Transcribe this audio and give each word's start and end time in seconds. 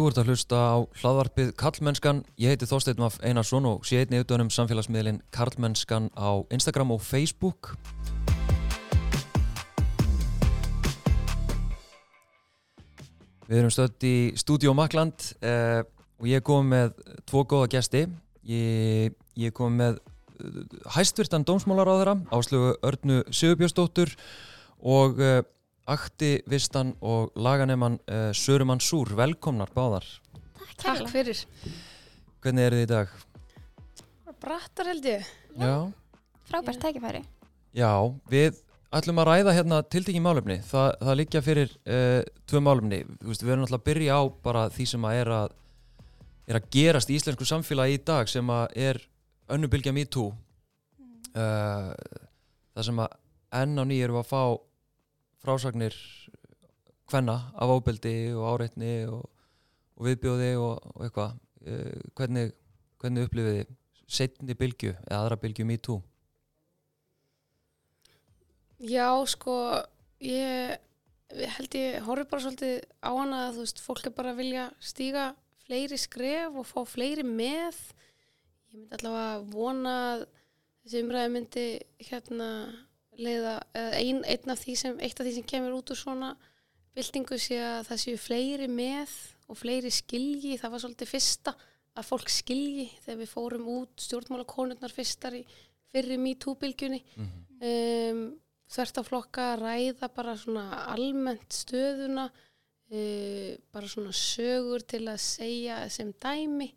Þú 0.00 0.06
ert 0.08 0.18
að 0.22 0.28
hlusta 0.32 0.56
á 0.56 0.76
hlaðvarpið 0.96 1.48
Karlmennskan. 1.60 2.20
Ég 2.40 2.54
heiti 2.54 2.64
Þorstein 2.64 3.02
Maff 3.02 3.18
Einarsson 3.20 3.66
og 3.68 3.82
sé 3.84 3.98
einni 4.00 4.16
auðvitaðum 4.16 4.48
samfélagsmiðlinn 4.48 5.18
Karlmennskan 5.28 6.06
á 6.16 6.40
Instagram 6.56 6.94
og 6.94 7.02
Facebook. 7.04 7.74
Við 13.44 13.60
erum 13.60 13.76
stödd 13.76 14.08
í 14.08 14.14
Studio 14.40 14.72
Makland 14.72 15.34
eh, 15.44 15.84
og 16.16 16.32
ég 16.32 16.48
kom 16.48 16.72
með 16.72 16.96
tvo 17.28 17.44
góða 17.44 17.68
gæsti. 17.76 18.06
Ég, 18.48 19.12
ég 19.36 19.52
kom 19.52 19.76
með 19.82 20.00
eh, 20.00 20.62
hæstvirtan 20.96 21.44
dómsmálaráðara, 21.44 22.22
áslögu 22.32 22.72
Örnu 22.80 23.20
Sigurbjörnsdóttur 23.28 24.16
og 24.80 25.20
eh, 25.20 25.42
aktivistan 25.88 26.94
og 27.00 27.32
laganeman 27.36 27.98
uh, 28.04 28.30
Sörumann 28.36 28.82
Súr, 28.82 29.14
velkomnar 29.16 29.72
báðar. 29.74 30.06
Takk 30.80 31.08
fyrir. 31.12 31.40
Hvernig 32.40 32.66
eru 32.68 32.80
þið 32.80 32.86
í 32.86 32.90
dag? 32.90 33.14
Brattar 34.40 34.88
held 34.88 35.04
ég. 35.04 35.30
Já, 35.60 35.74
Frábært 36.48 36.80
tækifæri. 36.82 37.20
Já 37.76 37.92
við 38.30 38.58
ætlum 38.90 39.20
að 39.22 39.28
ræða 39.28 39.54
hérna 39.54 39.80
tiltekki 39.86 40.22
málefni. 40.24 40.58
Það, 40.66 40.88
það 41.04 41.18
liggja 41.20 41.42
fyrir 41.44 41.74
uh, 41.84 42.20
tvö 42.50 42.62
málefni. 42.64 43.02
Veist, 43.22 43.44
við 43.44 43.54
erum 43.54 43.66
alltaf 43.66 43.82
að 43.82 43.88
byrja 43.90 44.16
á 44.18 44.22
bara 44.46 44.64
því 44.72 44.86
sem 44.94 45.06
að 45.06 45.20
er 45.20 45.32
að 45.36 45.56
er 46.50 46.58
að 46.58 46.70
gerast 46.74 47.10
í 47.12 47.18
íslensku 47.18 47.46
samfélagi 47.46 47.98
í 48.00 48.02
dag 48.02 48.30
sem 48.30 48.48
að 48.50 48.72
er 48.88 48.98
önnubilgja 49.50 49.94
me 49.94 50.06
too. 50.10 50.32
Uh, 51.30 51.92
það 52.74 52.88
sem 52.88 53.04
að 53.04 53.14
enn 53.60 53.78
á 53.78 53.84
nýjum 53.84 54.08
erum 54.08 54.20
að 54.22 54.30
fá 54.30 54.42
frásagnir 55.40 55.96
hvenna 57.10 57.36
af 57.54 57.74
ábeldi 57.74 58.14
og 58.36 58.46
áreitni 58.52 58.94
og, 59.10 59.24
og 59.96 60.08
viðbjóði 60.08 60.52
og, 60.60 60.92
og 60.94 61.06
eitthvað. 61.06 61.38
Uh, 61.60 61.96
hvernig, 62.16 62.54
hvernig 63.00 63.26
upplifiði 63.28 63.66
setni 64.10 64.56
bylgju 64.56 64.94
eða 64.94 65.18
aðra 65.22 65.38
bylgju 65.42 65.66
me 65.68 65.76
too? 65.76 66.00
Já, 68.80 69.12
sko 69.28 69.54
ég, 70.24 70.78
held 71.56 71.76
ég 71.76 72.00
horfi 72.06 72.24
bara 72.30 72.44
svolítið 72.46 72.78
á 73.04 73.10
hana 73.12 73.40
að 73.46 73.58
þú 73.58 73.64
veist, 73.66 73.82
fólk 73.84 74.06
er 74.08 74.14
bara 74.16 74.32
að 74.32 74.40
vilja 74.40 74.66
stíga 74.80 75.26
fleiri 75.66 75.98
skref 76.00 76.56
og 76.56 76.68
fá 76.68 76.80
fleiri 76.88 77.26
með. 77.26 77.76
Ég 78.70 78.80
myndi 78.80 78.96
allavega 78.96 79.42
vona 79.52 79.96
að 80.14 80.24
þessi 80.80 81.02
umræði 81.04 81.32
myndi 81.34 81.66
hérna 82.08 82.48
leiða, 83.20 83.56
ein, 83.74 84.22
einn 84.24 84.52
af 84.52 84.62
því 84.62 84.76
sem 84.80 85.00
eitt 85.02 85.20
af 85.20 85.26
því 85.26 85.34
sem 85.38 85.48
kemur 85.52 85.76
út 85.78 85.92
úr 85.92 85.98
svona 85.98 86.34
byltingu 86.96 87.38
sé 87.38 87.58
að 87.62 87.90
það 87.90 88.02
séu 88.04 88.20
fleiri 88.20 88.68
með 88.70 89.12
og 89.50 89.58
fleiri 89.58 89.90
skilji, 89.94 90.56
það 90.58 90.72
var 90.74 90.82
svolítið 90.84 91.10
fyrsta 91.10 91.54
að 91.98 92.06
fólk 92.06 92.30
skilji 92.32 92.86
þegar 93.04 93.18
við 93.20 93.32
fórum 93.32 93.66
út 93.70 94.04
stjórnmálakonurnar 94.04 94.94
fyrstar 94.94 95.36
í 95.38 95.42
fyrri 95.90 96.18
MeToo-bylgjunni. 96.22 97.00
Um, 97.60 98.22
þvert 98.70 99.00
á 99.00 99.02
flokka 99.04 99.46
ræða 99.58 100.10
bara 100.14 100.36
svona 100.38 100.84
almennt 100.92 101.50
stöðuna 101.52 102.28
uh, 102.30 103.50
bara 103.74 103.90
svona 103.90 104.14
sögur 104.14 104.86
til 104.86 105.02
að 105.10 105.18
segja 105.24 105.82
sem 105.90 106.14
dæmi 106.22 106.70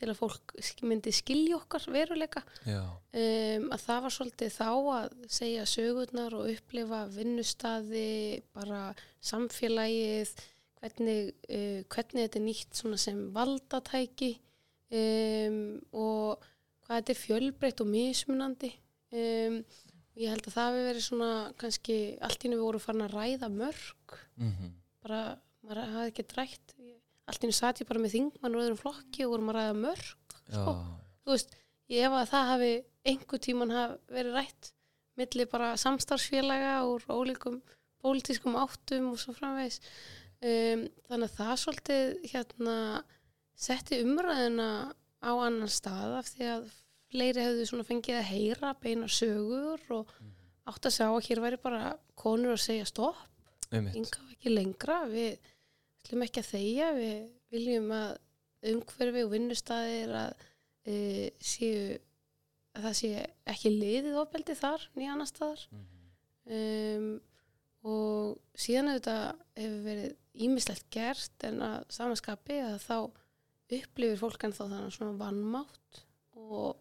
til 0.00 0.08
að 0.10 0.18
fólk 0.18 0.54
myndi 0.88 1.12
skilja 1.14 1.58
okkar 1.58 1.86
veruleika. 1.92 2.42
Um, 2.66 3.66
að 3.74 3.84
það 3.84 4.00
var 4.06 4.14
svolítið 4.16 4.54
þá 4.54 4.68
að 4.70 5.18
segja 5.36 5.66
sögurnar 5.68 6.36
og 6.38 6.48
upplifa 6.54 7.02
vinnustadi, 7.14 8.40
bara 8.56 8.82
samfélagið, 9.30 10.32
hvernig, 10.80 11.34
uh, 11.50 11.82
hvernig 11.92 12.26
þetta 12.26 12.40
er 12.40 12.46
nýtt 12.46 12.82
sem 13.04 13.22
valdatæki 13.36 14.32
um, 14.96 15.60
og 15.92 16.48
hvað 16.86 16.96
þetta 16.96 17.14
er 17.14 17.22
fjölbreytt 17.26 17.84
og 17.84 17.92
mismunandi. 17.92 18.72
Um, 19.10 19.62
ég 20.20 20.32
held 20.32 20.44
að 20.46 20.56
það 20.56 20.68
hefur 20.72 20.90
verið 20.90 21.06
svona 21.06 21.32
kannski 21.60 21.96
allt 22.20 22.42
í 22.42 22.48
henni 22.48 22.58
við 22.58 22.66
vorum 22.66 22.82
farin 22.84 23.06
að 23.06 23.16
ræða 23.16 23.50
mörg, 23.54 24.20
mm 24.40 24.76
bara 25.00 25.20
maður 25.64 25.92
hafði 25.94 26.10
ekki 26.10 26.26
drætt, 26.30 26.74
allt 27.30 27.40
í 27.40 27.46
henni 27.46 27.56
satt 27.56 27.80
ég 27.82 27.88
bara 27.88 28.02
með 28.02 28.16
þingmann 28.16 28.56
og 28.56 28.64
öðrum 28.64 28.80
flokki 28.80 29.24
og 29.26 29.34
vorum 29.34 29.52
að 29.52 29.58
ræða 29.60 29.76
mörg 29.80 30.36
Sko. 30.50 30.74
þú 31.24 31.34
veist, 31.34 31.56
ég 31.90 32.06
ef 32.06 32.16
að 32.18 32.30
það 32.34 32.48
hafi 32.52 32.70
einhver 33.10 33.42
tíman 33.46 33.74
hafi 33.74 34.16
verið 34.18 34.38
rætt 34.38 34.72
milli 35.20 35.46
bara 35.50 35.74
samstarfsfélaga 35.80 36.74
úr 36.88 37.04
ólíkum 37.12 37.60
pólitískum 38.00 38.56
áttum 38.56 39.12
og 39.12 39.20
svo 39.20 39.34
framvegis. 39.36 39.80
Um, 40.40 40.86
þannig 41.10 41.26
að 41.28 41.36
það 41.36 41.54
svolítið 41.60 42.12
hérna 42.32 42.76
setti 43.60 43.98
umræðina 44.06 44.68
á 45.20 45.30
annan 45.36 45.68
stað 45.68 46.16
af 46.22 46.30
því 46.32 46.46
að 46.54 46.70
fleiri 47.12 47.44
hefðu 47.44 47.66
svona 47.68 47.84
fengið 47.88 48.20
að 48.20 48.30
heyra 48.30 48.70
beina 48.80 49.08
sögur 49.10 49.82
og 49.98 50.14
átt 50.70 50.88
að 50.88 50.94
sjá 50.96 51.06
að 51.10 51.26
hér 51.26 51.42
væri 51.44 51.60
bara 51.60 51.82
konur 52.16 52.54
að 52.54 52.64
segja 52.64 52.88
stopp. 52.88 53.26
Einmitt. 53.70 53.98
Ynga 54.00 54.24
ekki 54.32 54.54
lengra. 54.54 55.02
Við 55.10 55.52
ætlum 56.00 56.24
ekki 56.26 56.42
að 56.42 56.50
þegja 56.50 56.90
við 56.96 57.16
viljum 57.54 57.90
að 57.94 58.10
umhverfi 58.70 59.24
og 59.24 59.32
vinnustæðir 59.34 60.14
að 60.20 60.44
e, 60.86 60.96
séu 61.40 61.96
að 62.76 62.84
það 62.86 62.96
sé 63.00 63.24
ekki 63.50 63.72
liðið 63.74 64.18
ofbeldi 64.20 64.56
þar 64.58 64.84
nýja 64.94 65.14
annar 65.14 65.30
staðar. 65.30 65.64
Um, 66.50 67.08
og 67.86 68.36
síðan 68.58 68.92
auðvitað 68.92 69.24
hefur 69.56 69.80
verið 69.86 70.44
ímislegt 70.46 70.86
gert 70.92 71.46
en 71.48 71.58
að 71.64 71.78
samanskapi 71.94 72.60
að 72.62 72.76
þá 72.84 72.96
upplifir 73.80 74.20
fólk 74.20 74.44
en 74.46 74.54
þá 74.54 74.62
þannig 74.66 74.94
svona 74.94 75.18
vannmátt 75.18 76.04
og 76.36 76.78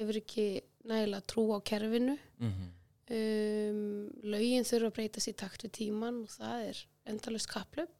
hefur 0.00 0.20
ekki 0.20 0.46
nægilega 0.88 1.28
trú 1.30 1.46
á 1.56 1.58
kerfinu. 1.64 2.16
Mm 2.40 2.70
um, 3.10 4.10
lögin 4.26 4.66
þurfa 4.66 4.90
að 4.90 4.96
breytast 4.98 5.30
í 5.30 5.36
takt 5.38 5.64
við 5.66 5.74
tíman 5.80 6.22
og 6.24 6.34
það 6.34 6.66
er 6.70 6.82
endalust 7.10 7.50
kaplöp. 7.50 7.92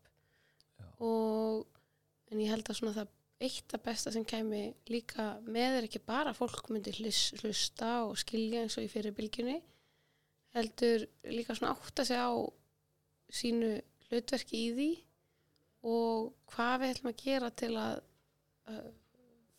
Og 1.01 1.67
en 2.31 2.43
ég 2.43 2.53
held 2.53 2.69
að 2.69 2.79
svona 2.79 2.97
það 2.99 3.17
eitt 3.41 3.75
af 3.75 3.83
besta 3.85 4.13
sem 4.13 4.25
kæmi 4.29 4.63
líka 4.93 5.33
með 5.49 5.79
er 5.79 5.87
ekki 5.89 6.03
bara 6.05 6.33
að 6.33 6.43
fólk 6.43 6.69
myndi 6.73 6.93
hlus, 6.99 7.31
hlusta 7.41 7.93
og 8.05 8.19
skilja 8.21 8.65
eins 8.65 8.77
og 8.77 8.85
í 8.85 8.91
fyrir 8.93 9.17
bylgjunni 9.17 9.57
heldur 10.57 11.07
líka 11.31 11.57
svona 11.57 11.73
átta 11.73 12.05
sig 12.05 12.21
á 12.21 12.37
sínu 13.33 13.79
hlutverki 14.09 14.65
í 14.67 14.73
því 14.77 14.91
og 15.89 16.33
hvað 16.53 16.75
við 16.83 16.93
ætlum 16.95 17.13
að 17.13 17.23
gera 17.23 17.53
til 17.63 17.71
að 17.81 18.03
uh, 18.69 18.91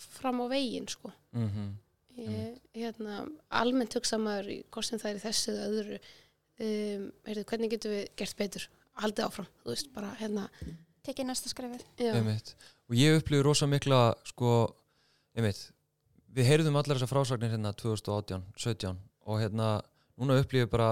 fram 0.01 0.43
á 0.43 0.45
veginn 0.51 0.89
sko 0.91 1.11
-hmm. 1.33 1.71
ég, 2.17 2.59
hérna, 2.75 3.25
almennt 3.49 3.95
hugsa 3.97 4.17
maður 4.17 4.51
í 4.51 4.59
hvort 4.69 4.85
sem 4.85 4.99
það 4.99 5.11
er 5.11 5.17
í 5.17 5.25
þessu 5.25 5.51
eða 5.51 5.67
öðru 5.71 5.97
um, 5.97 7.11
heyrðu, 7.25 7.45
hvernig 7.49 7.71
getum 7.71 7.91
við 7.91 8.07
gert 8.15 8.37
betur 8.37 8.69
haldið 9.01 9.25
áfram, 9.25 9.47
þú 9.63 9.69
veist, 9.71 9.93
bara 9.93 10.15
hérna 10.19 10.49
Tekið 11.01 11.25
næsta 11.31 11.49
skrefið. 11.49 11.85
já, 11.97 12.11
einmitt 12.13 12.53
og 12.91 12.97
ég 12.99 13.17
upplifði 13.17 13.45
rosa 13.47 13.67
mikla 13.69 14.01
sko, 14.27 14.51
einmitt 15.37 15.61
við 16.31 16.49
heyrðum 16.51 16.77
allar 16.77 16.99
þessar 16.99 17.09
frásagnir 17.11 17.53
hérna 17.55 17.71
2018, 17.73 18.43
17 18.55 18.99
og 19.25 19.39
hérna 19.41 19.69
núna 20.19 20.37
upplifði 20.41 20.69
bara, 20.71 20.91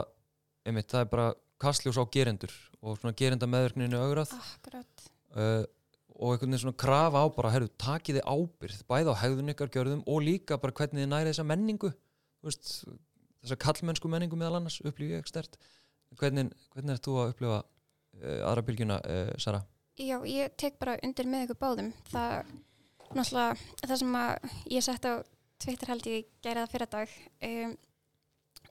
einmitt 0.66 0.90
það 0.90 1.06
er 1.06 1.12
bara 1.14 1.28
kastljós 1.62 2.00
á 2.00 2.04
gerendur 2.10 2.54
og 2.82 2.98
svona 3.00 3.14
gerenda 3.20 3.48
meðverkninu 3.52 4.00
augrað 4.00 4.34
Akkurat. 4.40 5.06
uh, 5.36 5.64
og 6.20 6.34
einhvern 6.34 6.52
veginn 6.52 6.64
svona 6.66 6.80
krafa 6.80 7.22
á 7.24 7.26
bara, 7.36 7.54
herru, 7.54 7.70
takið 7.80 8.20
þið 8.20 8.28
ábyrð 8.34 8.84
bæði 8.90 9.14
á 9.14 9.22
hegðun 9.22 9.54
ykkar 9.54 9.74
gjörðum 9.76 10.04
og 10.08 10.22
líka 10.26 10.58
bara 10.60 10.76
hvernig 10.76 11.04
þið 11.04 11.12
nærið 11.14 11.34
þessa 11.34 11.48
menningu 11.48 11.92
veist, 12.44 12.72
þessa 13.44 13.60
kallmennsku 13.62 14.10
menningu 14.12 14.40
meðal 14.40 14.58
annars 14.60 14.80
upplifði 14.82 15.14
ég 15.14 15.22
ekki 15.24 15.36
stert 15.36 15.60
hvernig, 16.20 16.50
hvernig 16.74 16.96
er 16.98 17.04
þú 17.06 17.20
að 17.22 17.36
upplifa 17.36 17.60
uh, 17.62 18.40
aðra 18.50 18.66
bylgjuna, 18.68 19.04
uh, 19.06 19.36
Sara? 19.38 19.62
Já, 20.00 20.16
ég 20.24 20.54
tek 20.56 20.78
bara 20.80 20.96
undir 21.04 21.28
með 21.28 21.50
ykkur 21.50 21.60
báðum. 21.60 21.90
Það, 22.08 22.52
náttúrulega, 23.12 23.56
það 23.84 23.98
sem 24.02 24.20
að 24.20 24.54
ég 24.72 24.86
sett 24.86 25.08
á 25.12 25.14
Twitter 25.60 25.92
held 25.92 26.06
ég 26.08 26.30
gæri 26.40 26.62
það 26.62 26.72
fyrir 26.72 26.92
dag 26.94 27.16
um, 27.50 27.74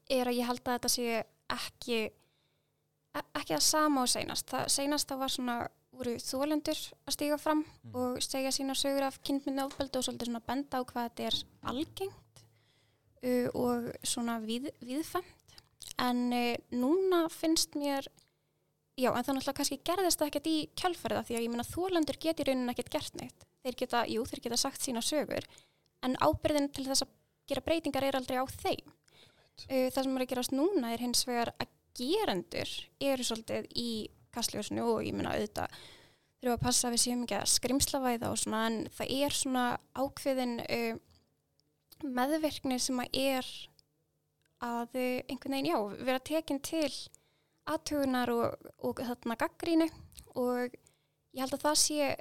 er 0.09 0.31
að 0.31 0.39
ég 0.39 0.49
held 0.49 0.63
að 0.63 0.79
þetta 0.79 0.93
sé 0.95 1.19
ekki 1.53 1.99
e- 2.09 3.27
ekki 3.37 3.53
það 3.53 3.67
sama 3.67 4.07
og 4.07 4.13
seinast. 4.13 4.49
Það 4.49 4.71
seinast 4.73 5.11
þá 5.11 5.19
var 5.21 5.35
svona 5.35 5.59
voru 5.99 6.15
þólendur 6.23 6.81
að 7.09 7.17
stíga 7.17 7.39
fram 7.41 7.65
og 7.97 8.21
segja 8.23 8.53
sína 8.55 8.77
sögur 8.79 9.09
af 9.09 9.19
kynmyndu 9.27 9.65
ofbeldi 9.67 9.99
og 9.99 10.07
svolítið 10.07 10.31
svona 10.31 10.45
benda 10.47 10.81
á 10.81 10.83
hvað 10.87 11.09
þetta 11.09 11.27
er 11.29 11.39
algengt 11.73 12.43
uh, 13.25 13.49
og 13.53 13.89
svona 14.07 14.39
við, 14.45 14.71
viðfemt 14.85 15.59
en 16.05 16.23
uh, 16.33 16.55
núna 16.71 17.25
finnst 17.35 17.75
mér 17.79 18.07
já 18.99 19.09
en 19.13 19.27
þannig 19.27 19.47
að 19.47 19.57
kannski 19.61 19.81
gerðist 19.87 20.21
það 20.21 20.31
ekkert 20.33 20.51
í 20.51 20.57
kjálfærið 20.79 21.21
af 21.21 21.29
því 21.29 21.39
að 21.39 21.45
ég 21.45 21.53
meina 21.53 21.67
þólendur 21.69 22.19
geti 22.23 22.45
í 22.45 22.49
rauninni 22.49 22.75
ekkert 22.75 22.93
gert 22.97 23.19
neitt. 23.21 23.47
Þeir 23.63 23.79
geta, 23.83 24.05
jú 24.11 24.25
þeir 24.27 24.43
geta 24.47 24.59
sagt 24.61 24.85
sína 24.85 25.03
sögur 25.05 25.47
en 26.07 26.17
ábyrðin 26.23 26.71
til 26.75 26.87
þess 26.87 27.05
að 27.07 27.15
gera 27.49 27.65
breytingar 27.67 28.07
er 28.07 28.19
aldrei 28.19 28.39
á 28.39 28.47
þeim. 28.47 28.95
Uh, 29.67 29.89
það 29.91 30.03
sem 30.03 30.17
er 30.17 30.25
að 30.25 30.33
gerast 30.33 30.55
núna 30.55 30.93
er 30.95 31.03
hins 31.03 31.25
vegar 31.27 31.53
að 31.59 31.73
gerendur 31.99 32.75
eru 33.03 33.27
svolítið 33.27 33.71
í 33.75 33.91
kastljósinu 34.35 34.85
og 34.87 35.07
ég 35.07 35.17
meina 35.17 35.35
auðvitað 35.35 35.75
þurfum 36.39 36.55
að 36.55 36.63
passa 36.63 36.93
við 36.93 37.03
séum 37.03 37.25
ekki 37.25 37.39
að 37.41 37.51
skrimslavæða 37.51 38.31
og 38.31 38.39
svona 38.39 38.61
en 38.69 38.79
það 38.95 39.15
er 39.17 39.35
svona 39.35 39.65
ákveðin 39.99 40.55
uh, 40.63 41.01
meðverkni 42.07 42.79
sem 42.83 43.03
að 43.03 43.19
er 43.19 43.49
að 44.63 44.99
uh, 44.99 45.19
einhvern 45.27 45.57
veginn, 45.57 45.71
já, 45.73 45.79
vera 46.07 46.23
tekin 46.31 46.63
til 46.63 46.93
aðtugunar 47.69 48.31
og, 48.33 48.71
og 48.89 49.03
þarna 49.05 49.37
gaggrínu 49.43 49.89
og 50.41 50.73
ég 51.35 51.43
held 51.45 51.55
að 51.59 51.65
það 51.67 51.79
sé 51.83 52.17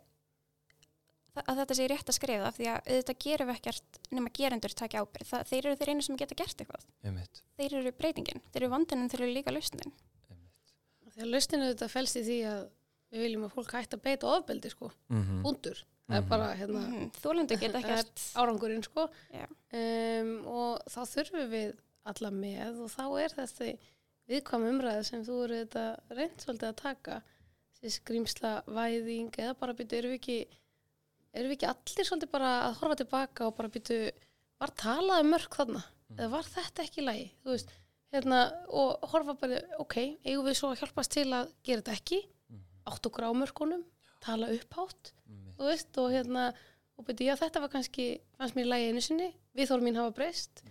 að 1.38 1.60
þetta 1.62 1.76
sé 1.78 1.86
rétt 1.92 2.10
að 2.10 2.16
skrifa 2.18 2.50
því 2.56 2.68
að 2.72 2.88
auðvitað 2.90 3.18
gerum 3.22 3.50
við 3.52 3.58
ekkert 3.60 3.98
nema 4.18 4.32
gerendur 4.34 4.74
takja 4.74 5.04
ábyrð. 5.06 5.28
Það, 5.30 5.44
þeir 5.52 5.60
eru 5.68 5.76
þeir 5.78 5.92
einu 5.94 6.06
sem 6.08 6.18
geta 6.18 6.38
gert 6.40 6.64
eitthvað. 6.64 6.86
Einmitt. 7.06 7.42
Þeir 7.60 7.76
eru 7.82 7.92
breytingin. 8.00 8.42
Þeir 8.54 8.64
eru 8.64 8.70
vandinin, 8.74 9.12
þeir 9.14 9.22
eru 9.28 9.36
líka 9.36 9.54
lausnin. 9.54 9.94
Þegar 11.14 11.30
lausninu 11.30 11.68
þetta 11.70 11.90
fælst 11.94 12.18
í 12.18 12.24
því 12.26 12.38
að 12.50 12.64
við 13.14 13.24
viljum 13.28 13.46
að 13.48 13.54
fólk 13.54 13.76
hægt 13.78 13.94
að 13.96 14.02
beita 14.08 14.32
ofbeldi 14.34 14.72
sko, 14.74 14.90
Mhm. 15.14 15.44
búndur. 15.46 15.84
Það 16.08 16.18
er 16.18 16.22
Mhm. 16.22 16.30
bara 16.30 16.48
hérna, 16.56 16.82
Mm, 16.88 17.12
Þólendur 17.22 17.60
geta 17.60 17.80
það 17.86 17.92
er 17.92 18.02
ekkert. 18.02 18.26
árangurinn 18.36 18.84
sko. 18.84 19.10
Já. 19.34 19.46
Um, 19.74 20.46
og 20.48 20.82
þá 20.90 21.02
þurfum 21.14 21.50
við 21.52 21.78
alla 22.06 22.32
með 22.32 22.82
og 22.82 22.90
þá 22.90 23.04
er 23.22 23.30
þessi 23.38 23.78
viðkvam 24.28 24.68
umræði 24.72 25.08
sem 25.08 25.26
þú 25.26 25.42
eru 25.46 25.60
þetta 25.64 25.84
reynd 26.18 26.44
svolítið 26.44 26.70
að 26.70 26.80
taka 26.82 27.18
þessi 27.78 27.94
skrýmsla 27.98 28.54
væðing 28.68 29.36
eða 29.40 29.58
bara 29.60 29.76
byrju, 29.78 30.00
erum 30.00 30.14
við 30.14 30.22
ekki 30.22 30.40
erum 31.38 31.52
við 31.52 31.58
ekki 31.58 31.70
allir 31.72 32.10
svolítið 32.10 32.32
bara 32.34 32.54
að 32.68 32.80
horfa 32.82 33.00
tilbaka 33.02 33.48
og 33.48 33.58
bara 33.58 33.74
byrju, 33.74 34.00
var 34.62 34.74
talað 34.80 35.24
um 35.24 35.34
mörg 35.36 35.60
þarna? 35.60 35.84
Eða 36.16 36.32
var 36.34 36.48
þetta 36.48 36.86
ekki 36.86 37.02
í 37.02 37.06
lagi? 37.06 37.28
Þú 37.44 37.54
veist, 37.54 37.76
hérna, 38.16 38.40
og 38.72 39.12
horfa 39.12 39.36
bara 39.42 39.60
ok, 39.84 39.98
eigum 40.24 40.48
við 40.48 40.58
svo 40.60 40.72
að 40.72 40.82
hjálpast 40.82 41.14
til 41.14 41.28
að 41.36 41.52
gera 41.68 41.84
þetta 41.84 41.98
ekki, 42.00 42.22
átt 42.88 43.10
okkur 43.10 43.28
á 43.28 43.32
mörgunum 43.36 43.84
tala 44.24 44.50
upphátt 44.56 45.12
Einmitt. 45.28 45.58
þú 45.60 45.70
veist, 45.70 46.00
og 46.02 46.14
hérna 46.16 46.48
og 46.98 47.06
byrju, 47.06 47.28
já, 47.30 47.36
þetta 47.38 47.62
var 47.62 47.74
kannski, 47.76 48.08
fannst 48.40 48.58
mér 48.58 48.66
í 48.66 48.72
lagi 48.72 48.90
einu 48.90 49.04
sinni 49.06 49.28
viðhór 49.58 49.84
mín 49.86 50.00
hafa 50.00 50.16
breyst. 50.18 50.64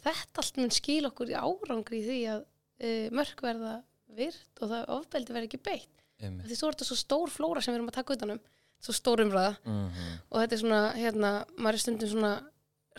Þetta 0.00 0.42
allt 0.42 0.58
mun 0.58 0.72
skil 0.74 1.04
okkur 1.08 1.30
í 1.30 1.36
árangri 1.36 2.00
í 2.00 2.06
því 2.06 2.20
að 2.34 2.44
uh, 2.80 3.08
mörg 3.16 3.42
verða 3.44 3.74
virt 4.16 4.62
og 4.62 4.70
það 4.72 4.88
ofbeldi 4.96 5.32
verði 5.36 5.48
ekki 5.50 5.62
beitt 5.70 6.04
Einmitt. 6.20 6.46
því 6.50 6.56
svo 6.58 6.68
er 6.68 6.74
þetta 6.76 6.88
svo 6.90 6.96
stór 7.00 7.30
flóra 7.32 7.62
sem 7.62 7.72
við 7.74 7.78
erum 7.80 7.90
að 7.92 7.98
taka 8.00 8.16
utanum 8.18 8.40
svo 8.80 8.94
stór 8.96 9.22
umræða 9.24 9.56
Mhm. 9.64 10.16
og 10.30 10.40
þetta 10.40 10.52
er 10.56 10.62
svona, 10.64 10.80
hérna, 10.96 11.30
maður 11.58 11.74
er 11.78 11.84
stundum 11.84 12.08
svona 12.08 12.32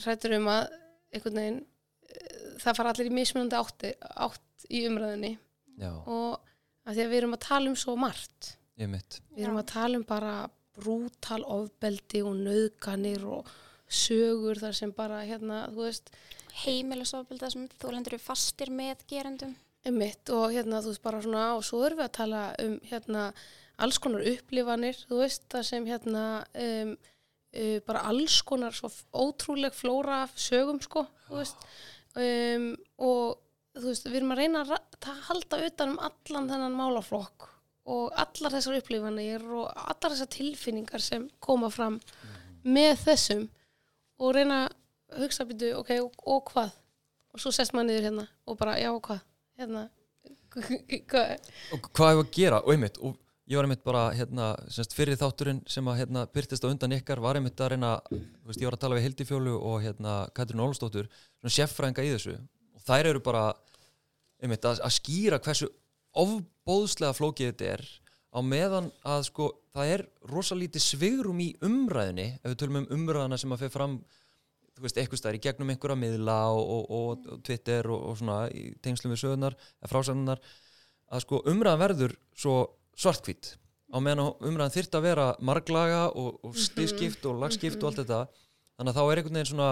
hrættur 0.01 0.35
um 0.37 0.47
að 0.47 0.63
einhvern 1.13 1.39
veginn 1.41 1.59
uh, 1.65 2.57
það 2.63 2.75
fara 2.77 2.93
allir 2.93 3.09
í 3.11 3.15
mismunandi 3.17 3.57
átti, 3.59 3.93
átt 4.15 4.65
í 4.69 4.85
umræðinni 4.87 5.33
Já, 5.81 5.91
og 6.05 6.39
að 6.85 6.95
því 6.95 7.03
að 7.05 7.09
við 7.11 7.17
erum 7.21 7.33
að 7.37 7.39
tala 7.45 7.69
um 7.69 7.75
svo 7.75 7.95
margt. 7.97 8.55
Við 8.77 8.87
erum 9.37 9.57
Já. 9.57 9.61
að 9.63 9.67
tala 9.71 9.97
um 9.97 10.03
bara 10.07 10.33
brútal 10.77 11.41
ofbeldi 11.45 12.21
og 12.25 12.35
nöðganir 12.39 13.23
og 13.27 13.49
sögur 13.91 14.57
þar 14.61 14.73
sem 14.77 14.91
bara 14.95 15.19
hérna, 15.27 15.65
þú 15.73 15.83
veist, 15.85 16.09
Heimilisofbelda 16.65 17.49
sem 17.51 17.67
þólendur 17.81 18.13
eru 18.15 18.21
fastir 18.23 18.69
með 18.73 19.03
gerendum. 19.09 19.55
Emitt 19.87 20.29
og 20.33 20.51
hérna, 20.53 20.81
þú 20.83 20.93
veist, 20.93 21.03
bara 21.03 21.21
svona 21.23 21.45
og 21.57 21.63
svo 21.65 21.81
erum 21.85 22.01
við 22.01 22.07
að 22.07 22.17
tala 22.17 22.41
um 22.61 22.75
hérna 22.89 23.29
alls 23.81 23.97
konar 24.01 24.25
upplifanir, 24.29 24.97
þú 25.09 25.21
veist, 25.23 25.47
það 25.51 25.63
sem 25.67 25.87
hérna 25.89 26.25
um, 26.63 26.91
uh, 27.57 27.77
bara 27.87 28.03
alls 28.11 28.41
konar 28.47 28.75
svo 28.77 28.91
ótrúleg 29.13 29.73
flóra 29.75 30.23
sögum, 30.35 30.81
sko, 30.83 31.07
þú 31.27 31.39
veist. 31.39 31.65
Um, 32.11 32.67
og 33.01 33.39
þú 33.77 33.87
veist, 33.87 34.09
við 34.09 34.19
erum 34.19 34.35
að 34.35 34.43
reyna 34.43 34.65
að 34.65 35.23
halda 35.29 35.61
utan 35.69 35.95
um 35.95 36.03
allan 36.09 36.51
þennan 36.51 36.77
málaflokk 36.77 37.47
og 37.91 38.11
allar 38.19 38.53
þessar 38.53 38.77
upplifanir 38.77 39.47
og 39.47 39.71
allar 39.71 40.13
þessar 40.13 40.29
tilfinningar 40.35 41.01
sem 41.01 41.25
koma 41.41 41.71
fram 41.73 41.97
með 42.61 42.93
þessum 43.07 43.47
og 44.21 44.35
reyna 44.37 44.67
að 44.67 45.23
hugsa 45.23 45.47
býtu, 45.49 45.73
ok, 45.79 45.95
og, 46.03 46.21
og 46.29 46.53
hvað? 46.53 46.77
Og 47.31 47.41
svo 47.41 47.51
sest 47.55 47.73
maður 47.73 47.89
niður 47.89 48.07
hérna 48.09 48.27
og 48.45 48.59
bara, 48.59 48.77
já, 48.77 48.91
og 48.91 49.01
hvað 49.07 49.23
hérna. 49.61 49.87
Og 51.71 51.91
hvað 51.95 52.11
hefur 52.11 52.25
að 52.25 52.31
gera? 52.35 52.61
Og 52.65 52.73
einmitt, 52.75 52.99
og 52.99 53.15
ég 53.47 53.59
var 53.59 53.67
einmitt 53.67 53.83
bara 53.87 54.03
hérna, 54.15 54.51
semst, 54.71 54.95
fyrir 54.97 55.19
þátturinn 55.19 55.61
sem 55.69 55.87
að 55.87 56.01
hérna, 56.01 56.25
byrtist 56.35 56.65
á 56.65 56.71
undan 56.71 56.95
ykkar 56.97 57.21
var 57.23 57.39
einmitt 57.39 57.61
að 57.63 57.73
reyna, 57.75 57.93
veist, 58.11 58.59
ég 58.59 58.67
var 58.67 58.77
að 58.77 58.83
tala 58.83 58.97
við 58.99 59.07
Hildi 59.07 59.27
Fjólu 59.29 59.55
og 59.57 59.79
hérna 59.85 60.15
Katrín 60.35 60.63
Ólstóttur, 60.63 61.09
svona 61.39 61.55
sérfræðinga 61.57 62.07
í 62.07 62.13
þessu. 62.15 62.37
Og 62.75 62.85
þær 62.87 63.13
eru 63.13 63.23
bara 63.23 63.45
einmitt 64.41 64.67
að, 64.67 64.81
að 64.83 64.95
skýra 64.97 65.41
hversu 65.41 65.69
ofbóðslega 66.21 67.15
flókið 67.15 67.51
þetta 67.51 67.73
er 67.77 67.85
á 68.31 68.39
meðan 68.43 68.89
að 69.07 69.25
sko 69.27 69.49
það 69.75 69.93
er 69.95 70.03
rosalítið 70.31 70.83
svigrum 70.83 71.39
í 71.43 71.51
umræðinni 71.63 72.27
ef 72.39 72.49
við 72.49 72.57
tölum 72.61 72.81
um 72.81 72.89
umræðana 72.97 73.39
sem 73.39 73.53
að 73.53 73.65
fer 73.65 73.73
fram 73.73 73.97
þú 74.75 74.85
veist, 74.85 74.99
eitthvað 74.99 75.21
stær 75.21 75.37
í 75.37 75.41
gegnum 75.43 75.71
einhverja 75.73 75.99
miðla 75.99 76.37
og, 76.55 76.61
og, 76.75 76.83
og, 76.97 77.25
og 77.35 77.41
Twitter 77.47 77.89
og, 77.91 78.03
og 78.11 78.19
svona 78.19 78.37
í 78.55 78.69
tengslum 78.83 79.13
við 79.13 79.23
sögurnar, 79.23 79.57
eða 79.81 79.91
frásagnar 79.91 80.43
að 81.11 81.25
sko 81.25 81.41
umræðan 81.51 81.81
verður 81.81 82.15
svo 82.37 82.55
svartkvít 82.99 83.55
á 83.91 83.97
meðan 83.99 84.31
umræðan 84.39 84.75
þyrft 84.77 84.95
að 84.95 85.07
vera 85.09 85.27
marglaga 85.43 86.03
og, 86.15 86.39
og 86.47 86.55
stískipt 86.55 87.25
og 87.27 87.41
lagskipt 87.43 87.81
og 87.83 87.91
allt 87.91 88.03
þetta 88.03 88.21
þannig 88.79 88.93
að 88.93 88.97
þá 88.97 89.03
er 89.03 89.21
einhvern 89.21 89.39
veginn 89.39 89.51
svona 89.51 89.71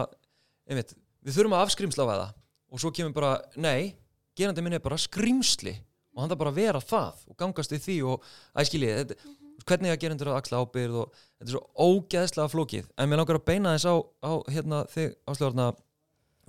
einmitt, 0.69 0.93
við 1.25 1.37
þurfum 1.37 1.55
að 1.57 1.65
afskrimsla 1.65 2.05
á 2.05 2.11
það. 2.11 2.33
Og 2.69 2.81
svo 2.83 2.91
kemur 2.93 3.15
bara, 3.15 3.31
nei 3.57 3.95
gerandi 4.37 4.63
minn 4.63 4.77
er 4.77 4.83
bara 4.83 4.99
skrimsli 4.99 5.73
og 6.13 6.21
hann 6.21 6.31
þarf 6.31 6.41
bara 6.43 6.53
að 6.53 6.59
vera 6.59 6.81
það 6.83 7.23
og 7.31 7.37
gangast 7.39 7.73
við 7.73 7.85
því 7.85 7.97
og 8.11 8.27
æskilið, 8.61 8.99
þetta, 9.01 9.33
hvernig 9.67 9.93
að 9.93 10.01
gerendur 10.03 10.31
að 10.31 10.39
axla 10.39 10.61
ábyrð 10.63 10.97
og 11.01 11.19
þetta 11.19 11.47
er 11.47 11.53
svo 11.55 11.61
ógeðslega 11.75 12.53
flókið. 12.53 12.89
En 12.97 13.09
mér 13.09 13.21
langar 13.21 13.39
að 13.39 13.45
beina 13.49 13.75
þess 13.75 13.89
á, 13.89 13.95
á 14.23 14.31
hérna, 14.53 14.81
þig 14.93 15.13
áslöðurna 15.29 15.69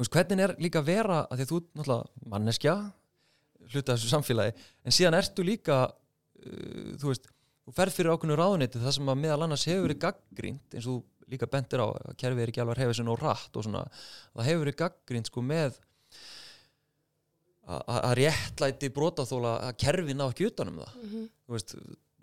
hvernig 0.00 0.44
er 0.46 0.54
líka 0.62 0.80
að 0.80 0.88
vera, 0.88 1.20
að 1.28 1.40
því 1.40 1.44
að 1.44 1.50
þú 1.50 1.60
náttúrulega 1.76 2.30
manneskja 2.32 2.76
hluta 3.70 3.94
þessu 3.94 4.10
samfélagi, 4.10 4.64
en 4.84 4.94
síðan 4.96 5.18
ertu 5.18 5.44
líka 5.46 5.82
uh, 5.90 6.96
þú 7.00 7.12
veist, 7.12 7.28
þú 7.66 7.74
ferð 7.76 7.96
fyrir 7.98 8.14
ákveðnu 8.14 8.38
ráðuniti 8.40 8.80
það 8.82 8.96
sem 8.96 9.12
að 9.12 9.20
meðal 9.20 9.44
annars 9.46 9.66
hefur 9.68 9.86
verið 9.86 10.00
gaggrínt 10.06 10.74
eins 10.74 10.88
og 10.88 10.96
þú 10.96 11.30
líka 11.30 11.46
bentir 11.50 11.82
á 11.84 11.86
að 11.86 12.16
kerfið 12.18 12.42
er 12.42 12.50
ekki 12.50 12.62
alveg 12.64 12.80
hefur 12.82 12.96
sinni 12.98 13.12
og 13.12 13.20
rætt 13.20 13.54
og 13.54 13.66
svona 13.66 13.85
það 13.92 14.49
hefur 14.49 14.64
verið 14.64 14.78
gaggrínt 14.80 15.30
sko 15.30 15.44
með 15.46 15.78
að 17.70 18.14
réttlæti 18.18 18.90
brotaþóla 18.94 19.52
að 19.68 19.76
kerfið 19.78 20.16
ná 20.18 20.25
ekki 20.26 20.49
utanum 20.49 20.80
það. 20.80 20.94
Þú 21.46 21.54
veist, 21.54 21.75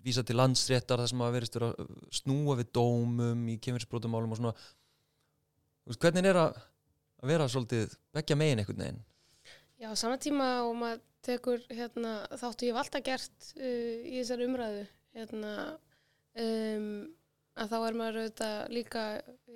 vísa 0.04 0.24
til 0.26 0.38
landsréttar 0.38 1.02
þar 1.02 1.10
sem 1.10 1.22
að 1.24 1.34
verist 1.36 1.58
að 1.58 1.74
snúa 2.20 2.56
við 2.60 2.72
dómum 2.78 3.44
í 3.52 3.58
kemursprótumálum 3.62 4.34
og 4.34 4.40
svona. 4.40 4.54
Veist, 5.88 6.00
hvernig 6.02 6.28
er 6.28 6.38
að, 6.38 6.58
vera 7.28 7.48
svolítið 7.50 7.94
begja 8.14 8.36
megin 8.38 8.62
einhvern 8.62 8.84
veginn? 8.84 9.04
Já, 9.78 9.90
saman 9.98 10.22
tíma 10.22 10.48
og 10.66 10.74
maður 10.78 11.04
tekur 11.26 11.62
hérna, 11.70 12.20
þáttu 12.38 12.68
ég 12.68 12.74
hef 12.74 12.82
alltaf 12.82 13.04
gert 13.06 13.52
uh, 13.58 13.94
í 14.06 14.18
þessari 14.20 14.46
umræðu 14.48 14.84
hérna 15.18 15.52
um, 16.38 17.08
að 17.58 17.72
þá 17.72 17.78
er 17.78 17.98
maður 17.98 18.20
auðvitað 18.22 18.56
líka 18.74 19.04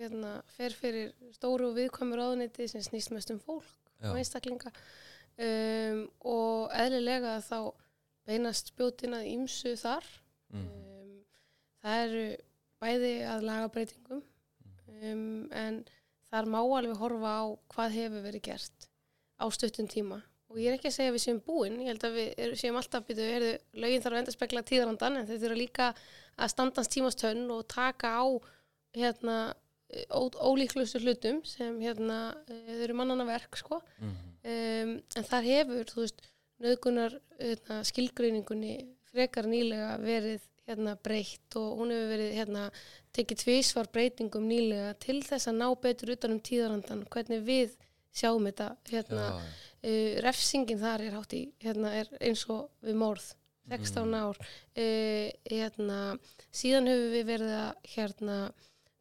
hérna, 0.00 0.32
fer 0.56 0.74
fyrir 0.74 1.12
stóru 1.36 1.70
og 1.70 1.78
viðkvæmur 1.78 2.22
ráðuniti 2.22 2.66
sem 2.70 2.82
snýst 2.82 3.14
mest 3.14 3.30
um 3.34 3.40
fólk 3.42 3.68
Já. 4.02 4.10
og 4.10 4.18
einstaklinga. 4.18 4.72
Um, 5.42 6.02
og 6.28 6.74
eðlilega 6.76 7.38
þá 7.46 7.72
beinast 8.28 8.72
spjótin 8.72 9.16
að 9.16 9.30
ímsu 9.32 9.74
þar 9.80 10.06
mm. 10.52 10.68
um, 10.68 11.14
það 11.82 12.04
eru 12.06 12.26
bæði 12.82 13.12
að 13.30 13.46
lagabreitingum 13.48 14.22
um, 14.22 15.48
en 15.50 15.82
þar 16.30 16.50
má 16.50 16.60
alveg 16.62 16.98
horfa 17.00 17.32
á 17.38 17.42
hvað 17.74 17.96
hefur 17.98 18.26
verið 18.26 18.46
gert 18.50 18.88
á 19.42 19.44
stuttum 19.52 19.88
tíma 19.90 20.22
og 20.52 20.60
ég 20.60 20.68
er 20.68 20.76
ekki 20.76 20.90
að 20.90 20.96
segja 20.98 21.12
að 21.12 21.16
við 21.16 21.24
séum 21.26 21.42
búin 21.46 21.78
ég 21.80 21.92
held 21.92 22.06
að 22.06 22.18
við 22.18 22.32
er, 22.44 22.54
séum 22.60 22.78
alltaf 22.80 23.06
býtu 23.08 23.24
heyrðu, 23.24 23.52
lögin 23.84 24.04
þarf 24.04 24.16
að 24.16 24.22
enda 24.22 24.34
spekla 24.34 24.64
tíðrandan 24.68 25.18
en 25.18 25.28
þau 25.28 25.36
þurfa 25.36 25.58
líka 25.58 25.90
að 26.36 26.52
standans 26.52 26.92
tímastönn 26.92 27.46
og 27.52 27.66
taka 27.72 28.12
á 28.20 28.24
hérna 28.96 29.36
ólíklustu 30.12 31.00
hlutum 31.02 31.42
sem 31.44 31.76
hérna 31.82 32.34
eh, 32.48 32.68
þau 32.68 32.84
eru 32.86 32.96
mannana 32.96 33.28
verk 33.28 33.56
sko 33.60 33.82
Mm. 34.02 34.14
um, 34.52 34.92
en 35.16 35.26
þar 35.28 35.44
hefur 35.46 35.92
veist, 35.96 36.22
nöðgunar 36.62 37.14
hérna, 37.38 37.82
skilgreiningunni 37.86 38.76
frekar 39.12 39.48
nýlega 39.50 39.96
verið 40.02 40.40
hérna, 40.68 40.94
breytt 41.02 41.56
og 41.58 41.78
hún 41.80 41.90
hefur 41.92 42.10
verið 42.14 42.34
hérna, 42.38 42.66
tekið 43.16 43.40
tvísvar 43.42 43.88
breytingum 43.92 44.44
nýlega 44.48 44.94
til 45.02 45.18
þess 45.26 45.50
að 45.50 45.58
ná 45.58 45.68
betur 45.82 46.14
utan 46.14 46.36
um 46.36 46.40
tíðarandan 46.40 47.04
hvernig 47.12 47.42
við 47.46 47.76
sjáum 48.14 48.46
þetta 48.48 48.68
hérna, 48.92 49.28
Já, 49.28 49.52
uh, 49.88 50.10
refsingin 50.24 50.80
þar 50.82 51.06
er 51.06 51.16
hátt 51.18 51.34
í 51.36 51.42
hérna, 51.64 51.94
er 52.02 52.12
eins 52.20 52.44
og 52.52 52.68
við 52.84 52.98
morð 53.02 53.30
16 53.70 54.08
Mm. 54.10 54.14
ár. 54.18 54.38
Uh, 54.74 55.28
hérna, 55.50 55.98
síðan 56.50 56.88
höfum 56.90 57.12
við 57.14 57.26
verið 57.28 57.52
að 57.58 57.90
hérna, 57.94 58.38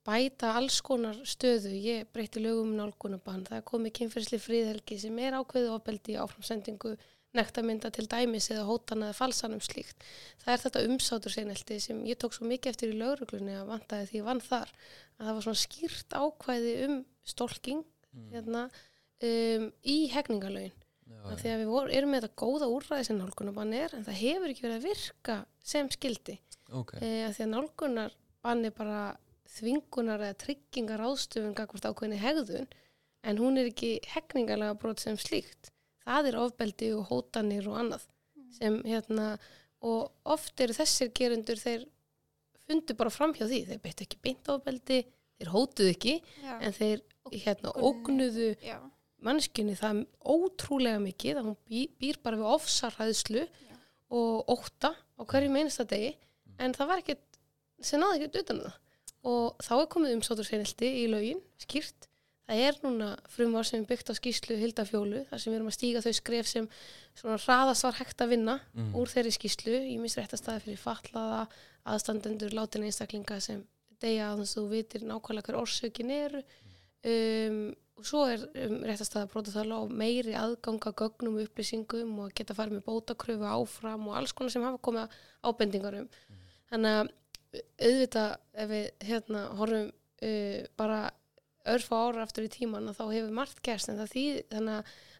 bæta 0.06 0.52
alls 0.58 0.82
konar 0.82 1.18
stöðu. 1.26 1.72
Ég 1.78 2.08
breyti 2.14 2.42
lögum 2.42 2.72
um 2.72 2.78
nálgunabann 2.78 3.44
það 3.46 3.58
er 3.58 3.66
komið 3.70 3.94
kynferðsli 4.00 4.40
fríðhelgi 4.42 5.00
sem 5.02 5.20
er 5.20 5.38
ákveðið 5.38 5.74
ofbeldi 5.76 6.18
áframsendingu 6.18 6.96
nektarmynda 7.38 7.92
til 7.96 8.08
dæmis 8.12 8.50
eða 8.52 8.66
hótana 8.68 9.10
eða 9.10 9.20
falsanum 9.22 9.62
slíkt. 9.64 10.04
Það 10.44 10.54
er 10.54 10.64
þetta 10.66 10.84
umsátur 10.90 11.36
seinelti 11.36 11.80
sem 11.80 12.04
ég 12.10 12.20
tók 12.20 12.36
svo 12.36 12.50
mikið 12.50 12.74
eftir 12.74 12.92
í 12.92 13.00
lauruglunni 13.00 13.56
að 13.56 13.72
vantaði 13.72 14.10
því 14.10 14.20
ég 14.20 14.28
vann 14.28 14.44
þar. 14.44 14.74
Að 15.18 15.26
það 15.26 15.38
var 15.38 15.48
svona 15.48 15.64
skýrt 15.64 16.18
ákvæði 16.18 16.76
um 16.88 16.98
stólking 17.32 17.84
hérna, 18.34 18.68
um, 19.24 19.68
í 19.88 19.98
hegningalögin 20.12 20.78
því 21.12 21.52
að 21.52 21.62
við 21.62 21.72
vor, 21.72 21.90
erum 21.92 22.14
með 22.14 22.26
þetta 22.26 22.40
góða 22.42 22.70
úrræði 22.72 23.08
sem 23.08 23.20
nálgunarbann 23.20 23.74
er 23.78 23.96
en 23.96 24.06
það 24.06 24.20
hefur 24.22 24.52
ekki 24.52 24.66
verið 24.66 24.78
að 24.78 24.88
virka 24.88 25.36
sem 25.72 25.90
skildi 25.94 26.38
ok, 26.72 26.94
e, 27.02 27.10
að 27.28 27.36
því 27.36 27.46
að 27.46 27.52
nálgunarbann 27.52 28.68
er 28.68 28.76
bara 28.78 29.02
þvingunar 29.52 30.24
eða 30.28 30.40
tryggingar 30.46 31.04
ástöfun 31.10 31.58
gagvart 31.58 31.90
ákveðinni 31.90 32.22
hegðun 32.22 32.70
en 33.28 33.42
hún 33.42 33.60
er 33.62 33.70
ekki 33.70 33.94
hegningarlega 34.14 34.78
brot 34.82 35.04
sem 35.04 35.20
slíkt 35.20 35.72
það 36.06 36.30
er 36.32 36.38
ofbeldi 36.42 36.92
og 36.98 37.08
hótanir 37.12 37.68
og 37.72 37.80
annað 37.84 38.06
sem 38.58 38.78
hérna 38.86 39.32
og 39.82 40.12
oft 40.36 40.60
eru 40.62 40.76
þessir 40.78 41.12
gerundur 41.18 41.60
þeir 41.62 41.88
fundu 42.68 42.96
bara 42.98 43.14
fram 43.14 43.34
hjá 43.38 43.46
því 43.48 43.62
þeir 43.70 43.82
beittu 43.84 44.06
ekki 44.06 44.20
beint 44.24 44.52
ofbeldi 44.54 45.00
þeir 45.40 45.52
hótuðu 45.54 45.94
ekki 45.96 46.16
Já. 46.44 46.54
en 46.60 46.76
þeir 46.78 47.02
hérna 47.32 47.74
Ógnuðu. 47.78 48.50
mannskjunni 49.22 49.76
það 49.78 50.04
ótrúlega 50.26 51.02
mikið 51.02 51.40
að 51.42 51.48
hún 51.50 51.58
bý, 51.70 51.82
býr 52.02 52.20
bara 52.24 52.40
við 52.40 52.52
ofsarhæðslu 52.58 53.44
Já. 53.48 53.76
og 54.18 54.54
ótta 54.54 54.94
á 54.94 55.22
hverju 55.26 55.50
meinasta 55.54 55.86
degi 55.90 56.16
en 56.62 56.74
það 56.78 56.92
var 56.92 57.02
ekkert, 57.02 57.28
sem 57.82 58.02
náði 58.02 58.22
ekkert 58.22 58.42
utan 58.44 58.62
um 58.62 58.70
það 58.70 58.78
og 59.32 59.62
þá 59.62 59.74
er 59.78 59.90
komið 59.94 60.16
umsátur 60.18 60.48
seinildi 60.48 60.88
í 61.04 61.04
lögin, 61.10 61.42
skýrt 61.62 62.08
það 62.52 62.62
er 62.68 62.80
núna 62.84 63.10
frumvar 63.32 63.64
sem 63.68 63.82
er 63.82 63.88
byggt 63.88 64.12
á 64.12 64.14
skýslu 64.18 64.58
Hildafjólu, 64.60 65.24
þar 65.30 65.40
sem 65.40 65.54
við 65.54 65.58
erum 65.62 65.70
að 65.72 65.78
stíga 65.78 66.02
þau 66.04 66.14
skref 66.18 66.48
sem 66.52 66.68
svona 67.16 67.38
hraðast 67.40 67.86
var 67.88 68.00
hægt 68.02 68.24
að 68.26 68.34
vinna 68.36 68.56
Mhm. 68.76 68.96
úr 69.00 69.08
þeirri 69.08 69.32
skýslu, 69.32 69.78
í 69.88 69.98
mist 70.00 70.18
réttastæði 70.20 70.66
fyrir 70.66 70.82
fatlaða, 70.82 71.48
aðstandendur 71.86 72.52
látin 72.54 72.84
einstaklinga 72.84 73.40
sem 73.42 73.64
deyja 74.02 74.34
að 74.34 74.42
að 74.44 74.52
þú 74.56 74.64
vitir 74.70 75.02
nákvæmlega 75.08 75.48
hver 75.48 75.62
orsökin 75.62 76.12
eru. 76.12 76.44
Um, 77.04 77.76
og 77.98 78.06
svo 78.06 78.26
er 78.30 78.44
um, 78.66 78.82
réttastæða 78.84 79.30
brotaþála 79.32 79.78
og 79.82 79.92
meiri 79.92 80.34
aðganga 80.38 80.92
gögnum 80.94 81.40
upplýsingum 81.42 82.20
og 82.20 82.34
geta 82.34 82.54
farið 82.54 82.80
með 82.80 82.86
bótakröfu 82.90 83.46
áfram 83.46 84.08
og 84.10 84.18
alls 84.18 84.34
konar 84.34 84.52
sem 84.54 84.62
hafa 84.66 84.78
komið 84.78 85.08
að 85.08 85.10
ábendingar 85.50 85.98
um. 86.02 86.08
Þannig 86.72 87.00
að 87.00 87.12
auðvitað 87.82 88.38
ef 88.54 88.70
við 88.70 88.86
hérna 89.10 89.42
horfum 89.60 89.90
uh, 90.22 90.68
bara 90.78 91.00
örfa 91.66 92.00
ára 92.08 92.24
aftur 92.26 92.48
í 92.48 92.50
tíman 92.52 92.90
þá 92.96 93.04
hefur 93.12 93.32
margt 93.36 93.62
gerst 93.66 93.90
en 93.92 94.00
það 94.02 94.14
þýð 94.16 94.40
þannig 94.56 94.76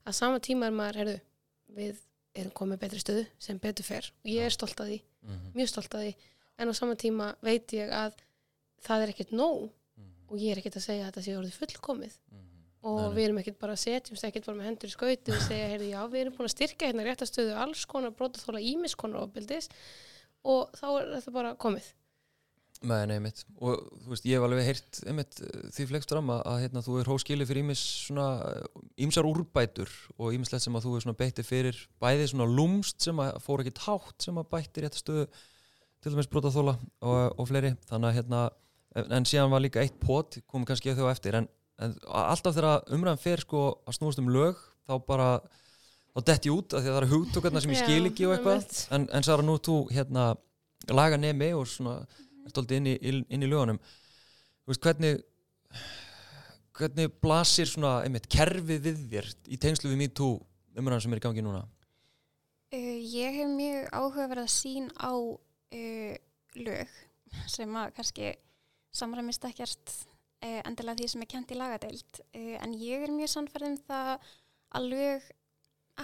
að, 0.06 0.14
sama 0.18 0.40
tíma 0.40 0.66
er 0.68 0.76
maður, 0.78 1.00
heyrðu, 1.02 1.20
við 1.78 2.02
erum 2.42 2.52
komið 2.56 2.80
betri 2.82 3.00
stöðu 3.04 3.26
sem 3.40 3.60
betur 3.60 3.86
fer 3.86 4.08
og 4.24 4.30
ég 4.32 4.46
er 4.48 4.56
stolt 4.56 4.80
að 4.82 4.94
því, 4.94 5.02
Mhm, 5.22 5.52
mjög 5.54 5.68
stolt 5.70 5.94
að 5.94 6.02
því 6.08 6.14
en 6.58 6.70
á 6.70 6.74
sama 6.74 6.96
tíma 6.98 7.26
veit 7.46 7.68
ég 7.78 7.92
að 7.94 8.16
það 8.82 9.04
er 9.04 9.12
ekkert 9.14 9.32
nóg 9.38 9.68
mhm, 9.70 10.08
og 10.32 10.38
ég 10.42 10.52
er 10.56 10.58
ekkert 10.64 10.80
að 10.80 10.86
segja 10.88 11.04
að 11.06 11.12
þetta 11.12 11.24
sé 11.28 11.36
orðið 11.38 11.60
fullkomið. 11.62 12.16
Mhm. 12.32 12.48
og 12.84 12.98
Nei, 12.98 13.06
nei. 13.06 13.14
við 13.16 13.24
erum 13.28 13.38
ekkert 13.38 13.60
bara 13.62 13.74
að 13.78 13.84
setjumst 13.84 14.24
ekkert 14.26 14.46
bara 14.48 14.58
með 14.58 14.66
hendur 14.72 14.90
í 14.90 14.96
skauti 14.96 15.32
og 15.36 15.42
segja, 15.46 15.68
heyrðu, 15.70 15.90
já, 15.92 16.02
við 16.10 16.22
erum 16.24 16.34
búin 16.34 16.48
að 16.50 16.56
styrka 16.56 16.88
hérna 16.90 17.04
réttastöðu 17.06 17.54
alls 17.62 17.86
konar 17.86 18.10
brotaþóla 18.18 18.62
ímis 18.66 18.96
konar 18.98 19.22
ofbildis 19.28 19.70
og 20.44 20.72
þá 20.74 20.88
er 20.98 21.12
þetta 21.20 21.32
bara 21.36 21.52
komið 21.62 21.92
Nei, 22.82 23.04
nei, 23.06 23.20
mitt. 23.22 23.44
Og 23.62 23.78
þú 24.02 24.10
veist, 24.10 24.26
ég 24.26 24.40
hef 24.40 24.46
alveg 24.48 24.66
heyrt 24.66 25.00
einmitt, 25.06 25.38
því 25.76 25.86
flext 25.92 26.14
fram 26.14 26.32
að, 26.34 26.40
að 26.50 26.62
hérna, 26.64 26.82
þú 26.82 26.96
er 26.98 27.10
hóskili 27.12 27.46
fyrir 27.46 27.62
ímis 27.62 27.84
svona 28.08 28.26
ímsar 29.06 29.28
úrbætur 29.30 29.92
og 30.18 30.34
ímislegt 30.34 30.66
sem 30.66 30.78
að 30.80 30.88
þú 30.88 30.96
er 30.98 31.04
svona 31.06 31.20
beitti 31.20 31.46
fyrir 31.46 31.78
bæði 32.02 32.32
svona 32.32 32.48
lúmst 32.50 33.06
sem 33.06 33.22
að 33.22 33.38
fór 33.46 33.62
ekki 33.62 33.76
tátt 33.78 34.26
sem 34.26 34.42
að 34.42 34.50
bætti 34.56 34.82
rétt 34.82 34.98
stöðu 34.98 35.28
til 36.02 36.16
dæmis 36.16 36.30
brotaþóla 36.34 36.74
og, 36.80 37.20
og 37.38 37.50
fleiri. 37.52 37.76
Þannig 37.92 38.10
að 38.10 38.18
hérna, 38.18 38.42
en, 38.98 39.12
en 39.20 39.30
síðan 39.30 39.54
var 39.54 39.62
líka 39.62 39.84
eitt 39.84 40.02
pot, 40.02 40.40
komum 40.50 40.66
kannski 40.66 40.96
þau 40.98 41.06
á 41.06 41.14
eftir 41.14 41.38
en, 41.38 41.50
en 41.86 41.94
alltaf 42.10 42.58
þegar 42.58 42.90
umræðan 42.98 43.22
fer 43.22 43.46
sko 43.46 43.68
að 43.86 44.00
snúast 44.00 44.24
um 44.24 44.34
lög, 44.34 44.58
þá 44.90 44.96
bara 45.06 45.30
þá 46.16 46.26
detti 46.32 46.50
ég 46.50 46.58
út 46.58 46.74
af 46.74 46.82
því 46.82 46.90
að 46.90 46.96
það 46.96 47.04
eru 47.04 47.14
hugtökarna 47.14 47.62
sem 47.62 47.76
ég 47.76 47.86
skil 47.86 48.10
ekki 48.10 48.26
og 48.26 48.36
eitthvað. 48.40 48.82
en, 48.98 49.08
en 49.14 49.30
Sara, 49.30 49.46
nú 49.46 49.60
þú 49.62 49.78
hérna 49.94 50.32
laga 50.90 51.22
nemi 51.22 51.54
og 51.54 51.70
svona 51.70 52.00
ert 52.46 52.62
aldrei 52.62 52.80
inn 52.82 52.92
í, 52.92 52.96
inn 53.02 53.44
í 53.46 53.50
lögunum? 53.50 53.82
Veist, 54.70 54.84
hvernig 54.84 55.22
hvernig 56.78 57.12
blasir 57.22 57.70
svona 57.70 58.00
einmitt 58.06 58.30
kerfið 58.32 58.86
við 58.86 59.02
þér 59.12 59.30
í 59.52 59.60
tengslu 59.62 59.92
við 59.92 60.02
MeToo 60.02 60.40
umræðan 60.80 61.04
sem 61.06 61.16
er 61.16 61.22
í 61.22 61.26
gangi 61.26 61.44
núna? 61.46 61.64
Uh, 62.72 62.98
ég 63.04 63.36
hef 63.42 63.52
mjög 63.52 63.90
áhugaverða 63.92 64.48
sín 64.52 64.88
á 64.96 65.12
uh, 65.12 66.14
lög 66.56 66.96
sem 67.52 67.76
að 67.80 67.94
kannski 67.98 68.32
samræmist 68.96 69.46
ekkert 69.48 69.92
uh, 69.92 70.62
endilega 70.64 71.02
því 71.02 71.10
sem 71.12 71.26
er 71.26 71.32
kent 71.34 71.52
í 71.52 71.60
lagadeild. 71.60 72.24
En 72.34 72.76
ég 72.80 73.06
er 73.06 73.14
mjög 73.14 73.34
sannfærð 73.36 73.70
um 73.70 73.80
það 73.90 74.12
að 74.72 74.90
lög 74.96 75.30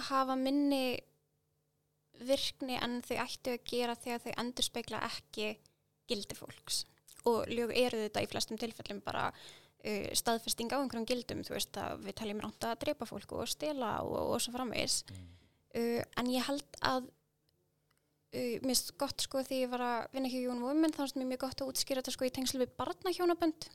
hafa 0.08 0.36
minni 0.38 0.98
virkni 2.28 2.76
en 2.76 2.98
þau 3.06 3.16
ættu 3.24 3.54
að 3.54 3.64
gera 3.70 3.96
þegar 3.96 4.22
þau 4.24 4.32
endur 4.42 4.66
speikla 4.66 5.00
ekki 5.08 5.52
gildi 6.08 6.36
fólks. 6.38 6.84
Og 7.28 7.48
lög 7.50 7.74
eru 7.76 8.04
þetta 8.06 8.22
í 8.24 8.28
flestum 8.30 8.60
tilfellum 8.60 9.02
bara 9.04 9.28
uh, 9.32 10.08
staðfesting 10.16 10.72
á 10.72 10.78
einhverjum 10.80 11.08
gildum 11.08 11.44
þú 11.46 11.56
veist 11.56 11.78
að 11.80 12.04
við 12.06 12.18
taljum 12.20 12.42
ránt 12.44 12.68
að 12.68 12.80
dreipa 12.84 13.08
fólk 13.08 13.34
og 13.36 13.48
stela 13.50 13.98
og, 14.06 14.18
og 14.34 14.42
svo 14.42 14.54
framvegis. 14.56 15.02
Uh, 15.76 16.02
en 16.20 16.30
ég 16.32 16.46
held 16.48 16.80
að 16.80 17.08
uh, 18.34 18.54
mér 18.62 18.70
finnst 18.70 18.94
gott 19.00 19.26
sko 19.26 19.42
því 19.44 19.64
ég 19.64 19.74
var 19.74 19.84
að 19.84 20.14
vinna 20.16 20.32
hjá 20.32 20.40
Jón 20.40 20.64
Women 20.64 20.94
þá 20.94 21.02
finnst 21.04 21.20
mér 21.20 21.30
mjög 21.34 21.44
gott 21.46 21.64
að 21.64 21.74
útskýra 21.74 22.02
þetta 22.02 22.16
sko 22.16 22.28
í 22.28 22.32
tengslu 22.38 22.62
við 22.62 22.74
barnahjónabönd 22.80 23.68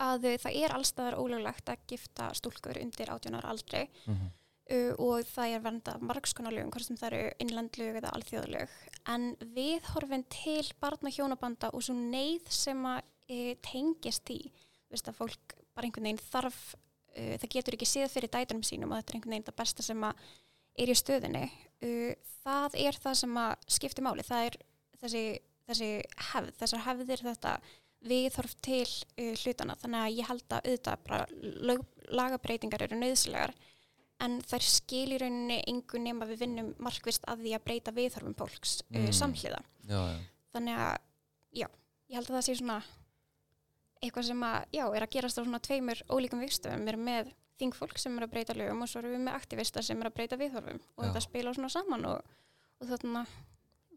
að 0.00 0.28
uh, 0.32 0.36
það 0.42 0.60
er 0.64 0.76
allstaðar 0.76 1.18
ólöglegt 1.20 1.72
að 1.72 1.86
gifta 1.90 2.30
stúlkur 2.36 2.80
undir 2.80 3.12
18 3.12 3.38
ára 3.40 3.54
aldrei 3.54 3.86
mm 3.88 4.14
-hmm. 4.14 4.36
Uh, 4.70 4.92
og 5.02 5.26
það 5.28 5.54
er 5.54 5.64
verndað 5.64 6.04
margskonarlögum, 6.08 6.72
hvort 6.74 6.86
sem 6.86 6.98
það 7.00 7.16
eru 7.16 7.32
innlandlög 7.44 7.98
eða 8.00 8.12
alþjóðlög 8.16 8.76
en 9.14 9.26
við 9.56 9.88
horfum 9.94 10.26
til 10.32 10.66
barnahjónabanda 10.82 11.72
og 11.74 11.84
svo 11.86 11.96
neyð 11.96 12.50
sem 12.54 12.84
að 12.88 13.00
uh, 13.02 13.54
tengist 13.66 14.26
því. 14.28 14.40
Þú 14.86 14.96
veist 14.96 15.10
að 15.10 15.18
fólk 15.18 15.56
bara 15.74 15.88
einhvern 15.88 16.10
veginn 16.10 16.24
þarf 16.30 16.62
uh, 16.74 17.34
það 17.40 17.50
getur 17.56 17.78
ekki 17.78 17.88
séð 17.88 18.14
fyrir 18.14 18.32
dætunum 18.32 18.66
sínum 18.66 18.92
og 18.92 19.00
þetta 19.00 19.12
er 19.14 19.20
einhvern 19.20 19.36
veginn 19.36 19.48
það 19.50 19.60
besta 19.62 19.86
sem 19.86 20.08
að 20.08 20.24
er 20.80 20.90
í 20.90 20.96
stöðinni 20.96 21.44
það 22.40 22.76
er 22.78 22.96
það 23.00 23.14
sem 23.22 23.38
að 23.40 23.68
skipti 23.74 24.04
máli. 24.04 24.24
Það 24.24 24.46
er 24.48 24.56
þessi, 25.00 25.22
þessi 25.68 25.88
hefð 26.30 26.50
þessar 26.60 26.84
hefðir 26.86 27.24
þetta 27.24 27.54
viðhorf 28.10 28.54
til 28.64 28.86
uh, 28.86 29.34
hlutana 29.42 29.76
þannig 29.80 30.04
að 30.04 30.16
ég 30.16 30.30
held 30.30 30.54
að 30.56 30.68
auðvitað 30.70 31.02
bara 31.08 31.20
lög, 31.68 31.84
lagabreitingar 32.08 32.86
eru 32.86 33.00
nöðslegar 33.00 33.52
en 34.20 34.38
þær 34.44 34.64
skil 34.66 35.08
í 35.14 35.18
rauninni 35.22 35.58
engu 35.70 36.00
nema 36.02 36.26
við 36.28 36.42
vinnum 36.44 36.70
markvist 36.82 37.24
að 37.30 37.44
því 37.46 37.54
að 37.56 37.64
breyta 37.68 37.94
viðhorfum 37.96 38.34
fólks 38.38 38.78
uh, 38.82 38.98
Mm. 39.00 39.12
samhliða 39.16 39.60
já, 39.88 40.00
já. 40.12 40.18
þannig 40.54 40.80
að 40.86 40.96
já, 41.62 41.66
ég 42.10 42.18
held 42.18 42.30
að 42.30 42.36
það 42.38 42.46
sé 42.48 42.56
svona 42.60 42.80
eitthvað 44.00 44.26
sem 44.30 44.42
að, 44.48 44.58
já, 44.72 44.84
er 44.96 45.04
að 45.04 45.12
gerast 45.12 45.38
á 45.38 45.42
svona 45.44 45.60
tveimur 45.60 46.00
ólíkum 46.08 46.40
vikstöfum, 46.40 46.84
við 46.86 46.92
erum 46.94 47.04
með 47.10 47.32
þingfólk 47.60 47.98
sem 48.00 48.14
er 48.16 48.24
að 48.24 48.30
breyta 48.32 48.54
lögum 48.56 48.80
og 48.84 48.88
svo 48.88 49.02
erum 49.02 49.12
við 49.18 49.24
með 49.26 49.36
aktivista 49.36 49.82
sem 49.84 50.00
er 50.00 50.08
að 50.08 50.14
breyta 50.16 50.38
viðhorfum 50.40 50.78
og 50.80 51.02
Já. 51.04 51.10
þetta 51.10 51.22
spila 51.26 51.52
svona 51.56 51.68
saman 51.74 52.06
og, 52.08 52.36
og 52.80 52.88
þarna 52.88 53.24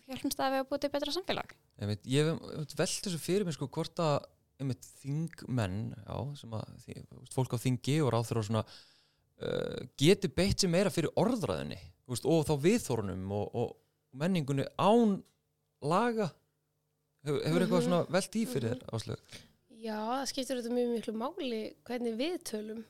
hjálpumst 0.09 0.41
að 0.43 0.51
við 0.57 0.63
að 0.63 0.67
búið 0.73 0.81
til 0.83 0.91
betra 0.97 1.13
samfélag 1.15 1.53
ég 2.11 2.27
hef 2.27 2.41
einmitt 2.43 2.75
velt 2.81 3.05
þessu 3.07 3.21
fyrir 3.23 3.47
mig 3.47 3.55
sko 3.55 3.69
hvort 3.71 4.01
að 4.03 4.17
einmitt, 4.59 4.83
þingmenn 4.99 5.79
já, 5.95 6.17
sem 6.41 6.57
að 6.59 7.31
fólk 7.33 7.55
á 7.55 7.63
þingi 7.63 7.95
og 8.03 8.11
ráþur 8.13 8.41
og 8.43 8.47
svona 8.49 8.65
uh, 8.67 8.75
geti 9.99 10.29
beitt 10.31 10.59
sér 10.63 10.69
meira 10.73 10.89
fyrir 10.93 11.13
orðræðinni 11.19 11.79
veist, 12.07 12.25
og 12.25 12.45
þá 12.47 12.53
viðþórunum 12.65 13.31
og, 13.31 13.55
og 13.55 13.75
menningunni 14.13 14.65
án 14.77 15.17
laga. 15.83 16.29
Hefur, 17.23 17.39
hefur 17.47 17.63
eitthvað 17.63 17.79
Mhm. 17.81 17.87
svona 17.87 18.11
velt 18.11 18.35
í 18.35 18.45
fyrir 18.47 18.73
þér 18.73 18.83
áslög 18.97 19.19
Já, 19.83 19.97
það 19.99 20.25
skiptir 20.31 20.59
þetta 20.61 20.73
mjög 20.77 20.91
miklu 20.95 21.13
máli 21.19 21.61
hvernig 21.83 22.13
við 22.19 22.35
tölum. 22.47 22.83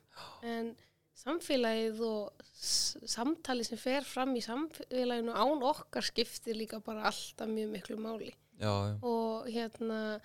En 0.45 0.75
samfélagið 1.17 2.01
og 2.05 2.43
samtali 2.53 3.65
sem 3.65 3.77
fer 3.81 4.05
fram 4.05 4.35
í 4.37 4.41
samfélaginu 4.45 5.33
án 5.33 5.63
okkar 5.65 6.05
skiptir 6.05 6.53
líka 6.57 6.77
bara 6.85 7.07
alltaf 7.09 7.49
mjög 7.49 7.71
miklu 7.73 7.97
máli. 7.97 8.29
Já, 8.61 8.69
já, 8.69 8.99
og 9.01 9.47
hérna 9.49 10.21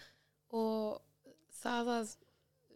og 0.53 1.01
það 1.63 1.89
að 1.95 2.13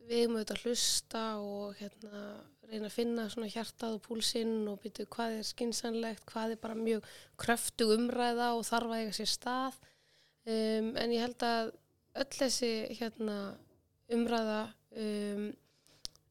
við 0.09 0.23
erum 0.23 0.37
auðvitað 0.39 0.57
að 0.57 0.65
hlusta 0.65 1.25
og 1.45 1.77
hérna 1.77 2.23
reyna 2.73 2.89
að 2.89 2.95
finna 2.97 3.27
svona 3.33 3.51
hjartað 3.53 3.97
og 3.99 4.03
púlsinn 4.07 4.69
og 4.71 4.81
byrju 4.83 5.07
hvað 5.13 5.39
er 5.39 5.47
skinsanlegt, 5.49 6.25
hvað 6.31 6.55
er 6.57 6.61
bara 6.63 6.77
mjög 6.79 7.07
kröftug 7.41 7.93
umræða 7.97 8.53
og 8.57 8.65
þarf 8.69 8.93
að 8.95 9.03
eiga 9.03 9.17
sér 9.19 9.31
stað 9.33 9.79
um, 10.47 10.89
en 10.97 11.15
ég 11.15 11.25
held 11.27 11.45
að 11.49 11.73
öll 12.23 12.33
þessi 12.39 12.73
hérna 12.99 13.37
umræða 14.13 14.61
um, 15.01 15.47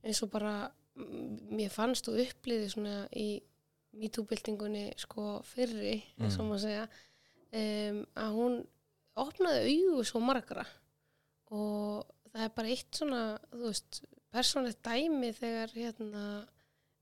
eins 0.01 0.21
og 0.25 0.31
bara 0.33 0.55
mm, 0.97 1.55
mér 1.57 1.71
fannst 1.73 2.09
og 2.11 2.19
upplýði 2.21 2.67
svona 2.73 3.05
í 3.17 3.29
MeToo-byltingunni 4.01 4.85
sko 5.01 5.41
fyrri, 5.43 5.97
eins 6.19 6.37
og 6.39 6.45
Mm. 6.45 6.51
maður 6.51 6.61
segja 6.63 6.85
um, 7.61 7.97
að 8.15 8.37
hún 8.37 8.53
opnaði 9.19 9.73
augu 9.75 10.05
svo 10.07 10.21
margra 10.23 10.63
og 11.51 12.05
það 12.31 12.45
er 12.45 12.53
bara 12.55 12.71
eitt 12.71 12.95
svona 12.95 13.23
þú 13.51 13.65
veist, 13.65 13.99
persónlegt 14.31 14.81
dæmi 14.85 15.31
þegar 15.35 15.73
hérna 15.75 16.25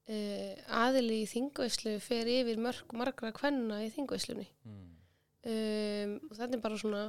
uh, 0.09 0.53
aðili 0.81 1.21
í 1.24 1.29
þingveislu 1.29 1.98
fer 2.03 2.29
yfir 2.31 2.62
mörg 2.62 2.95
margra 2.98 3.31
kvenna 3.36 3.81
í 3.86 3.91
þingveislunni. 3.93 4.48
Mm. 4.65 4.88
um, 5.53 6.15
og 6.29 6.39
þetta 6.39 6.57
er 6.57 6.63
bara 6.63 6.79
svona 6.81 7.03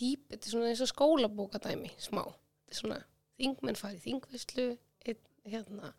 dýp, 0.00 0.28
þetta 0.30 0.44
er 0.44 0.54
svona 0.54 0.68
eins 0.70 0.84
og 0.84 0.92
skólabókadæmi 0.92 1.94
smá, 2.00 2.22
þetta 2.24 2.76
er 2.76 2.80
svona 2.82 3.00
þingmenn 3.40 3.80
fari 3.80 3.98
í 4.00 4.04
þingveislu 4.04 4.68
einn, 5.08 5.24
hérna, 5.48 5.94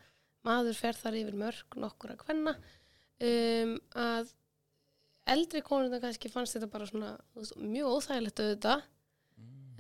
maður 0.46 0.78
fer 0.78 0.98
þar 0.98 1.18
yfir 1.22 1.42
mörg 1.42 1.82
nokkur 1.82 2.14
að 2.14 2.24
kvenna. 2.26 2.56
Um, 3.22 3.76
að 3.94 4.32
eldri 5.30 5.62
konuna 5.66 6.00
kannski 6.02 6.32
fannst 6.34 6.56
þetta 6.58 6.70
bara 6.72 6.88
svona 6.90 7.12
mjög 7.62 7.98
óþægilegt 7.98 8.42
auðvitað 8.42 8.88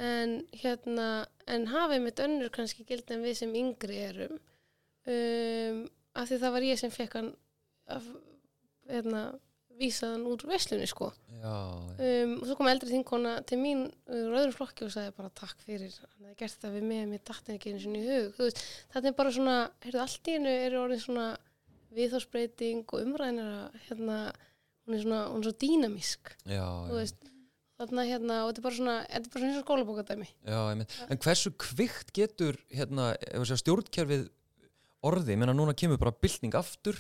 en 0.01 0.39
hérna 0.63 1.07
en 1.51 1.67
hafið 1.69 2.03
mitt 2.05 2.19
önnur 2.23 2.51
kannski 2.53 2.85
gild 2.87 3.09
en 3.11 3.23
við 3.25 3.37
sem 3.41 3.53
yngri 3.57 4.01
erum. 4.07 4.41
Um, 5.05 5.85
af 6.17 6.29
því 6.29 6.41
það 6.41 6.53
var 6.55 6.67
ég 6.67 6.81
sem 6.81 6.93
fekk 6.93 7.17
hann 7.17 7.31
að 7.91 8.09
hérna, 8.91 9.23
vísa 9.81 10.11
hann 10.11 10.27
úr 10.29 10.43
veslunni 10.49 10.87
sko. 10.89 11.09
Já, 11.41 11.53
um, 11.53 12.35
og 12.37 12.45
svo 12.45 12.57
kom 12.59 12.69
eldri 12.69 12.91
þinkona 12.91 13.37
til 13.49 13.57
mín 13.61 13.87
úr 14.05 14.35
öðrum 14.41 14.55
flokki 14.55 14.85
og 14.85 14.93
sagði 14.93 15.15
bara 15.17 15.33
takk 15.37 15.63
fyrir 15.65 15.95
hann 15.95 16.27
hefði 16.27 16.37
gert 16.43 16.61
það 16.61 16.75
við 16.77 16.87
mig, 16.91 17.07
mér 17.09 17.23
datt 17.31 17.53
ekki 17.55 17.73
einu 17.73 17.83
sinni 17.85 18.03
í 18.03 18.11
hug. 18.11 18.37
Veist, 18.41 18.61
þetta 18.93 19.11
er 19.11 19.17
bara 19.17 19.33
svona, 19.37 19.57
heyrðu, 19.85 20.03
allt 20.05 20.29
í 20.29 20.37
hennu 20.37 20.53
er 20.67 20.77
orðin 20.81 21.03
svona 21.05 21.27
viðhórsbreyting 21.97 22.85
og 22.87 23.03
umræðin 23.03 23.41
er 23.43 23.51
að 23.57 23.81
hérna, 23.87 24.19
hún 24.85 24.97
er 24.97 25.03
svona, 25.05 25.21
hún 25.31 25.41
er 25.41 25.49
svo 25.49 25.57
dýnamísk. 25.65 26.35
Já, 26.45 26.65
þú 26.87 26.99
veist, 26.99 27.31
þarna 27.81 28.05
hérna 28.07 28.37
og 28.45 28.51
þetta 28.51 28.61
er 28.61 28.65
bara 28.67 28.77
svona, 28.79 28.97
þetta 29.07 29.27
er 29.27 29.33
bara 29.33 29.45
svona 29.45 29.63
skólabókadæmi 29.65 30.27
já, 30.29 30.61
en 31.09 31.21
hversu 31.25 31.51
kvikt 31.65 32.13
getur 32.15 32.59
hérna, 32.71 33.11
stjórnkerfið 33.61 34.29
orði, 35.07 35.37
menna 35.41 35.55
núna 35.57 35.73
kemur 35.77 35.99
bara 36.01 36.13
bylting 36.13 36.55
aftur 36.57 36.97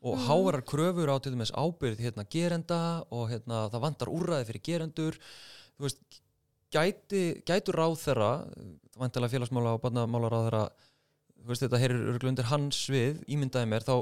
og 0.00 0.16
mm. 0.16 0.26
hávarar 0.28 0.64
kröfur 0.64 1.10
á 1.12 1.16
til 1.20 1.34
dæmis 1.34 1.52
ábyrð 1.52 2.00
hérna, 2.00 2.24
gerenda 2.32 2.80
og 3.12 3.28
hérna, 3.32 3.66
það 3.72 3.84
vantar 3.84 4.12
úrræði 4.12 4.48
fyrir 4.48 4.64
gerendur 4.64 5.18
þú 5.20 5.86
veist, 5.86 6.00
gæti, 6.72 7.24
gætur 7.48 7.76
ráð 7.80 7.98
þeirra 8.04 8.30
vantilega 9.00 9.34
félagsmála 9.34 9.74
og 9.76 9.82
barnamála 9.84 10.30
ráð 10.32 10.46
þeirra 10.48 10.64
þú 11.40 11.52
veist, 11.52 11.64
þetta 11.66 11.80
heyrir 11.82 12.08
örgulega 12.14 12.32
undir 12.34 12.50
hans 12.52 12.80
við 12.92 13.20
ímyndaði 13.28 13.70
mér, 13.72 13.84
þá 13.84 13.94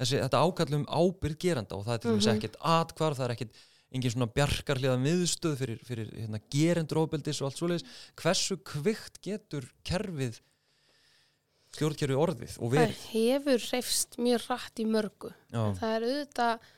þessi, 0.00 0.20
þetta 0.24 0.44
ákallum 0.44 0.86
ábyrð 0.88 1.40
gerenda 1.44 1.76
og 1.76 1.84
það 1.88 1.94
er 1.94 2.02
til 2.04 2.10
dæmis 2.14 2.28
Mhm. 2.28 2.38
ekkert 2.40 2.56
atkvar, 2.76 3.16
það 3.16 3.26
er 3.28 3.34
ekkert 3.36 3.60
engin 3.90 4.14
svona 4.14 4.30
bjarkarliða 4.30 4.98
miðstöð 5.02 5.56
fyrir, 5.58 5.80
fyrir 5.86 6.12
hérna, 6.14 6.40
gerendur 6.52 7.02
óbyldis 7.02 7.40
og 7.42 7.50
allt 7.50 7.58
svoleiðis. 7.58 7.86
Hversu 8.20 8.58
kvikt 8.62 9.18
getur 9.24 9.66
kerfið 9.86 10.38
stjórnkerfið 11.74 12.18
orðið 12.18 12.54
og 12.58 12.72
það 12.72 12.76
verið 12.80 13.02
hefur 13.12 13.64
hreifst 13.68 14.16
mjög 14.22 14.46
rætt 14.48 14.82
í 14.82 14.86
mörgu. 14.90 15.32
Það 15.52 15.92
er 15.94 16.06
auðvitað 16.08 16.70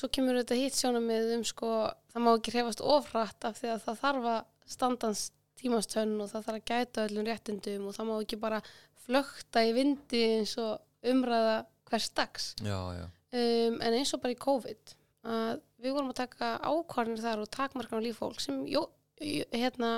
svo 0.00 0.08
kemur 0.14 0.38
auðvitað 0.38 0.62
hitt 0.62 0.78
sjónamið 0.78 1.34
um 1.36 1.44
sko, 1.48 1.72
það 2.12 2.24
má 2.24 2.30
ekki 2.32 2.54
hreifast 2.54 2.84
ofrætt 2.84 3.48
af 3.48 3.58
því 3.58 3.72
að 3.74 3.84
það 3.86 4.00
þarf 4.04 4.28
að 4.32 4.40
standans 4.70 5.24
tímastönn 5.60 6.14
og 6.22 6.30
það 6.30 6.46
þarf 6.46 6.60
að 6.60 6.68
gæta 6.70 7.06
öllum 7.08 7.26
réttindum 7.28 7.88
og 7.90 7.96
það 7.96 8.08
má 8.08 8.14
ekki 8.16 8.40
bara 8.40 8.60
flökta 9.04 9.64
í 9.66 9.74
vindi 9.76 10.22
eins 10.38 10.54
og 10.62 11.10
umræða 11.10 11.58
hvers 11.90 12.08
dags. 12.16 12.52
Já, 12.62 12.78
já, 12.96 13.04
um, 13.34 13.80
en 13.82 13.98
eins 13.98 14.14
og 14.14 14.22
bara 14.22 14.36
í 14.36 14.40
COVID 14.40 14.94
að 15.30 15.60
við 15.82 15.96
vorum 15.96 16.12
að 16.12 16.20
taka 16.22 16.54
ákvarðinir 16.62 17.24
þar 17.24 17.44
og 17.44 17.52
takmarkan 17.56 18.02
á 18.02 18.06
líf 18.06 18.20
fólk 18.20 18.40
sem 18.42 18.62
jó, 18.70 18.84
hérna, 19.20 19.90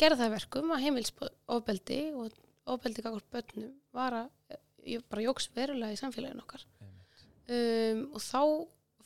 gerða 0.00 0.22
það 0.22 0.26
að 0.28 0.36
verkum 0.36 0.74
að 0.74 0.84
heimilsofbeldi 0.86 2.00
og 2.16 2.36
ofbeldi 2.68 3.04
kakvart 3.04 3.30
börnum 3.32 3.70
var 3.96 4.16
að 4.24 4.58
ég 4.88 5.04
bara 5.10 5.24
jóks 5.24 5.48
verulega 5.56 5.94
í 5.94 6.00
samfélaginu 6.00 6.44
okkar. 6.44 6.64
Um, 7.48 8.02
og 8.12 8.20
þá 8.20 8.42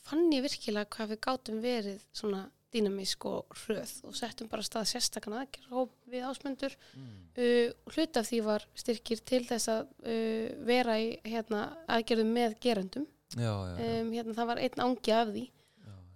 fann 0.03 0.27
ég 0.35 0.43
virkilega 0.43 0.91
hvað 0.91 1.13
við 1.13 1.21
gátum 1.23 1.63
verið 1.63 2.03
svona 2.15 2.43
dýnamísk 2.73 3.27
og 3.29 3.53
hröð 3.63 3.91
og 4.09 4.15
settum 4.17 4.49
bara 4.49 4.65
stað 4.65 4.89
sérstakann 4.89 5.37
aðgerð 5.37 5.91
við 6.09 6.27
ásmundur. 6.27 6.75
Mm. 6.97 7.09
uh, 7.37 7.67
og 7.85 7.95
hluti 7.95 8.19
af 8.19 8.29
því 8.29 8.39
var 8.47 8.67
styrkir 8.83 9.23
til 9.23 9.43
þess 9.47 9.71
að 9.71 9.83
uh, 10.03 10.47
vera 10.67 10.97
í 10.99 11.11
hérna, 11.27 11.65
aðgerðum 11.87 12.33
með 12.35 12.57
gerendum. 12.63 13.07
Já, 13.33 13.49
já, 13.49 13.75
já, 13.77 14.01
um, 14.01 14.11
hérna, 14.13 14.37
það 14.37 14.49
var 14.51 14.63
einn 14.65 14.87
ángi 14.87 15.15
af 15.15 15.31
því. 15.31 15.45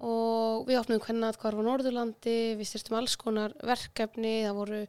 Og 0.03 0.67
við 0.67 0.79
opnum 0.81 1.01
hvernig 1.01 1.29
að 1.31 1.39
hvar 1.41 1.57
var 1.57 1.67
Norðurlandi 1.67 2.37
við 2.59 2.69
styrtum 2.69 2.99
alls 2.99 3.15
konar 3.19 3.55
verkefni 3.65 4.35
það 4.45 4.59
voru 4.59 4.81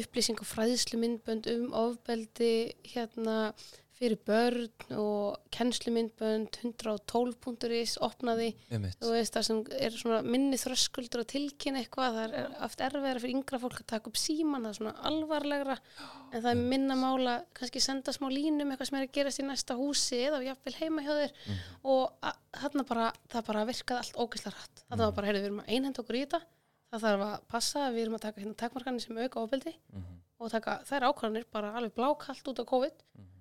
upplýsing 0.00 0.40
og 0.40 0.48
fræðslu 0.48 1.00
myndbönd 1.00 1.48
um 1.52 1.72
ofbeldi 1.76 2.52
hérna 2.92 3.54
fyrir 3.94 4.18
börn 4.26 4.96
og 4.98 5.36
kennslumyndbönd 5.54 6.56
112.is 6.64 7.94
opnaði. 8.02 8.48
Þú 8.98 9.12
veist 9.14 9.36
það 9.36 9.44
sem 9.46 9.60
er 9.86 9.94
svona 9.94 10.18
minni 10.26 10.58
þröskuldur 10.58 11.22
að 11.22 11.28
tilkynna 11.30 11.82
eitthvað 11.84 12.16
það 12.18 12.34
er 12.40 12.56
oft 12.66 12.82
erfiðara 12.82 13.22
fyrir 13.22 13.36
yngra 13.38 13.60
fólk 13.62 13.78
að 13.84 13.86
taka 13.94 14.10
upp 14.10 14.18
síman 14.18 14.66
það 14.66 14.72
er 14.72 14.78
svona 14.80 14.94
alvarlegra. 15.10 15.76
En 16.32 16.42
það 16.42 16.50
er 16.50 16.62
minna 16.74 16.96
mála 16.98 17.36
kannski 17.54 17.82
senda 17.84 18.14
smá 18.16 18.26
línum 18.32 18.72
eitthvað 18.74 18.90
sem 18.90 18.98
er 18.98 19.06
að 19.06 19.14
gerast 19.18 19.42
í 19.42 19.46
næsta 19.46 19.76
húsi 19.78 20.20
eða 20.26 20.42
jafnvel 20.48 20.74
heima 20.80 21.04
hjá 21.06 21.12
þér. 21.20 21.32
Mhm. 21.44 21.62
og 21.84 22.34
þarna 22.54 22.86
bara, 22.88 23.12
það 23.30 23.46
bara 23.46 23.64
virkaði 23.68 23.98
allt 24.02 24.18
ógeðslega 24.18 24.56
rætt 24.58 24.84
þetta 24.90 25.04
var 25.04 25.12
bara, 25.12 25.26
heyrðu, 25.28 25.40
við 25.40 25.48
erum 25.50 25.60
að 25.62 25.68
einhenda 25.74 26.02
okkur 26.02 26.16
í 26.18 26.24
þetta. 26.24 26.40
Það 26.94 27.02
þarf 27.04 27.22
að 27.26 27.40
passa 27.48 27.80
við 27.90 28.02
erum 28.04 28.14
að 28.18 28.20
taka 28.26 28.40
hérna 28.40 28.54
takmarkanir 28.56 29.00
sem 29.02 29.18
auka 29.18 29.40
ofbeldi 29.42 29.72
Mhm. 29.92 30.18
og 30.40 30.50
taka 30.50 30.80
þær 30.88 31.06
ákvarðanir 31.10 31.44
bara 31.52 31.72
alveg 31.78 31.94
blákallt 31.94 32.48
út 32.48 32.58
á 32.58 32.64
COVID 32.64 32.92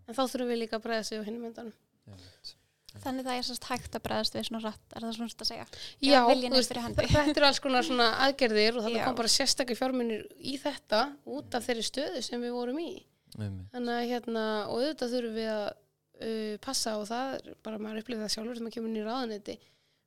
en 0.07 0.17
þá 0.17 0.23
þurfum 0.25 0.51
við 0.51 0.61
líka 0.63 0.79
að 0.79 0.85
bregða 0.87 1.07
sig 1.07 1.21
á 1.21 1.27
hinnum 1.27 1.47
myndanum 1.47 1.73
Einmitt. 2.03 2.53
Þannig 3.01 3.25
það 3.25 3.39
er 3.39 3.45
sérst 3.47 3.63
hægt 3.71 3.95
að 3.97 4.03
bregðast 4.05 4.35
við 4.35 4.43
svona 4.47 4.59
rætt, 4.67 4.83
er 4.93 5.01
það 5.01 5.15
svona 5.17 5.33
að 5.43 5.47
segja? 5.49 5.63
Já, 6.05 6.17
er 6.29 6.41
veist, 6.53 6.73
þetta 6.99 7.23
eru 7.31 7.47
alls 7.47 7.61
konar 7.63 7.85
svona 7.87 8.09
aðgerðir 8.27 8.77
og 8.77 8.89
Já. 8.91 8.99
kom 9.07 9.15
bara 9.17 9.31
sérstaklega 9.33 9.79
fjármunir 9.79 10.27
í 10.37 10.53
þetta 10.61 10.99
út 11.25 11.57
af 11.57 11.65
þeirri 11.65 11.85
stöðu 11.87 12.21
sem 12.25 12.43
við 12.43 12.53
vorum 12.53 12.77
í. 12.83 12.91
Einmitt. 13.33 13.71
Þannig 13.73 13.95
að 13.95 14.11
hérna, 14.11 14.43
og 14.67 14.83
auðvitað 14.83 15.15
þurfum 15.15 15.39
við 15.39 15.49
að 15.55 15.63
uh, 15.71 16.53
passa 16.67 16.93
og 16.99 17.07
það 17.09 17.33
er 17.39 17.49
bara 17.65 17.81
maður 17.81 18.03
upplifið 18.03 18.23
það 18.27 18.35
sjálfur 18.35 18.53
þegar 18.53 18.67
maður 18.67 18.77
kemur 18.77 18.91
inn 18.91 18.99
í 18.99 19.07
ráðanetti. 19.07 19.57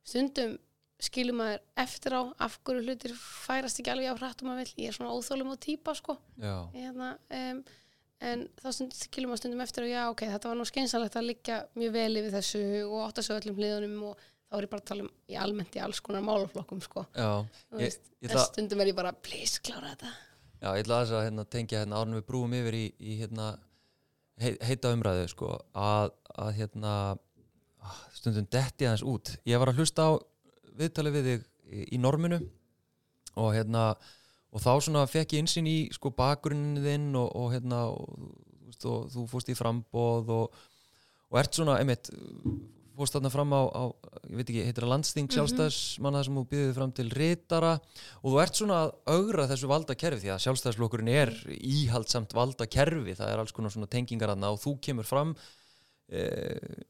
Stundum 0.07 0.55
skilur 1.03 1.37
maður 1.37 1.59
eftir 1.83 2.15
á 2.15 2.21
af 2.47 2.55
hverju 2.65 2.85
hlutir 2.87 3.17
færast 3.19 3.81
ekki 3.81 3.91
alveg 3.91 4.15
á 4.15 4.19
hratt 4.21 4.39
og 4.41 4.47
maður 4.47 4.63
vill. 4.63 4.85
Ég 4.85 4.93
er 4.93 4.95
svona 4.95 5.11
óþólum 5.11 5.51
og 5.53 5.59
típa 5.61 5.93
sko. 5.97 6.15
já, 6.39 6.55
Hérna, 6.71 7.11
um, 7.35 7.61
en 8.23 8.47
þá 8.57 8.69
skilur 8.95 9.29
maður 9.29 9.41
stundum 9.43 9.61
eftir 9.65 9.85
og 9.85 9.91
já, 9.91 10.01
ok, 10.11 10.23
þetta 10.31 10.49
var 10.49 10.57
nú 10.57 10.65
skeinsalegt 10.67 11.17
að 11.19 11.29
liggja 11.31 11.59
mjög 11.77 11.93
vel 11.93 12.21
yfir 12.21 12.33
þessu 12.37 12.63
og 12.87 13.03
átta 13.05 13.25
á 13.25 13.37
öllum 13.37 13.59
hliðunum 13.59 13.99
og 14.09 14.23
þá 14.47 14.57
er 14.57 14.65
ég 14.65 14.71
bara 14.71 14.83
að 14.83 14.89
tala 14.91 15.05
um 15.05 15.11
í 15.27 15.37
almennt 15.43 15.77
í 15.77 15.83
alls 15.83 16.01
konar 16.03 16.23
málaflokkum 16.25 16.81
sko. 16.83 17.05
já. 17.13 17.29
Ég, 17.77 17.97
ég, 18.23 18.31
en 18.31 18.41
stundum 18.45 18.81
er 18.81 18.91
ég 18.91 18.97
bara, 18.97 19.13
please, 19.13 19.61
klára 19.61 19.93
þetta. 19.93 20.11
já, 20.61 20.69
ég 20.71 20.83
ætla 20.83 20.99
aðeins 20.99 21.13
að 21.13 21.25
hérna, 21.27 21.47
tengja 21.57 21.83
hérna, 21.83 22.01
árunum 22.01 22.21
við 22.21 22.27
brúum 22.31 22.57
yfir 22.57 22.79
í, 22.79 22.85
í 22.97 23.17
hérna, 23.21 23.49
hei, 24.41 24.53
heita 24.65 24.93
umræðu 24.95 25.27
sko, 25.33 25.53
að, 25.77 26.13
að 26.33 26.53
hérna, 26.61 26.93
ah, 27.83 27.99
stundum 28.15 28.49
detti 28.49 28.87
aðeins 28.87 29.05
út 29.05 29.35
ég 29.45 29.61
var 29.61 29.73
að 29.73 29.83
hlusta 29.83 30.09
á 30.09 30.11
viðtalið 30.77 31.19
við 31.19 31.29
þig 31.31 31.49
í, 31.67 31.83
í 31.97 32.01
norminu 32.01 32.41
og 33.37 33.51
hérna 33.53 33.91
og 34.53 34.63
þá 34.63 34.71
svona 34.85 35.03
fekk 35.09 35.35
ég 35.35 35.45
insýn 35.45 35.67
í 35.69 35.77
sko 35.95 36.13
bakgrunnin 36.15 36.81
þinn 36.83 37.11
og, 37.19 37.29
og 37.35 37.53
hérna 37.55 37.83
og, 37.91 38.31
veist, 38.67 38.87
og 38.87 39.11
þú 39.13 39.27
fórst 39.31 39.51
í 39.51 39.57
frambóð 39.57 40.33
og, 40.37 40.57
og 41.27 41.39
ert 41.41 41.59
svona, 41.59 41.79
einmitt 41.81 42.11
fórst 42.97 43.13
þarna 43.13 43.29
fram 43.29 43.53
á, 43.53 43.61
á 43.69 43.83
ég 44.25 44.39
veit 44.39 44.47
ekki, 44.47 44.63
heitir 44.65 44.85
það 44.85 44.93
landsting 44.95 45.29
sjálfstæðismanna 45.33 46.23
sem 46.25 46.39
þú 46.39 46.43
býðið 46.49 46.73
fram 46.79 46.93
til 46.97 47.07
ritara? 47.13 47.75
Og 48.23 48.33
þú 48.33 48.39
ert 48.41 48.57
svona 48.57 48.79
að 48.87 48.93
augra 49.13 49.45
þessu 49.51 49.69
valdakerfi 49.69 50.23
því 50.23 50.33
að 50.33 50.43
sjálfstæðisflokkurinn 50.47 51.11
er 51.13 51.33
íhaldsamt 51.57 52.33
valdakerfi, 52.37 53.13
það 53.19 53.33
er 53.33 53.43
alls 53.43 53.53
konar 53.53 53.75
svona 53.75 53.91
tengingar 53.91 54.33
aðna 54.33 54.49
og 54.55 54.63
þú 54.63 54.73
kemur 54.87 55.07
fram 55.07 55.35
eh, 56.09 56.81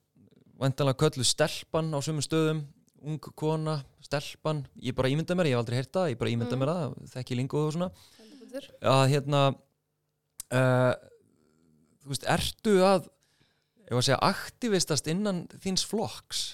vantanlega 0.62 1.02
köllu 1.04 1.28
stelpan 1.28 1.91
á 1.91 2.00
sömu 2.00 2.24
stöðum 2.24 2.63
ung 3.04 3.20
kona, 3.38 3.78
stelpan 4.02 4.64
ég 4.82 4.96
bara 4.98 5.10
ímynda 5.12 5.36
mér, 5.38 5.50
ég 5.52 5.56
hef 5.58 5.64
aldrei 5.66 5.78
heyrt 5.82 5.92
það, 5.94 6.10
ég 6.14 6.18
bara 6.22 6.32
ímynda 6.34 6.56
Mm. 6.56 6.62
mér 6.64 6.72
það 6.74 6.96
þekki 7.14 7.36
lingu 7.38 7.58
og 7.62 7.74
svona 7.76 7.92
Heldur. 8.18 8.68
að 8.82 9.04
hérna 9.14 9.42
uh, 10.52 10.94
þú 12.04 12.14
veist, 12.14 12.26
ertu 12.38 12.76
að 12.88 13.10
ef 13.88 13.96
að 13.98 14.06
segja 14.08 14.20
aktivistast 14.28 15.08
innan 15.12 15.46
þíns 15.64 15.86
flokks 15.88 16.46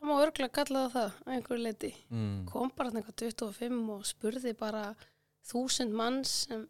Það 0.00 0.08
má 0.08 0.14
örgulega 0.24 0.54
kalla 0.56 0.82
það 0.88 0.92
það, 0.94 1.16
að 1.26 1.32
einhverju 1.34 1.62
leiti. 1.66 1.90
mm. 2.08 2.36
Kom 2.48 2.70
bara 2.76 2.88
eitthvað 2.88 3.18
25 3.20 3.90
og 3.92 4.06
spurði 4.08 4.54
bara 4.56 4.84
þúsund 5.50 5.92
manns 5.92 6.30
sem 6.48 6.62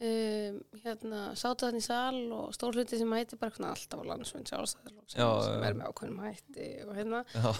um, 0.00 0.60
hérna, 0.84 1.20
sátu 1.38 1.66
þannig 1.66 1.84
í 1.84 1.86
sal 1.86 2.20
og 2.36 2.54
stór 2.56 2.78
hluti 2.78 2.98
sem 3.00 3.10
mæti 3.10 3.38
bara 3.40 3.54
svona 3.54 3.74
alltaf 3.74 4.00
á 4.00 4.04
landsfund 4.10 4.50
sjálfstæðarflokksins 4.50 5.20
Já, 5.20 5.28
sem 5.46 5.66
er 5.68 5.76
með 5.78 5.90
ákveðnum 5.90 6.24
hætti 6.24 6.68
og 6.86 6.94
hérna, 6.98 7.22
Já, 7.34 7.50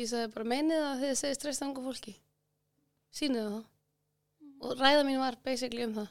ég 0.00 0.10
sagði 0.10 0.32
bara 0.34 0.50
meinið 0.52 0.82
það 0.82 1.02
þegar 1.02 1.12
þið 1.14 1.20
segið 1.22 1.38
stressa 1.40 1.68
ungu 1.68 1.84
fólki? 1.86 2.16
Sýnið 3.16 3.46
það? 3.52 3.62
Og 4.66 4.80
ræða 4.80 5.04
mín 5.06 5.20
var 5.20 5.36
basically 5.44 5.84
um 5.84 5.94
það. 5.96 6.10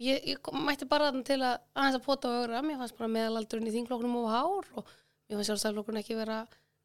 Ég, 0.00 0.24
ég 0.30 0.40
kom- 0.40 0.62
mætti 0.64 0.88
bara 0.88 1.10
þarna 1.10 1.26
til 1.28 1.40
að 1.44 1.56
aðeins 1.76 1.98
að 1.98 2.04
pota 2.06 2.28
og 2.30 2.44
ögra, 2.44 2.62
mér 2.64 2.78
fannst 2.80 2.96
bara 2.96 3.12
meðalaldurinn 3.12 3.68
í 3.68 3.74
þingflokknum 3.74 4.14
og 4.22 4.28
hár 4.32 4.68
og 4.80 4.86
mér 5.28 5.36
fannst 5.36 5.50
sjálfstæðarflokkurinn 5.50 6.00
ekki 6.00 6.16
vera 6.16 6.38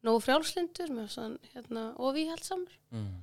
nógu 0.04 0.20
frjálslindur, 0.26 0.92
mér 0.92 1.06
fannst 1.06 1.22
hann 1.22 1.38
hérna, 1.54 1.84
og 1.96 2.12
víhaldsamur 2.18 2.74
mm. 2.92 3.14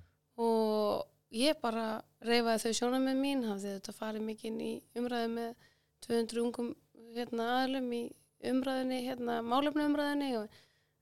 og 0.42 1.06
ég 1.34 1.60
bara 1.62 1.86
reyfaði 2.24 2.64
þau 2.64 2.80
sjónamið 2.80 3.20
mín, 3.20 3.46
hafði 3.50 3.78
þetta 3.78 3.96
farið 3.98 4.26
mikið 4.28 4.50
inn 4.52 4.60
í 4.64 4.74
umræðu 5.00 5.32
með 5.34 5.70
200 6.06 6.44
ungum 6.44 6.74
hérna, 7.16 7.48
aðlum 7.62 7.90
í 7.96 8.04
umræðinni, 8.50 9.00
hérna, 9.08 9.40
málefnu 9.46 9.86
umræðinni 9.88 10.34
og, 10.42 10.58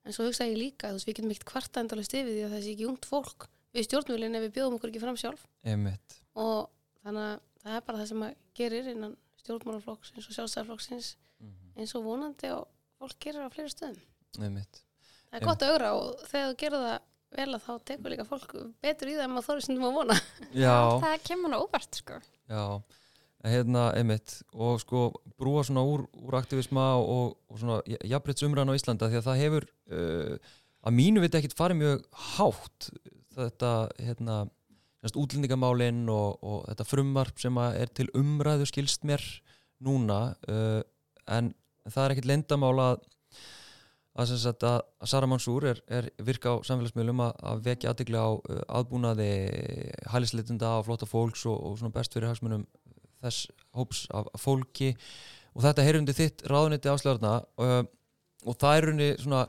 en 0.05 0.15
svo 0.15 0.27
hugsaði 0.27 0.55
ég 0.55 0.61
líka, 0.61 0.91
þú 0.91 0.99
veist, 0.99 1.09
við 1.09 1.17
getum 1.17 1.33
ekkert 1.33 1.49
kvarta 1.51 1.83
endalist 1.83 2.15
yfir 2.15 2.31
því 2.31 2.45
að 2.45 2.53
það 2.55 2.63
sé 2.65 2.75
ekki 2.75 2.87
ungt 2.89 3.07
fólk 3.09 3.47
við 3.71 3.87
stjórnvölinn 3.87 4.37
ef 4.37 4.45
við 4.45 4.53
bjóðum 4.57 4.77
okkur 4.77 4.91
ekki 4.91 5.01
fram 5.01 5.17
sjálf 5.19 5.43
einmitt 5.63 6.17
og 6.39 6.71
þannig 7.03 7.27
að 7.27 7.35
það 7.63 7.77
er 7.77 7.83
bara 7.87 8.01
það 8.01 8.09
sem 8.11 8.25
að 8.25 8.37
gerir 8.57 8.89
innan 8.91 9.17
stjórnmálaflokksins 9.41 10.27
og 10.27 10.37
sjálfstæðarflokksins 10.37 11.11
mm. 11.41 11.53
eins 11.79 11.95
og 11.97 12.05
vonandi 12.05 12.51
og 12.55 12.65
fólk 13.01 13.17
gerir 13.23 13.47
á 13.47 13.49
fleiri 13.53 13.73
stöðum. 13.73 14.01
Einmitt 14.39 14.83
Það 15.31 15.39
er 15.39 15.47
gott 15.47 15.63
að 15.63 15.73
augra 15.73 15.91
og 15.95 16.23
þegar 16.27 16.49
þú 16.49 16.55
gerir 16.59 16.85
það 16.85 16.97
vel 17.35 17.49
að 17.55 17.65
þá 17.65 17.71
tekur 17.91 18.13
líka 18.13 18.25
fólk 18.27 18.55
betur 18.83 19.11
í 19.11 19.17
það 19.17 19.25
en 19.27 19.35
maður 19.35 19.47
þorri 19.49 19.65
sem 19.65 19.77
þú 19.77 19.83
má 19.83 19.95
vona. 19.99 20.17
Já, 20.53 20.75
Það 21.03 21.21
kemur 21.29 21.53
nú 21.53 21.61
óvart 21.65 22.01
sko. 22.01 22.19
já 22.51 22.63
hérna, 23.41 23.87
einmitt 23.97 24.35
og 24.53 24.79
sko 24.83 25.07
brúa 25.39 25.63
svona 25.65 25.83
úr, 25.87 26.03
úr 26.21 26.37
aktivisma 26.37 26.91
og, 27.01 27.37
og 27.49 27.57
svona 27.57 27.79
jafnbreytsumræðan 27.87 28.73
á 28.73 28.77
Íslanda 28.77 29.09
því 29.09 29.17
að 29.17 29.27
það 29.29 29.41
hefur 29.41 29.67
uh, 29.97 30.51
að 30.85 30.97
mínu 30.97 31.23
veit 31.23 31.37
ekkit 31.39 31.57
farið 31.57 31.79
mjög 31.81 32.03
hátt 32.35 32.89
þetta 33.33 33.71
hérna 33.97 34.35
útlendingamálinn 35.17 36.03
og, 36.13 36.37
og 36.45 36.59
þetta 36.69 36.85
frumvarp 36.85 37.41
sem 37.41 37.57
að 37.57 37.79
er 37.81 37.93
til 37.97 38.07
umræðu 38.17 38.67
skilst 38.69 39.07
mér 39.09 39.23
núna 39.81 40.35
uh, 40.45 40.81
en 41.25 41.53
það 41.89 42.03
er 42.03 42.15
ekkit 42.15 42.29
lendamál 42.29 42.75
að 42.83 43.07
að, 44.19 44.33
að, 44.51 44.65
að 44.99 45.09
Sara 45.11 45.29
Mansúr 45.29 45.67
er, 45.71 45.81
er 45.87 46.09
virka 46.25 46.57
á 46.57 46.63
samfélagsmiðlum 46.67 47.23
að, 47.23 47.33
að 47.51 47.63
vekja 47.69 47.91
aðdegli 47.91 48.19
á 48.19 48.29
uh, 48.35 48.61
aðbúnaði 48.79 49.31
hælisleitunda 50.11 50.75
og 50.79 50.87
flotta 50.87 51.07
fólks 51.07 51.45
og, 51.47 51.57
og 51.57 51.77
svona 51.79 51.95
best 51.95 52.15
fyrir 52.15 52.31
hagsmunum 52.31 52.65
þess 53.21 53.47
hóps 53.77 54.05
af 54.11 54.27
fólki. 54.41 54.93
Og 55.55 55.63
þetta 55.65 55.85
undir 55.99 56.17
þitt 56.17 56.45
ráðuniti 56.49 56.91
áslöðarna 56.91 57.35
uh, 57.61 57.83
og 58.47 58.57
það 58.59 58.77
er 58.77 58.89
unni 58.91 59.11
svona 59.21 59.45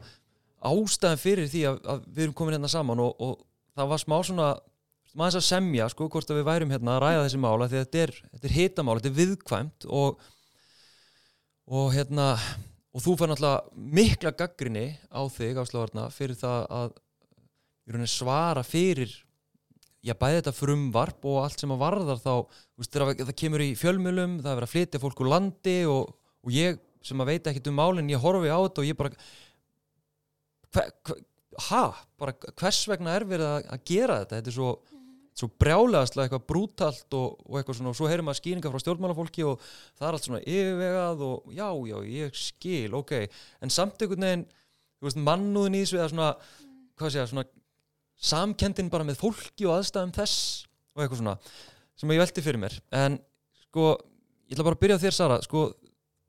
ástæðan 0.62 1.18
fyrir 1.20 1.48
því 1.51 1.64
að, 1.70 2.05
við 2.07 2.27
erum 2.27 2.37
komin 2.38 2.57
hérna 2.57 2.70
saman 2.70 3.03
og, 3.03 3.16
og 3.18 3.40
það 3.75 3.90
var 3.90 4.03
smá 4.03 4.16
svona 4.22 4.51
maður 5.18 5.40
að 5.40 5.48
semja 5.48 5.88
sko 5.92 6.07
hvort 6.09 6.31
að 6.31 6.38
við 6.38 6.46
værum 6.48 6.72
hérna 6.72 6.94
að 6.96 7.03
ræða 7.05 7.25
þessi 7.27 7.40
mála 7.42 7.68
því 7.68 7.79
að 7.79 7.87
þetta 7.87 8.03
er, 8.03 8.12
er 8.38 8.55
hitamál, 8.57 8.94
þetta 8.98 9.11
er 9.11 9.18
viðkvæmt 9.18 9.88
og 9.90 10.22
og 11.72 11.92
hérna 11.94 12.37
og 12.92 13.05
þú 13.05 13.16
fær 13.16 13.33
náttúrulega 13.33 13.90
mikla 13.98 14.33
gaggrinni 14.37 14.87
á 15.09 15.20
þig 15.33 15.61
áslöðarna 15.62 16.09
fyrir 16.12 16.38
það 16.38 16.66
að 16.78 16.96
svara 18.12 18.62
fyrir 18.66 19.12
já, 20.02 20.14
bæði 20.18 20.40
þetta 20.40 20.55
frumvarp 20.57 21.26
og 21.31 21.40
allt 21.44 21.62
sem 21.62 21.72
að 21.72 21.83
varðar 21.83 22.20
þá, 22.22 22.33
veist, 22.78 22.96
það 22.96 23.35
kemur 23.38 23.64
í 23.64 23.72
fjölmjölum, 23.78 24.38
það 24.42 24.50
er 24.50 24.59
verið 24.61 24.68
að 24.68 24.74
flytja 24.74 25.02
fólk 25.02 25.22
úr 25.22 25.31
landi 25.33 25.76
og, 25.90 26.14
og 26.42 26.55
ég 26.55 26.81
sem 27.02 27.22
að 27.22 27.33
veit 27.33 27.50
ekkit 27.50 27.70
um 27.70 27.78
málinn, 27.81 28.11
ég 28.12 28.22
horfi 28.22 28.50
á 28.50 28.59
þetta 28.61 28.83
og 28.83 28.88
ég 28.88 28.98
bara 28.98 29.12
hva, 30.72 30.87
hva, 31.09 31.18
ha, 31.68 31.83
bara 32.20 32.35
hvers 32.61 32.83
vegna 32.90 33.16
er 33.16 33.26
verið 33.28 33.48
að, 33.48 33.68
að 33.74 33.87
gera 33.92 34.18
þetta, 34.22 34.38
þetta 34.40 34.52
er 34.52 34.59
svo 34.59 34.72
svo 35.33 35.49
brjálegastlega 35.61 36.29
eitthvað 36.29 36.45
brútalt 36.51 37.16
og, 37.16 37.38
og 37.49 37.59
eitthvað 37.59 37.79
svona, 37.79 37.92
og 37.92 37.99
svo 37.99 38.09
heyrum 38.11 38.29
maður 38.29 38.40
skýringa 38.42 38.73
frá 38.73 38.83
stjórnmálafólki 38.83 39.47
og 39.49 39.62
það 39.97 40.07
er 40.09 40.16
allt 40.18 40.27
svona 40.29 40.42
yfirvegað 40.42 41.25
og 41.29 41.55
já, 41.57 41.68
já, 41.88 41.97
ég 42.12 42.37
skil, 42.37 42.97
ok. 42.99 43.14
En 43.64 43.73
samt 43.73 44.05
einhvern 44.05 44.27
veginn, 44.29 44.45
þú 45.01 45.09
veist, 45.09 45.23
mannúðin 45.31 45.79
í 45.79 45.83
þessu 45.87 46.01
eða 46.01 46.11
svona, 46.12 46.31
hvað 47.01 47.14
sé 47.14 47.23
ég, 47.23 47.33
svona 47.33 47.47
samkendin 48.23 48.92
bara 48.92 49.07
með 49.09 49.18
fólki 49.23 49.66
og 49.66 49.79
aðstæðum 49.79 50.14
þess 50.14 50.37
og 50.92 51.03
eitthvað 51.03 51.23
svona 51.23 51.37
sem 51.99 52.12
ég 52.12 52.23
velti 52.23 52.45
fyrir 52.45 52.61
mér, 52.61 52.77
en 52.95 53.18
sko 53.66 53.92
ég 54.51 54.55
ætla 54.55 54.66
bara 54.68 54.77
að 54.77 54.83
byrja 54.85 55.01
þér 55.03 55.16
Sara, 55.16 55.40
sko 55.45 55.64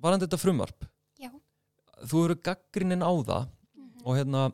varandi 0.03 0.27
þetta 0.27 0.39
frumvarp, 0.41 0.87
Já. 1.21 1.29
þú 2.09 2.25
eru 2.27 2.39
gaggrinnin 2.45 3.05
á 3.05 3.11
það 3.11 3.47
og 4.03 4.17
hérna 4.17 4.47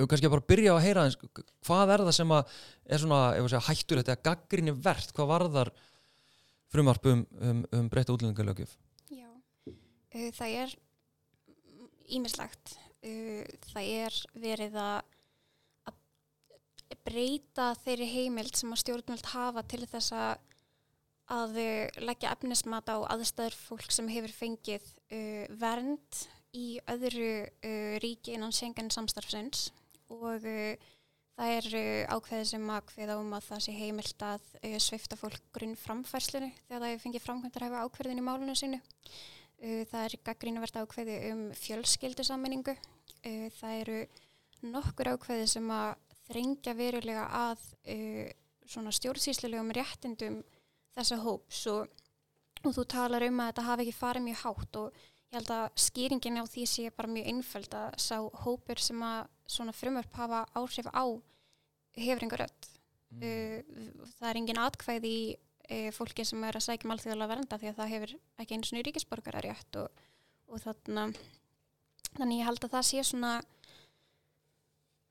ef 0.00 0.06
við 0.06 0.10
kannski 0.14 0.32
bara 0.32 0.48
byrja 0.52 0.74
að 0.74 0.84
heyra 0.86 1.06
hvað 1.68 1.94
er 1.94 2.04
það 2.06 2.16
sem 2.16 2.34
að 2.36 2.58
er 2.88 3.02
svona 3.04 3.22
ef 3.36 3.44
við 3.44 3.54
segja 3.54 3.66
hættur 3.68 4.02
þetta 4.02 4.16
að 4.16 4.26
gaggrinni 4.30 4.76
verðt 4.88 5.14
hvað 5.16 5.32
varðar 5.34 5.72
frumvarp 6.70 7.10
um, 7.10 7.24
um, 7.40 7.64
um 7.76 7.90
breytta 7.92 8.14
útlendingalögjöf 8.14 8.76
Já, 9.12 9.28
uh, 9.70 10.30
það 10.36 10.56
er 10.64 10.76
ímislegt. 12.10 12.76
Uh, 13.00 13.46
það 13.70 13.94
er 14.04 14.20
verið 14.42 14.76
að 14.80 15.00
breyta 17.06 17.70
þeirri 17.84 18.06
heimild 18.10 18.56
sem 18.58 18.72
að 18.74 18.80
stjórnvöld 18.82 19.28
hafa 19.30 19.62
til 19.70 19.84
þess 19.88 20.14
að 20.16 20.46
að 21.30 21.58
leggja 22.02 22.32
efnismat 22.34 22.88
á 22.90 23.06
aðstæður 23.14 23.54
fólk 23.54 23.92
sem 23.94 24.08
hefur 24.10 24.32
fengið 24.34 24.86
uh, 25.14 25.44
vernd 25.60 26.22
í 26.58 26.80
öðru 26.90 27.46
uh, 27.46 27.94
ríki 28.02 28.34
innan 28.34 28.54
Schengen 28.54 28.90
samstarfsins 28.90 29.68
og 30.10 30.46
uh, 30.46 30.88
það 31.40 31.52
er 31.56 31.68
uh, 31.78 32.16
ákveðið 32.16 32.48
sem 32.52 32.70
að 32.74 32.94
hveða 32.94 33.18
um 33.20 33.34
að 33.36 33.46
það 33.48 33.62
sé 33.64 33.74
heimilt 33.76 34.24
að 34.26 34.48
uh, 34.60 34.78
svifta 34.82 35.18
fólk 35.20 35.42
grunn 35.54 35.76
framfærslunni 35.80 36.50
þegar 36.66 36.82
það 36.82 36.90
hefur 36.90 37.04
fengið 37.06 37.26
framkvæmdar 37.26 37.66
hefa 37.66 37.84
ákveðin 37.86 38.22
í 38.22 38.26
málunum 38.26 38.58
sínu. 38.58 38.80
Uh, 39.60 39.82
það 39.90 40.02
er 40.04 40.16
gaggrínuvert 40.28 40.80
ákveði 40.82 41.18
um 41.30 41.42
fjölskyldusammenningu. 41.60 42.76
Uh, 43.24 43.46
það 43.56 43.78
eru 43.84 44.00
nokkur 44.70 45.14
ákveði 45.14 45.48
sem 45.54 45.72
að 45.72 45.94
þrengja 46.30 46.76
verulega 46.78 47.24
að 47.34 47.62
stjórnsýslulegum 48.70 49.72
réttindum 49.74 50.36
þessa 50.94 51.18
hóps 51.24 51.64
og, 51.72 51.88
og 52.62 52.74
þú 52.76 52.84
talar 52.92 53.24
um 53.26 53.40
að 53.42 53.50
þetta 53.50 53.66
hafi 53.66 53.86
ekki 53.86 53.96
farið 53.96 54.26
mjög 54.26 54.42
hátt 54.44 54.78
og 54.78 55.00
ég 55.00 55.38
held 55.38 55.52
að 55.54 55.66
skýringin 55.86 56.38
á 56.42 56.44
því 56.50 56.66
sé 56.68 56.92
bara 56.94 57.10
mjög 57.10 57.30
einföld 57.32 57.76
að 57.80 57.96
sá 58.02 58.16
hópur 58.44 58.82
sem 58.82 59.02
að 59.06 59.28
svona 59.50 59.74
frumörp 59.76 60.14
hafa 60.18 60.44
áhrif 60.56 60.88
á 60.90 61.04
hefur 61.98 62.24
einhver 62.24 62.44
rödd. 62.44 62.68
Uh, 63.10 63.58
það 64.18 64.28
er 64.30 64.38
engin 64.38 64.62
atkvæði 64.62 65.10
í 65.10 65.22
uh, 65.34 65.88
fólki 65.94 66.26
sem 66.26 66.44
er 66.46 66.58
að 66.58 66.66
sækja 66.68 66.86
um 66.86 66.94
alþjóðlega 66.94 67.32
vernda 67.34 67.58
því 67.58 67.70
að 67.72 67.80
það 67.80 67.92
hefur 67.94 68.14
ekki 68.42 68.56
einu 68.56 68.68
svona 68.68 68.84
ríkisborgara 68.86 69.42
rétt 69.44 69.80
og, 69.80 70.04
og 70.50 70.62
þarna 70.62 71.08
þannig 72.16 72.40
ég 72.40 72.48
held 72.48 72.66
að 72.66 72.76
það 72.76 72.86
sé 72.90 73.02
svona 73.06 73.32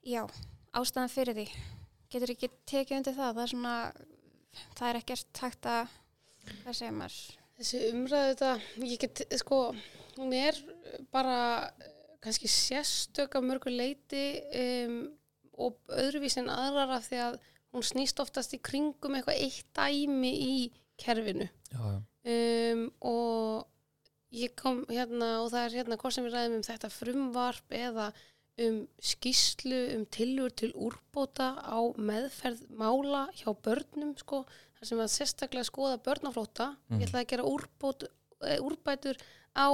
já, 0.08 0.23
ástæðan 0.75 1.12
fyrir 1.12 1.38
því. 1.38 1.47
Getur 2.10 2.34
ekki 2.34 2.49
tekið 2.69 2.97
undir 2.99 3.17
það? 3.17 3.36
Það 3.36 3.43
er 3.43 3.54
svona, 3.54 3.75
það 4.80 4.88
er 4.89 4.99
ekkert 5.02 5.43
hægt 5.43 5.69
að, 5.69 5.93
hvað 6.63 6.80
segir 6.80 6.97
maður? 6.97 7.19
Þessi 7.60 7.82
umræðu 7.91 8.32
þetta, 8.32 8.52
ég 8.88 9.02
get, 9.04 9.23
sko, 9.41 9.60
hún 10.15 10.36
er 10.36 10.60
bara 11.12 11.39
kannski 12.23 12.47
sérstök 12.51 13.36
af 13.36 13.43
mörgu 13.45 13.71
leiti 13.71 14.23
um, 14.86 14.99
og 15.60 15.77
öðruvís 15.91 16.38
en 16.39 16.49
aðrar 16.51 16.95
af 16.97 17.08
því 17.10 17.19
að 17.25 17.39
hún 17.73 17.86
snýst 17.86 18.19
oftast 18.23 18.53
í 18.55 18.60
kringum 18.63 19.15
eitthvað 19.19 19.41
eitt 19.43 19.67
dæmi 19.77 20.32
í 20.34 20.55
kerfinu 20.99 21.47
já, 21.71 21.79
já. 21.79 21.99
um, 22.34 22.86
og 23.01 23.67
ég 24.36 24.53
kom 24.60 24.84
hérna 24.89 25.39
og 25.43 25.51
það 25.53 25.63
er 25.67 25.77
hérna 25.79 25.97
hvort 26.01 26.13
sem 26.15 26.25
við 26.27 26.36
ræðum 26.38 26.58
um 26.60 26.65
þetta 26.67 26.89
frumvarp 26.93 27.75
eða 27.79 28.10
um 28.60 28.79
skýslu 28.99 29.77
um 29.95 30.01
tilur 30.12 30.51
til 30.51 30.73
úrbóta 30.75 31.53
á 31.63 31.79
meðferð 31.95 32.65
mála 32.75 33.29
hjá 33.39 33.53
börnum 33.63 34.12
sko, 34.19 34.41
þar 34.79 34.89
sem 34.89 34.99
að 34.99 35.13
sérstaklega 35.15 35.67
skoða 35.69 36.01
börnaflóta 36.03 36.73
Mhm. 36.89 36.99
ég 36.99 37.08
ætlaði 37.08 37.23
að 37.23 37.32
gera 37.32 37.47
úrbót, 37.47 38.03
eh, 38.43 38.60
úrbætur 38.60 39.15
á 39.55 39.67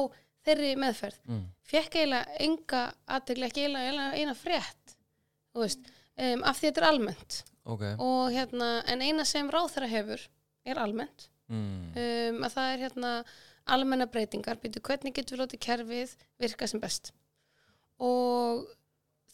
þeirri 0.45 0.75
meðferð. 0.79 1.19
Mm. 1.29 1.43
fekk 1.65 1.99
eiginlega 1.99 2.39
enga 2.45 2.81
aðtegli 3.17 3.47
ekki 3.47 3.65
eiginlega, 3.65 4.11
eina 4.13 4.35
frétt 4.37 4.95
veist, 5.55 5.91
um, 6.19 6.43
af 6.43 6.59
því 6.59 6.69
þetta 6.69 6.81
er 6.81 6.87
almennt. 6.89 7.41
Ok. 7.65 7.83
Og 8.03 8.21
hérna, 8.35 8.69
en 8.91 9.03
eina 9.05 9.25
sem 9.27 9.49
ráþæra 9.51 9.89
hefur 9.89 10.23
er 10.65 10.81
almennt. 10.81 11.29
Mm. 11.45 11.91
um, 11.93 12.39
að 12.47 12.55
það 12.55 12.71
er 12.71 12.81
hérna 12.87 13.11
almenna 13.69 14.07
breytingar, 14.09 14.57
byrju 14.61 14.81
hvernig 14.85 15.13
getur 15.13 15.37
við 15.37 15.43
látið 15.43 15.61
kerfið 15.65 16.15
virka 16.41 16.67
sem 16.69 16.81
best? 16.81 17.11
Og 18.01 18.65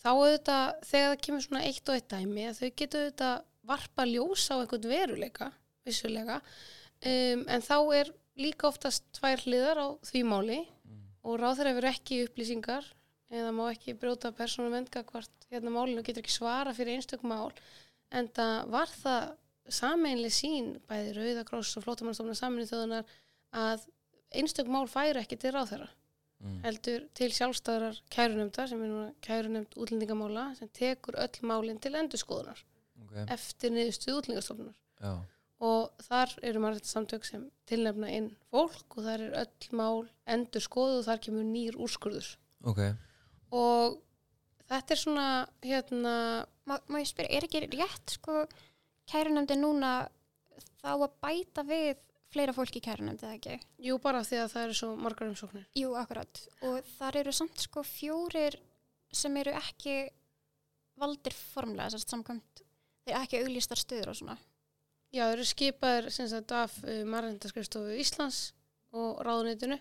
þá 0.02 0.10
auðvitað 0.12 0.66
þegar 0.90 1.10
það 1.14 1.22
kemur 1.26 1.46
svona 1.46 1.64
eitt 1.68 1.90
og 1.90 1.98
eitt 1.98 2.12
dæmi 2.12 2.46
að 2.50 2.60
þau 2.60 2.70
getur 2.82 3.06
auðvitað 3.06 3.48
varpa 3.72 4.06
ljós 4.10 4.46
á 4.52 4.56
einhvern 4.60 4.92
veruleika 4.92 5.52
vissulega. 5.88 6.42
Um, 7.02 7.46
en 7.50 7.64
þá 7.66 7.78
er 7.98 8.12
líka 8.40 8.70
oftast 8.70 9.08
tvær 9.18 9.44
hliðar 9.46 9.82
á 9.82 9.88
því 10.08 10.22
máli 10.28 10.60
og 11.24 11.38
ráður 11.42 11.72
hefur 11.72 11.88
ekki 11.92 12.24
upplýsingar 12.26 12.88
eða 13.32 13.54
má 13.56 13.64
ekki 13.70 13.96
brjóta 14.00 14.34
persónum 14.36 14.76
endga 14.80 15.04
hvort 15.08 15.48
hérna 15.52 15.72
málinu 15.74 16.04
getur 16.04 16.24
ekki 16.24 16.34
svara 16.36 16.74
fyrir 16.76 16.98
einstök 16.98 17.24
mál 17.28 17.52
en 18.12 18.28
það 18.36 18.74
var 18.74 18.92
það 18.92 19.32
sameinlega 19.72 20.36
sín 20.36 20.74
bæði 20.90 21.16
Rauðakross 21.16 21.78
og 21.80 21.86
Flótamannstofnum 21.86 22.38
saminu 22.38 22.68
þjóðunar 22.68 23.18
að 23.56 23.88
einstök 24.36 24.72
mál 24.72 24.88
færi 24.92 25.22
ekki 25.22 25.38
til 25.40 25.54
ráð 25.56 25.74
þeirra 25.74 25.90
mm. 26.42 26.58
heldur 26.66 27.06
til 27.18 27.30
sjálfstæðrar 27.38 28.02
kærunefndar 28.14 28.72
sem 28.72 28.82
er 28.84 28.92
núna 28.92 29.14
kærunefnd 29.24 29.78
útlendingamála 29.78 30.48
sem 30.58 30.72
tekur 30.76 31.20
öll 31.22 31.48
málinn 31.48 31.80
til 31.84 31.94
endurskoðunar 32.00 32.64
ok, 33.06 33.16
eftir 33.28 33.76
niðurstuð 33.76 34.20
útlendingastofnunar. 34.22 34.76
Já, 35.02 35.14
og 35.62 35.92
þar 36.08 36.32
eru 36.48 36.62
margir 36.64 36.88
samtök 36.90 37.26
sem 37.28 37.44
tilnefna 37.70 38.10
inn 38.10 38.32
fólk 38.50 38.98
og 38.98 39.06
þar 39.06 39.26
er 39.28 39.36
öll 39.44 39.76
mál 39.78 40.08
endur 40.26 40.64
skoðu 40.66 41.00
og 41.02 41.08
þar 41.10 41.22
kemur 41.28 41.46
nýr 41.46 41.78
úrskurður 41.78 42.32
ok 42.66 42.82
og 43.52 44.00
þetta 44.72 44.96
er 44.96 45.02
svona 45.02 45.28
hérna, 45.66 46.16
Má, 46.70 46.78
má 46.88 47.00
ég 47.02 47.10
spyrja, 47.10 47.34
er 47.36 47.46
ekki 47.48 47.66
rétt 47.74 48.14
sko 48.16 48.44
kærunefndi 49.10 49.58
núna 49.60 50.08
þá 50.82 50.92
að 50.94 51.08
bæta 51.26 51.64
við 51.68 51.98
fleira 52.32 52.54
fólk 52.56 52.78
í 52.78 52.84
kærunefndi 52.86 53.26
eða 53.28 53.38
ekki? 53.40 53.56
jú 53.82 53.98
bara 54.00 54.22
því 54.24 54.38
að 54.44 54.52
það 54.54 54.66
eru 54.68 54.78
svo 54.78 54.92
margar 54.96 55.28
umsóknir 55.32 55.66
Jú, 55.76 55.90
akkurat. 56.00 56.44
Og 56.64 56.86
þar 57.00 57.18
eru 57.24 57.34
samt 57.36 57.66
sko 57.66 57.84
fjórir 57.84 58.56
sem 59.12 59.36
eru 59.42 59.52
ekki 59.58 59.96
valdir 61.02 61.36
formlega, 61.36 61.90
þess 61.92 62.06
að 62.08 62.14
samkvæmt 62.14 62.62
þeir 63.04 63.18
ekki 63.24 63.42
auglýstar 63.42 63.82
stöður 63.82 64.14
og 64.14 64.20
svona. 64.22 64.38
Já, 65.12 65.24
það 65.24 65.36
eru 65.36 65.48
skipaðir 65.52 66.10
sem 66.16 66.30
sagt 66.32 66.52
af 66.56 66.76
uh, 66.84 67.02
Marrendaskrifstofu 67.08 67.96
Íslands 68.02 68.52
og 68.92 69.22
ráðuneytinu 69.26 69.80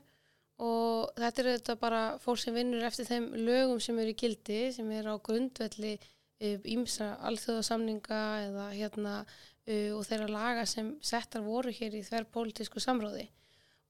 og 0.60 1.10
þetta 1.16 1.42
er 1.42 1.50
þetta 1.54 1.76
bara 1.80 2.00
fólk 2.20 2.42
sem 2.42 2.54
vinnur 2.54 2.84
eftir 2.84 3.08
þeim 3.08 3.30
lögum 3.38 3.80
sem 3.82 3.98
eru 3.98 4.12
í 4.12 4.18
gildi 4.18 4.60
sem 4.76 4.90
eru 4.92 5.16
á 5.16 5.24
grundvelli 5.24 5.96
ímsa 6.40 7.14
alþjóðasamninga 7.28 8.20
eða 8.46 8.68
hérna 8.72 9.14
uh, 9.20 9.90
og 9.96 10.06
þeirra 10.08 10.30
laga 10.30 10.64
sem 10.68 10.94
settar 11.04 11.44
voru 11.44 11.72
hér 11.74 11.98
í 11.98 12.06
þverrpólitísku 12.06 12.80
samráði. 12.80 13.28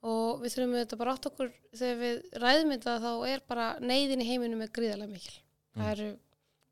Og 0.00 0.40
við 0.40 0.54
þurfum 0.54 0.78
þetta 0.78 0.96
bara 0.96 1.12
átt 1.14 1.28
okkur 1.28 1.52
þegar 1.76 1.98
við 2.00 2.20
ræðum 2.40 2.74
þetta 2.74 2.96
þá 3.04 3.10
er 3.28 3.42
bara 3.52 3.66
neyðin 3.84 4.24
í 4.24 4.28
heiminum 4.30 4.64
er 4.64 4.72
gríðarlega 4.74 5.12
mikil. 5.12 5.36
Mm. 5.70 5.82
það 5.82 5.90
eru 5.92 6.08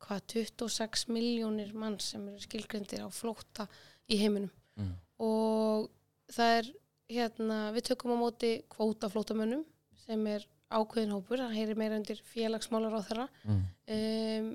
hvað 0.03 0.23
26 0.33 1.05
miljónir 1.15 1.69
mann 1.75 1.99
sem 2.03 2.23
eru 2.27 2.41
skilgrendir 2.43 3.05
á 3.05 3.09
flótta 3.11 3.67
í 4.11 4.17
heiminum 4.19 4.51
mm. 4.79 4.93
og 5.25 5.89
það 6.33 6.55
er 6.59 6.71
hérna, 7.09 7.59
við 7.75 7.89
tökum 7.89 8.15
á 8.15 8.17
móti 8.21 8.53
kvótaflótamönnum 8.71 9.65
sem 10.05 10.25
er 10.29 10.45
ákveðin 10.69 11.13
hópur, 11.15 11.41
það 11.41 11.55
heyri 11.57 11.75
meira 11.77 11.97
undir 11.97 12.19
félagsmálar 12.29 12.93
á 12.93 13.01
þeirra 13.07 13.27
Mm. 13.43 13.61
um, 13.95 14.49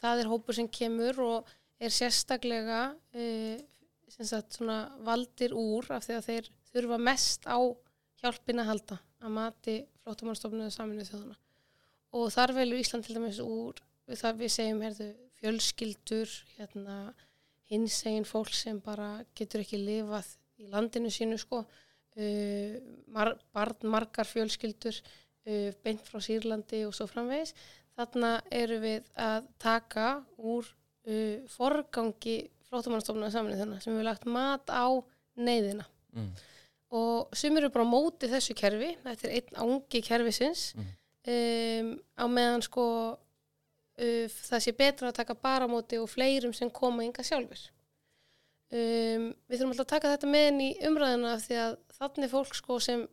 það 0.00 0.22
er 0.22 0.30
hópur 0.30 0.56
sem 0.56 0.68
kemur 0.68 1.20
og 1.22 1.52
er 1.80 1.92
sérstaklega 1.94 2.80
uh, 3.14 3.60
sagt 4.10 4.56
svona 4.58 4.80
valdir 5.06 5.54
úr 5.56 5.86
af 5.94 6.04
því 6.04 6.16
að 6.16 6.26
þeir 6.26 6.50
þurfa 6.72 6.98
mest 6.98 7.46
á 7.46 7.58
hjálpina 8.20 8.64
að 8.64 8.70
halda 8.72 8.98
að 9.20 9.34
mati 9.36 9.76
flótamannstofnuðu 10.02 10.74
saminu 10.74 11.06
þjóðuna 11.06 11.38
og 12.18 12.30
þar 12.34 12.54
velur 12.56 12.80
Ísland 12.80 13.06
til 13.06 13.16
dæmis 13.16 13.40
úr 13.44 13.80
við 14.10 14.22
það 14.24 14.40
við 14.42 14.52
segjum 14.56 14.84
herðu, 14.84 15.08
fjölskyldur 15.40 16.32
hérna, 16.56 16.96
hinsegin 17.70 18.24
fólk 18.26 18.52
sem 18.54 18.80
bara 18.82 19.24
getur 19.38 19.62
ekki 19.64 19.78
lifað 19.80 20.26
í 20.60 20.66
landinu 20.72 21.10
sínu 21.12 21.38
sko 21.40 21.62
uh, 21.64 22.76
mar, 23.14 23.34
barn 23.54 23.76
margar 23.92 24.26
fjölskyldur 24.28 24.96
uh, 25.00 25.70
beint 25.84 26.02
frá 26.08 26.20
Sýrlandi 26.24 26.82
og 26.88 26.94
svo 26.96 27.06
framvegis 27.10 27.54
þarna 27.96 28.34
eru 28.54 28.78
við 28.82 29.08
að 29.20 29.48
taka 29.62 30.08
úr 30.38 30.66
uh, 30.66 31.38
forgangi 31.52 32.38
flótumannstofnuna 32.70 33.32
saminu 33.34 33.58
þannig 33.58 33.82
sem 33.82 33.96
við 33.98 34.06
lagt 34.10 34.26
mat 34.30 34.70
á 34.70 34.86
neyðina 35.40 35.86
Mm. 36.10 36.32
og 36.90 37.28
sumir 37.38 37.62
eru 37.62 37.68
bara 37.70 37.84
á 37.86 37.92
móti 37.94 38.26
þessu 38.26 38.50
kerfi 38.58 38.88
þetta 39.04 39.28
er 39.28 39.34
einn 39.36 39.58
ángi 39.62 40.00
kerfisins 40.02 40.72
Mhm. 40.74 40.88
um, 41.30 41.90
á 42.18 42.24
meðan 42.26 42.64
sko 42.66 42.86
uh, 44.00 44.24
það 44.48 44.64
sé 44.64 44.74
betra 44.76 45.10
að 45.10 45.20
taka 45.20 45.36
bara 45.36 45.68
á 45.68 45.72
móti 45.72 46.00
og 46.00 46.10
fleirum 46.10 46.54
sem 46.56 46.72
koma 46.72 47.04
ynga 47.06 47.24
sjálfur 47.26 47.62
um, 48.72 49.30
við 49.46 49.56
þurfum 49.56 49.74
alltaf 49.74 49.86
að 49.86 49.94
taka 49.94 50.12
þetta 50.14 50.32
með 50.34 50.50
inn 50.50 50.60
í 50.64 50.70
umræðina 50.90 51.36
af 51.36 51.46
því 51.46 51.62
að 51.66 51.78
þannig 52.00 52.32
fólk 52.32 52.58
sko 52.58 52.80
sem 52.82 53.06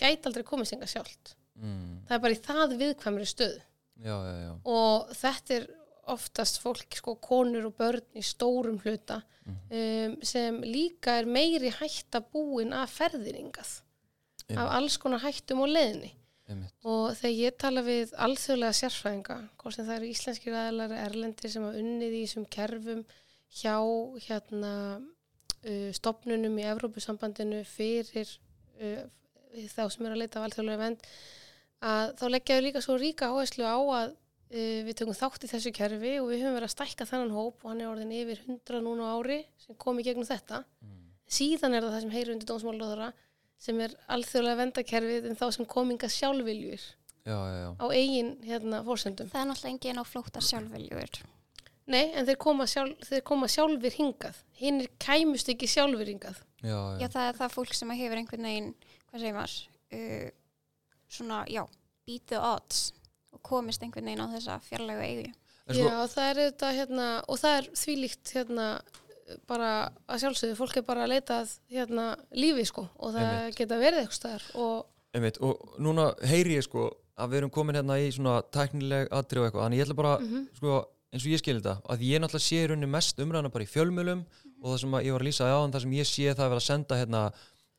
gæti 0.00 0.28
aldrei 0.28 0.44
komið 0.46 0.76
ynga 0.76 0.90
sjálft. 0.90 1.36
Mm. 1.54 2.02
það 2.08 2.16
er 2.16 2.22
bara 2.24 2.34
í 2.34 2.42
það 2.42 2.72
viðkvæmri 2.80 3.26
stöðu. 3.30 3.60
Já, 4.02 4.14
já, 4.26 4.34
já. 4.42 4.52
Og 4.66 5.12
þetta 5.14 5.54
er 5.54 5.66
oftast 6.10 6.58
fólk, 6.60 6.96
sko, 6.98 7.14
konur 7.22 7.68
og 7.68 7.76
börn 7.78 8.18
í 8.18 8.22
stórum 8.26 8.80
hluta 8.82 9.20
um, 9.46 10.16
sem 10.26 10.58
líka 10.66 11.18
er 11.20 11.30
meiri 11.30 11.70
hætta 11.72 12.20
búin 12.20 12.74
af 12.76 12.92
ferðiringað 12.98 13.78
af 14.52 14.74
alls 14.76 14.98
konar 15.00 15.22
hættum 15.24 15.62
og 15.64 15.70
leðinni 15.72 16.10
einmitt. 16.50 16.74
og 16.84 17.14
þegar 17.18 17.34
ég 17.38 17.58
tala 17.60 17.84
við 17.86 18.14
alþjóðlega 18.26 18.78
sérfræðinga, 18.78 19.36
hvort 19.60 19.76
sem 19.76 19.86
það 19.88 19.96
eru 19.98 20.10
íslenskir 20.12 20.56
aðlar 20.58 20.96
erlendir 20.98 21.52
sem 21.52 21.66
hafa 21.66 21.82
unnið 21.82 22.16
í 22.18 22.22
þessum 22.24 22.48
kerfum 22.56 23.04
hjá 23.54 23.76
hérna 24.26 24.72
uh, 25.00 25.90
stopnunum 25.96 26.58
í 26.58 26.66
Evrópusambandinu 26.72 27.62
fyrir 27.68 28.34
uh, 28.80 29.04
þá 29.70 29.86
sem 29.86 30.06
eru 30.06 30.16
að 30.16 30.22
leita 30.24 30.40
af 30.40 30.48
alþjóðlega 30.48 30.82
vend 30.82 31.08
að 31.84 32.12
þá 32.18 32.26
leggja 32.32 32.58
við 32.58 32.66
líka 32.68 32.84
svo 32.84 32.98
ríka 33.00 33.30
áherslu 33.30 33.66
á 33.68 33.78
að 33.78 34.14
uh, 34.14 34.80
við 34.88 34.94
tökum 35.00 35.18
þátt 35.18 35.46
í 35.46 35.52
þessu 35.52 35.74
kerfi 35.76 36.16
og 36.20 36.30
við 36.32 36.44
höfum 36.44 36.58
verið 36.58 36.70
að 36.70 36.76
stækka 36.76 37.08
þennan 37.10 37.36
hóp 37.36 37.62
og 37.62 37.72
hann 37.72 37.84
er 37.84 37.92
orðin 37.92 38.16
yfir 38.16 38.42
100 38.48 38.84
núna 38.84 39.14
ári 39.14 39.44
sem 39.62 39.78
kom 39.78 40.00
í 40.00 40.06
gegnum 40.06 40.28
þetta 40.28 40.64
síðan 41.30 41.76
er 41.76 41.84
það 41.84 41.94
það 41.94 42.02
sem 42.04 42.14
heyrir 42.14 42.34
undir 42.34 42.50
dómsmálaróðara 42.50 43.12
sem 43.58 43.80
er 43.80 43.94
alþjóðlega 44.12 44.58
vendakerfið 44.62 45.28
en 45.30 45.36
þá 45.40 45.46
sem 45.56 45.66
kominga 45.66 46.08
sjálfviljur 46.12 46.82
já, 47.24 47.36
já, 47.36 47.60
já, 47.62 47.68
á 47.80 47.86
eigin 47.94 48.34
hérna 48.44 48.82
fórsendum. 48.84 49.30
Það 49.32 49.40
er 49.40 49.48
náttúrulega 49.50 49.72
engin 49.74 50.00
á 50.00 50.04
flóttar 50.04 50.44
sjálfveljur. 50.44 51.20
Nei, 51.86 52.10
en 52.16 52.24
þeir 52.28 52.38
koma, 52.40 52.64
sjálf, 52.68 52.96
þeir 53.08 53.22
koma 53.28 53.48
sjálfur 53.52 53.92
hingað. 53.98 54.36
Hinn 54.56 54.80
er 54.84 54.90
kæmust 55.00 55.48
ekki 55.52 55.68
sjálfur 55.68 56.08
hingað. 56.08 56.38
já, 56.64 56.72
Já, 56.72 56.98
já. 57.00 57.08
það 57.12 57.28
er 57.28 57.38
það 57.40 57.54
fólk 57.58 57.74
sem 57.76 57.90
hefur 57.92 58.16
einhvern 58.20 58.46
veginn, 58.48 58.70
hvað 59.10 59.20
segir 59.20 59.34
maður, 59.36 59.56
uh, 59.92 60.28
svona, 61.12 61.40
já, 61.52 61.64
beat 62.08 62.26
the 62.32 62.40
odds 62.40 62.92
og 63.32 63.42
komist 63.44 63.82
einhvern 63.84 64.08
veginn 64.08 64.24
á 64.24 64.32
þessa 64.32 64.56
fjarlægu 64.64 65.04
eigu. 65.04 65.32
En 65.64 65.76
sko, 65.76 65.84
Já, 65.88 66.06
það 66.12 66.30
er 66.30 66.40
þetta 66.42 66.70
hérna, 66.76 67.08
og 67.28 67.38
það 67.40 67.54
er 67.58 67.68
þvílíkt 67.80 68.32
hérna 68.36 68.66
bara 69.48 69.68
að 70.08 70.20
sjálfsögðu, 70.24 70.56
fólk 70.58 70.76
er 70.76 70.82
bara 70.88 71.04
að 71.06 71.12
leita 71.14 71.38
að 71.42 71.52
hérna 71.72 72.06
lífi 72.36 72.66
sko 72.68 72.84
og 72.98 73.14
það 73.14 73.28
Einmitt. 73.30 73.56
geta 73.60 73.78
verið 73.80 74.00
eitthvað 74.02 74.18
staðar 74.18 74.44
og 74.54 74.86
einmitt, 75.14 75.38
og 75.40 75.78
núna 75.78 76.08
heyri 76.26 76.56
ég 76.58 76.66
sko 76.66 76.90
að 77.16 77.30
við 77.30 77.38
erum 77.42 77.50
komin 77.54 77.78
hérna 77.78 77.96
í 78.02 78.10
svona 78.12 78.40
tæknileg 78.52 79.08
atrið 79.14 79.40
og 79.40 79.46
eitthvað, 79.48 79.64
þannig 79.64 79.78
ég 79.80 79.86
ætla 79.86 79.96
bara 80.00 80.14
Mhm. 80.18 80.46
sko, 80.58 80.84
eins 81.14 81.24
og 81.24 81.30
ég 81.32 81.38
skil 81.38 81.60
þetta, 81.60 81.74
að 81.88 81.98
ég 82.10 82.20
náttúrulega 82.20 82.48
sé 82.48 82.66
rauninni 82.68 82.90
mest 82.90 83.16
umræðana 83.22 83.52
bara 83.54 83.64
í 83.64 83.70
fjölmjölum 83.70 84.24
og 84.64 84.70
það 84.74 84.80
sem 84.80 84.90
að 84.98 85.04
ég 85.04 85.12
var 85.12 85.20
að 85.22 85.28
lýsa 85.28 85.44
á, 85.46 85.58
það 85.70 85.80
sem 85.84 85.92
ég 85.92 86.06
sé 86.10 86.34
það 86.34 86.50
er 86.50 86.58
að 86.58 86.66
senda 86.68 86.94
hérna 86.98 87.22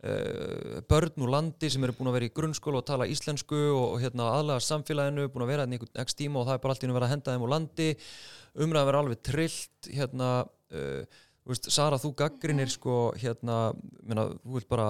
uh, 0.05 0.81
börn 0.89 1.23
úr 1.25 1.31
landi 1.33 1.69
sem 1.71 1.83
eru 1.83 1.93
búin 1.97 2.09
að 2.11 2.17
vera 2.19 2.27
í 2.29 2.33
grunnskóla 2.35 2.81
og 2.81 2.85
tala 2.87 3.07
íslensku 3.09 3.57
og, 3.73 3.85
og 3.95 4.01
hérna 4.03 4.27
aðlaga 4.37 4.63
samfélaginu, 4.65 5.27
búin 5.33 5.45
að 5.45 5.51
vera 5.53 5.65
hérna 5.65 5.77
einhvern 5.79 6.03
x 6.05 6.13
tíma 6.19 6.41
og 6.41 6.47
það 6.49 6.57
er 6.57 6.63
bara 6.65 6.75
allt 6.75 6.83
í 6.83 6.87
einu 6.87 6.97
verið 6.97 7.07
að 7.07 7.13
henda 7.15 7.35
þeim 7.35 7.45
úr 7.47 7.53
landi 7.55 7.87
umræðan 8.55 8.89
verið 8.89 9.01
alveg 9.01 9.21
trillt 9.25 9.89
hérna 9.91 10.29
uh, 10.45 11.03
veist, 11.45 11.69
Sara, 11.73 11.99
þú 12.01 12.13
gaggrinir 12.17 12.71
sko 12.73 13.09
hérna, 13.19 13.73
menna, 14.03 14.29
þú 14.43 14.57
vilt 14.57 14.69
bara 14.71 14.87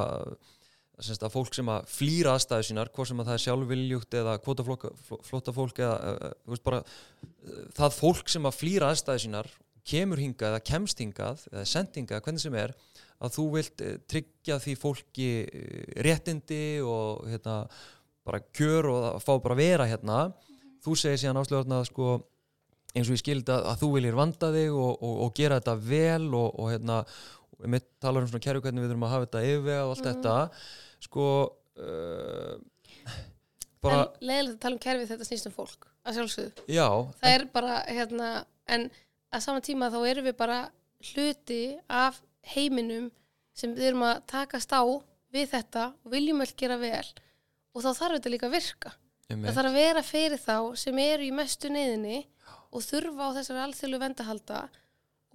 að 0.96 1.34
fólk 1.34 1.56
sem 1.58 1.70
að 1.72 1.88
flýra 1.92 2.36
aðstæðu 2.36 2.68
sínar, 2.70 2.92
hvort 2.96 3.10
sem 3.10 3.20
að 3.20 3.30
það 3.30 3.38
er 3.38 3.44
sjálfviljugt 3.44 4.18
eða 4.22 4.36
kvotaflóta 4.44 5.56
fólk 5.56 5.82
eða 5.84 6.14
uh, 6.32 6.60
bara 6.64 6.82
uh, 6.82 7.66
það 7.76 7.98
fólk 7.98 8.32
sem 8.32 8.48
að 8.48 8.60
flýra 8.62 8.92
aðstæðu 8.94 9.26
sínar 9.26 9.52
kemur 9.86 10.22
hingað 10.22 10.54
eða 10.54 10.64
kemst 10.66 11.02
hingað 11.04 11.44
eða 11.52 11.66
send 11.68 12.00
hingað, 12.00 12.24
hvernig 12.24 12.46
sem 12.46 12.56
er 12.62 12.74
að 13.20 13.36
þú 13.36 13.46
vilt 13.58 13.84
uh, 13.84 13.98
tryggja 14.08 14.60
því 14.64 14.78
fólki 14.80 15.30
uh, 15.44 15.84
réttindi 16.08 16.64
og 16.86 17.28
hérna 17.28 17.58
bara 18.26 18.42
kjör 18.56 18.90
og 18.90 19.04
að 19.12 19.20
fá 19.22 19.34
bara 19.36 19.54
að 19.54 19.62
vera 19.62 19.90
hérna. 19.90 20.20
Þú 20.86 20.96
segir 20.98 21.20
síðan 21.22 21.42
áslöðurna 21.42 21.84
sko 21.86 22.16
eins 22.96 23.10
og 23.10 23.16
ég 23.18 23.22
skildi 23.24 23.52
að, 23.52 23.66
að 23.72 23.82
þú 23.84 23.90
viljir 23.96 24.16
vanda 24.18 24.52
þig 24.56 24.72
og, 24.76 24.92
og, 25.04 25.16
og 25.26 25.34
gera 25.38 25.60
þetta 25.60 25.76
vel 25.90 26.30
og, 26.34 26.48
og 26.60 26.70
hérna, 26.72 27.00
mitt 27.72 27.88
talar 28.04 28.24
um 28.26 28.30
svona 28.32 28.44
kerfi 28.46 28.64
hvernig 28.66 28.84
við 28.86 28.92
þurfum 28.94 29.08
að 29.08 29.14
hafa 29.16 29.28
þetta 29.28 29.44
yfirvega 29.50 29.84
og 29.86 29.94
allt 29.96 30.06
Mhm. 30.06 30.14
þetta 30.14 30.36
sko 31.06 31.26
uh, 31.78 32.56
bara, 33.84 34.00
en 34.06 34.28
leiðilegt 34.30 34.56
að 34.58 34.62
tala 34.66 34.78
um 34.78 34.84
kerfið 34.86 35.12
þetta 35.14 35.28
snýst 35.30 35.50
um 35.50 35.56
fólk 35.56 35.88
að 36.06 36.18
sjálfsögðu. 36.20 36.66
já 36.72 36.88
Það 37.22 37.34
er 37.36 37.46
bara 37.54 37.76
hérna, 37.90 38.30
en 38.68 38.88
að 39.36 39.44
sama 39.46 39.62
tíma 39.66 39.92
þá 39.94 40.00
erum 40.10 40.26
við 40.30 40.38
bara 40.40 40.60
hluti 41.12 41.62
af 41.90 42.22
heiminum 42.56 43.12
sem 43.56 43.74
við 43.76 43.92
erum 43.92 44.06
að 44.08 44.24
takast 44.32 44.72
á 44.74 44.82
við 45.36 45.50
þetta 45.52 45.88
og 46.06 46.12
viljum 46.14 46.42
vel 46.44 46.52
gera 46.58 46.78
vel 46.82 47.08
og 47.76 47.84
þá 47.84 47.90
þarf 47.98 48.18
þetta 48.20 48.32
líka 48.34 48.48
að 48.50 48.56
virka 48.56 48.94
það 49.30 49.56
þarf 49.58 49.70
að 49.72 49.78
vera 49.80 50.04
fyrir 50.06 50.42
þá 50.42 50.56
sem 50.78 51.00
eru 51.02 51.26
í 51.26 51.32
mestu 51.36 51.70
neyðinni 51.74 52.20
og 52.72 52.86
þurfa 52.86 53.30
á 53.32 53.36
þessari 53.40 53.64
alþjóðlu 53.66 54.02
vendahalda 54.02 54.60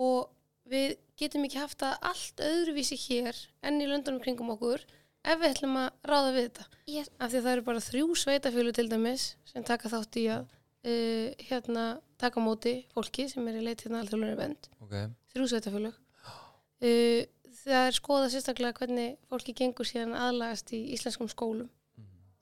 og 0.00 0.30
við 0.70 0.96
getum 1.20 1.44
ekki 1.46 1.60
haft 1.60 1.80
það 1.82 2.08
allt 2.10 2.42
öðruvísi 2.46 2.98
hér 3.08 3.38
enn 3.66 3.80
í 3.82 3.88
löndunum 3.90 4.22
kringum 4.22 4.52
okkur 4.54 4.84
ef 5.20 5.40
við 5.40 5.48
ætlum 5.50 5.76
að 5.80 5.88
ráða 6.08 6.30
við 6.36 6.46
þetta. 6.46 6.66
Ég, 6.88 7.08
af 7.18 7.32
því 7.32 7.40
að 7.40 7.44
það 7.46 7.52
eru 7.52 7.66
bara 7.66 7.84
þrjú 7.84 8.06
sveitafjölu 8.22 8.76
til 8.76 8.86
dæmis 8.88 9.26
sem 9.50 9.66
taka 9.66 9.90
þátt 9.92 10.20
í 10.20 10.26
að 10.32 10.46
uh, 10.46 11.26
hérna 11.50 11.88
taka 12.20 12.40
á 12.40 12.46
móti 12.46 12.76
fólki 12.94 13.26
sem 13.32 13.50
er 13.50 13.60
í 13.60 13.66
leit 13.66 13.84
hérna 13.84 14.00
alþjóðlega 14.04 14.40
vend 14.40 14.70
ok, 14.80 14.94
þrjú 15.34 15.50
sveitafjölu 15.52 15.90
uh, 15.92 17.20
það 17.60 17.90
er 17.90 17.98
skoða 17.98 18.30
sérstaklega 18.32 18.78
hvernig 18.80 19.18
fólki 19.28 19.56
gengur 19.56 19.88
síðan 19.88 20.16
aðlagast 20.16 20.72
í 20.76 20.80
íslenskum 20.94 21.28
skólum. 21.30 21.68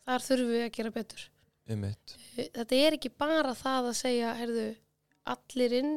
Þar 0.09 0.24
þurfum 0.24 0.55
við 0.55 0.62
að 0.64 0.74
gera 0.79 0.94
betur 0.94 1.24
einmitt. 1.74 2.14
Þetta 2.37 2.78
er 2.78 2.96
ekki 2.98 3.11
bara 3.12 3.54
það 3.59 3.90
að 3.90 3.98
segja 3.98 4.35
heyrðu, 4.38 4.66
allir 5.35 5.76
inn 5.81 5.94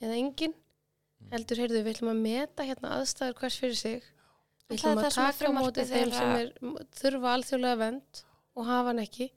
eða 0.00 0.16
enginn. 0.18 0.56
Heldur, 1.30 1.60
heyrðu, 1.60 1.82
við 1.84 1.96
ætlum 1.96 2.12
að 2.14 2.22
meta 2.24 2.66
hérna 2.66 2.94
aðstæður 2.96 3.36
hvers 3.40 3.58
fyrir 3.60 3.78
sig. 3.78 4.06
Við 4.70 4.78
ætlum 4.78 5.02
að 5.02 5.08
taka 5.10 5.20
á 5.20 5.26
móti 5.26 5.42
frumvarpið 5.42 5.92
þeim 5.92 6.14
sem 6.14 6.32
er, 6.36 6.52
þurfa 7.00 7.34
alþjóðlega 7.36 7.80
vend 7.82 8.22
og 8.56 8.68
hafa 8.70 8.92
hann 8.92 9.02
ekki. 9.02 9.28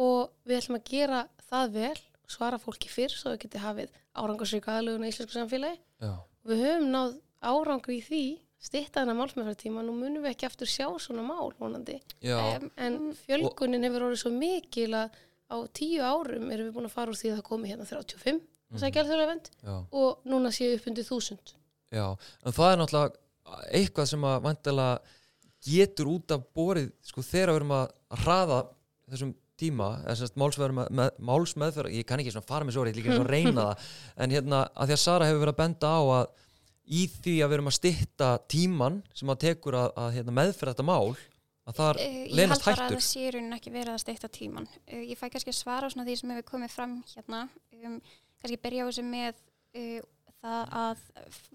Og 0.00 0.20
við 0.46 0.60
ætlum 0.60 0.78
að 0.78 0.86
gera 0.92 1.24
það 1.50 1.74
vel 1.78 1.98
svara 2.30 2.60
fólki 2.62 2.90
fyrr 2.92 3.14
svo 3.14 3.34
við 3.34 3.42
geti 3.46 3.60
hafið 3.60 3.96
árangarsríka 4.20 4.76
aðlugun 4.76 5.08
í 5.08 5.10
íslensku 5.10 5.34
samfélagi. 5.34 5.80
Já, 6.00 6.12
og 6.14 6.52
við 6.52 6.62
höfum 6.66 6.92
náð 6.94 7.16
árangur 7.50 7.96
í 7.96 8.00
því 8.06 8.22
stitta 8.60 9.00
þennan 9.02 9.16
málsmeðfærtíma, 9.22 9.82
nú 9.86 9.94
munum 9.96 10.22
við 10.24 10.34
ekki 10.34 10.46
aftur 10.50 10.68
sjá 10.68 10.86
svona 11.00 11.22
mál 11.24 11.50
vonandi. 11.58 11.96
Um, 12.22 12.70
en 12.76 12.98
fjölgunin 13.24 13.86
hefur 13.88 14.08
orðið 14.10 14.22
svo 14.24 14.32
mikil 14.36 14.90
að 15.00 15.14
á 15.50 15.56
tíu 15.74 16.02
árum 16.04 16.50
erum 16.52 16.68
við 16.68 16.74
búin 16.76 16.86
að 16.86 16.92
fara 16.94 17.10
úr 17.10 17.18
því 17.18 17.30
að 17.32 17.38
það 17.40 17.46
komi 17.48 17.70
hérna 17.72 17.86
35 17.88 18.40
Mhm. 18.70 18.76
það 18.78 18.82
sækja 18.84 19.00
alþjóðlega 19.02 19.26
vend 19.32 19.48
já, 19.66 19.72
og 19.98 20.18
núna 20.30 20.50
séu 20.54 20.74
upp 20.76 20.84
undir 20.86 21.02
1000 21.08 21.54
já 21.90 22.04
en 22.46 22.52
það 22.54 22.68
er 22.70 22.76
náttúrulega 22.78 23.64
eitthvað 23.74 24.06
sem 24.12 24.26
að 24.30 24.42
vantilega 24.44 25.00
getur 25.66 26.06
út 26.12 26.30
af 26.36 26.44
borið 26.54 26.92
sko 27.02 27.24
þegar 27.26 27.50
við 27.50 27.56
erum 27.58 27.72
að 27.80 27.90
hraða 28.22 28.60
þessum 29.10 29.32
tíma, 29.58 29.88
þessast 30.06 30.38
málsmeðferð, 30.38 31.90
ég 31.92 32.06
kann 32.06 32.22
ekki 32.22 32.32
svona 32.32 32.46
fara 32.48 32.64
með 32.64 32.76
svo 32.78 32.84
ég 32.86 32.96
líka 32.96 33.16
svona 33.16 33.32
reyna 33.34 33.64
það, 33.72 33.90
en 34.24 34.30
hérna 34.36 34.60
að 34.70 34.86
því 34.92 34.96
að 34.96 35.02
Sara 35.02 35.26
hefur 35.28 35.42
verið 35.42 35.54
að 35.54 35.60
benda 35.64 35.90
á 35.90 36.00
að 36.20 36.30
í 36.90 37.04
því 37.10 37.34
að 37.40 37.50
við 37.50 37.56
erum 37.56 37.70
að 37.70 37.76
stytta 37.78 38.30
tíman 38.50 39.02
sem 39.14 39.30
að 39.30 39.42
tekur 39.46 39.76
að, 39.78 39.90
að 40.02 40.14
hérna, 40.16 40.36
meðferð 40.40 40.74
þetta 40.74 40.88
mál 40.88 41.14
að 41.70 41.76
það 41.78 42.00
Uh, 42.00 42.22
ég 42.26 42.48
held 42.50 42.64
bara 42.64 42.72
að 42.72 42.80
hættur 42.80 42.96
það 42.96 43.04
sé 43.06 43.22
í 43.22 43.32
rauninni 43.34 43.58
ekki 43.58 43.72
verið 43.74 43.92
að 43.94 44.02
steikta 44.02 44.30
tíman. 44.32 44.68
Uh, 44.86 45.02
ég 45.04 45.18
fæ 45.18 45.26
kannski 45.28 45.52
að 45.52 45.58
svara 45.60 45.90
á 45.90 45.92
því 45.92 46.16
sem 46.18 46.32
hefur 46.34 46.48
komið 46.48 46.72
fram 46.74 46.96
hérna. 47.12 47.42
Um, 47.76 47.98
kannski 48.40 48.60
byrja 48.64 48.86
á 48.86 48.88
þessu 48.88 49.04
með 49.06 49.42
uh, 49.78 50.00
það 50.40 50.74
að 50.80 51.04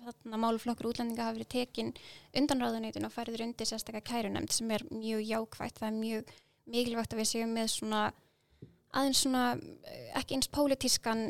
þarna 0.06 0.41
máluflokkur 0.43 0.89
útlendinga 0.91 1.28
hafi 1.28 1.39
verið 1.39 1.52
tekin 1.56 1.93
undanráðuneytin 2.38 3.08
og 3.08 3.15
færður 3.15 3.48
undir 3.48 3.69
sérstaklega 3.69 4.06
kærunemnd 4.12 4.54
sem 4.54 4.71
er 4.76 4.86
mjög 4.91 5.26
jákvætt. 5.26 5.82
Það 5.82 5.89
er 5.89 5.98
mjög 6.04 6.36
mikilvægt 6.76 7.15
að 7.15 7.24
við 7.24 7.32
séum 7.32 7.56
með 7.58 7.71
svona 7.74 8.04
aðeins 8.95 9.26
svona 9.26 9.45
ekki 10.15 10.38
eins 10.38 10.52
pólitískan 10.54 11.26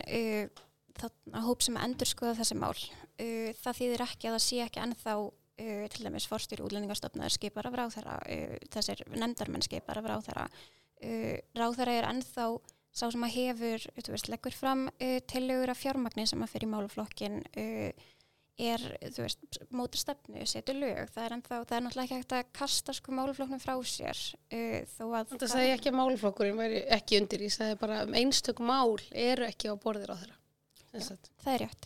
þarna 1.00 1.46
hóp 1.48 1.63
sem 1.63 1.80
endur 1.80 2.12
skoða 2.12 2.36
þessi 2.41 2.60
mál. 2.60 2.76
Uh, 3.15 3.54
það 3.62 3.78
þýðir 3.80 4.01
ekki 4.04 4.28
að 4.28 4.34
það 4.36 4.41
sé 4.43 4.58
ekki 4.65 4.82
ennþá 4.84 5.12
uh, 5.23 5.84
til 5.93 6.01
dæmis 6.04 6.25
forstjóri 6.28 6.65
útlendingastofnaður 6.65 7.36
skipar 7.38 7.69
af 7.69 7.78
ráþæra, 7.80 8.15
uh, 8.28 8.56
þessir 8.73 9.04
nefndarmenn 9.13 9.63
skipar 9.63 10.01
af 10.01 10.10
ráþæra. 10.12 10.43
Uh, 10.99 11.38
ráþæra 11.56 11.93
er 11.95 12.08
ennþá 12.10 12.49
sá 12.95 13.06
sem 13.06 13.23
að 13.23 13.38
hefur, 13.38 13.86
þú 14.01 14.15
veist, 14.15 14.28
leggur 14.32 14.56
fram 14.56 14.86
tillögur 15.28 15.71
af 15.73 15.80
fjármagni 15.82 16.23
sem 16.32 16.43
að 16.45 16.54
fyrir 16.54 16.69
máluflokkin 16.71 17.41
er, 17.51 18.86
þú 19.12 19.25
veist, 19.25 19.60
mótur 19.75 19.99
stefnu, 19.99 20.45
setur 20.47 20.80
lög. 20.80 21.12
Það 21.12 21.25
er 21.25 21.36
ennþá, 21.36 21.58
það 21.58 21.75
er 21.75 21.84
náttúrulega 21.84 22.06
ekki 22.06 22.21
hægt 22.21 22.38
að 22.38 22.54
kasta 22.56 22.95
sko 22.95 23.17
máluflokknum 23.19 23.60
frá 23.60 23.75
sér 23.84 24.21
þó 24.93 25.04
að 25.10 25.34
þetta 25.34 25.51
segi 25.51 25.67
ég 25.67 25.75
ekki 25.75 25.91
að 25.91 25.99
málflokkurinn 25.99 26.63
væri 26.63 26.82
ekki 26.95 27.19
undir 27.19 27.43
ég 27.49 27.56
segi 27.58 27.75
bara 27.84 27.99
að 28.06 28.15
einstök 28.21 28.63
mál 28.63 28.95
eru 29.12 29.49
ekki 29.51 29.71
á 29.71 29.75
borðir 29.75 30.15
á 30.15 30.19
þeirra 30.23 30.39
Sagt. 31.03 31.29
Það 31.43 31.53
er 31.53 31.60
rétt. 31.65 31.86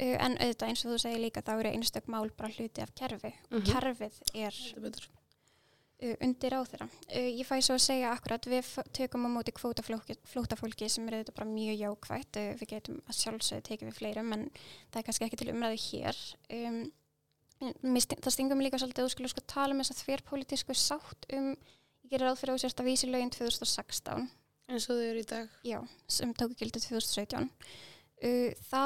Uh, 0.00 0.16
en 0.24 0.36
auðvitað 0.38 0.68
eins 0.68 0.84
og 0.84 0.92
þú 0.94 0.98
segir 1.02 1.20
líka 1.22 1.42
þá 1.42 1.52
eru 1.60 1.72
einstök 1.74 2.06
mál 2.08 2.30
bara 2.36 2.48
hluti 2.54 2.82
af 2.82 2.94
kerfi 2.94 3.32
og 3.50 3.60
Mhm. 3.60 3.66
kerfið 3.72 4.20
er 4.34 4.50
Þetta 4.52 5.08
uh, 6.02 6.16
undir 6.20 6.52
á 6.52 6.60
þeirra. 6.68 6.88
Uh, 7.08 7.30
ég 7.40 7.46
fæ 7.48 7.56
svo 7.64 7.74
að 7.78 7.84
segja 7.86 8.10
akkurat 8.12 8.44
við 8.46 8.66
tökum 8.92 9.24
á 9.24 9.30
móti 9.32 9.52
kvótaflótafólki 9.56 10.88
sem 10.90 11.08
er 11.08 11.18
auðvitað 11.20 11.34
bara 11.38 11.48
mjög 11.50 11.78
jákvætt. 11.80 12.36
Uh, 12.36 12.54
við 12.60 12.68
getum 12.74 13.02
að 13.08 13.18
sjálfsögðu 13.22 13.62
tekið 13.70 13.88
við 13.90 13.98
fleirum 14.00 14.32
en 14.36 14.50
það 14.92 15.00
er 15.00 15.06
kannski 15.08 15.24
ekki 15.28 15.36
til 15.40 15.52
umræðu 15.54 15.80
hér. 15.88 16.20
Um, 16.52 16.92
sti- 17.96 18.20
það 18.20 18.34
stingum 18.36 18.60
líka 18.60 18.76
svolítið 18.80 19.00
að 19.02 19.08
þú 19.08 19.14
skulle 19.14 19.28
sko 19.32 19.40
tala 19.48 19.72
um 19.72 19.80
þess 19.80 19.94
að 19.94 20.02
þverrpolítisku 20.04 20.74
sátt 20.76 21.26
um, 21.32 21.54
ég 22.04 22.10
gerir 22.12 22.26
ráð 22.28 22.36
fyrir 22.42 22.52
að 22.52 22.58
þú 22.58 22.64
sérst 22.66 22.80
að 22.82 22.88
vísi 22.90 23.08
lögin 23.08 23.32
2016 23.32 24.28
eins 24.68 24.84
og 24.90 24.98
þau 24.98 25.06
eru 25.08 25.22
í 25.22 25.28
dag 25.30 25.48
já, 25.64 25.78
sem 26.10 26.34
tóku 26.36 26.54
gildið 26.60 26.84
2017 26.90 27.38
uh, 27.40 27.48
það 27.48 27.94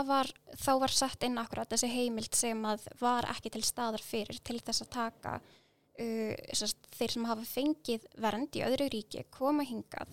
var, 0.09 0.31
þá 0.59 0.73
var 0.81 0.95
sett 0.95 1.23
inn 1.23 1.39
akkurat 1.39 1.71
þessi 1.71 1.91
heimild 1.93 2.35
sem 2.35 2.65
að 2.67 2.89
var 3.01 3.29
ekki 3.31 3.51
til 3.55 3.63
staðar 3.63 4.03
fyrir 4.03 4.41
til 4.43 4.59
þess 4.61 4.83
að 4.83 4.91
taka 4.97 5.37
uh, 5.41 6.35
sérst, 6.53 6.81
þeir 6.97 7.11
sem 7.15 7.29
hafa 7.31 7.47
fengið 7.47 8.09
vernd 8.19 8.57
í 8.59 8.65
öðru 8.67 8.89
ríki 8.91 9.23
koma 9.31 9.63
hingað 9.63 10.11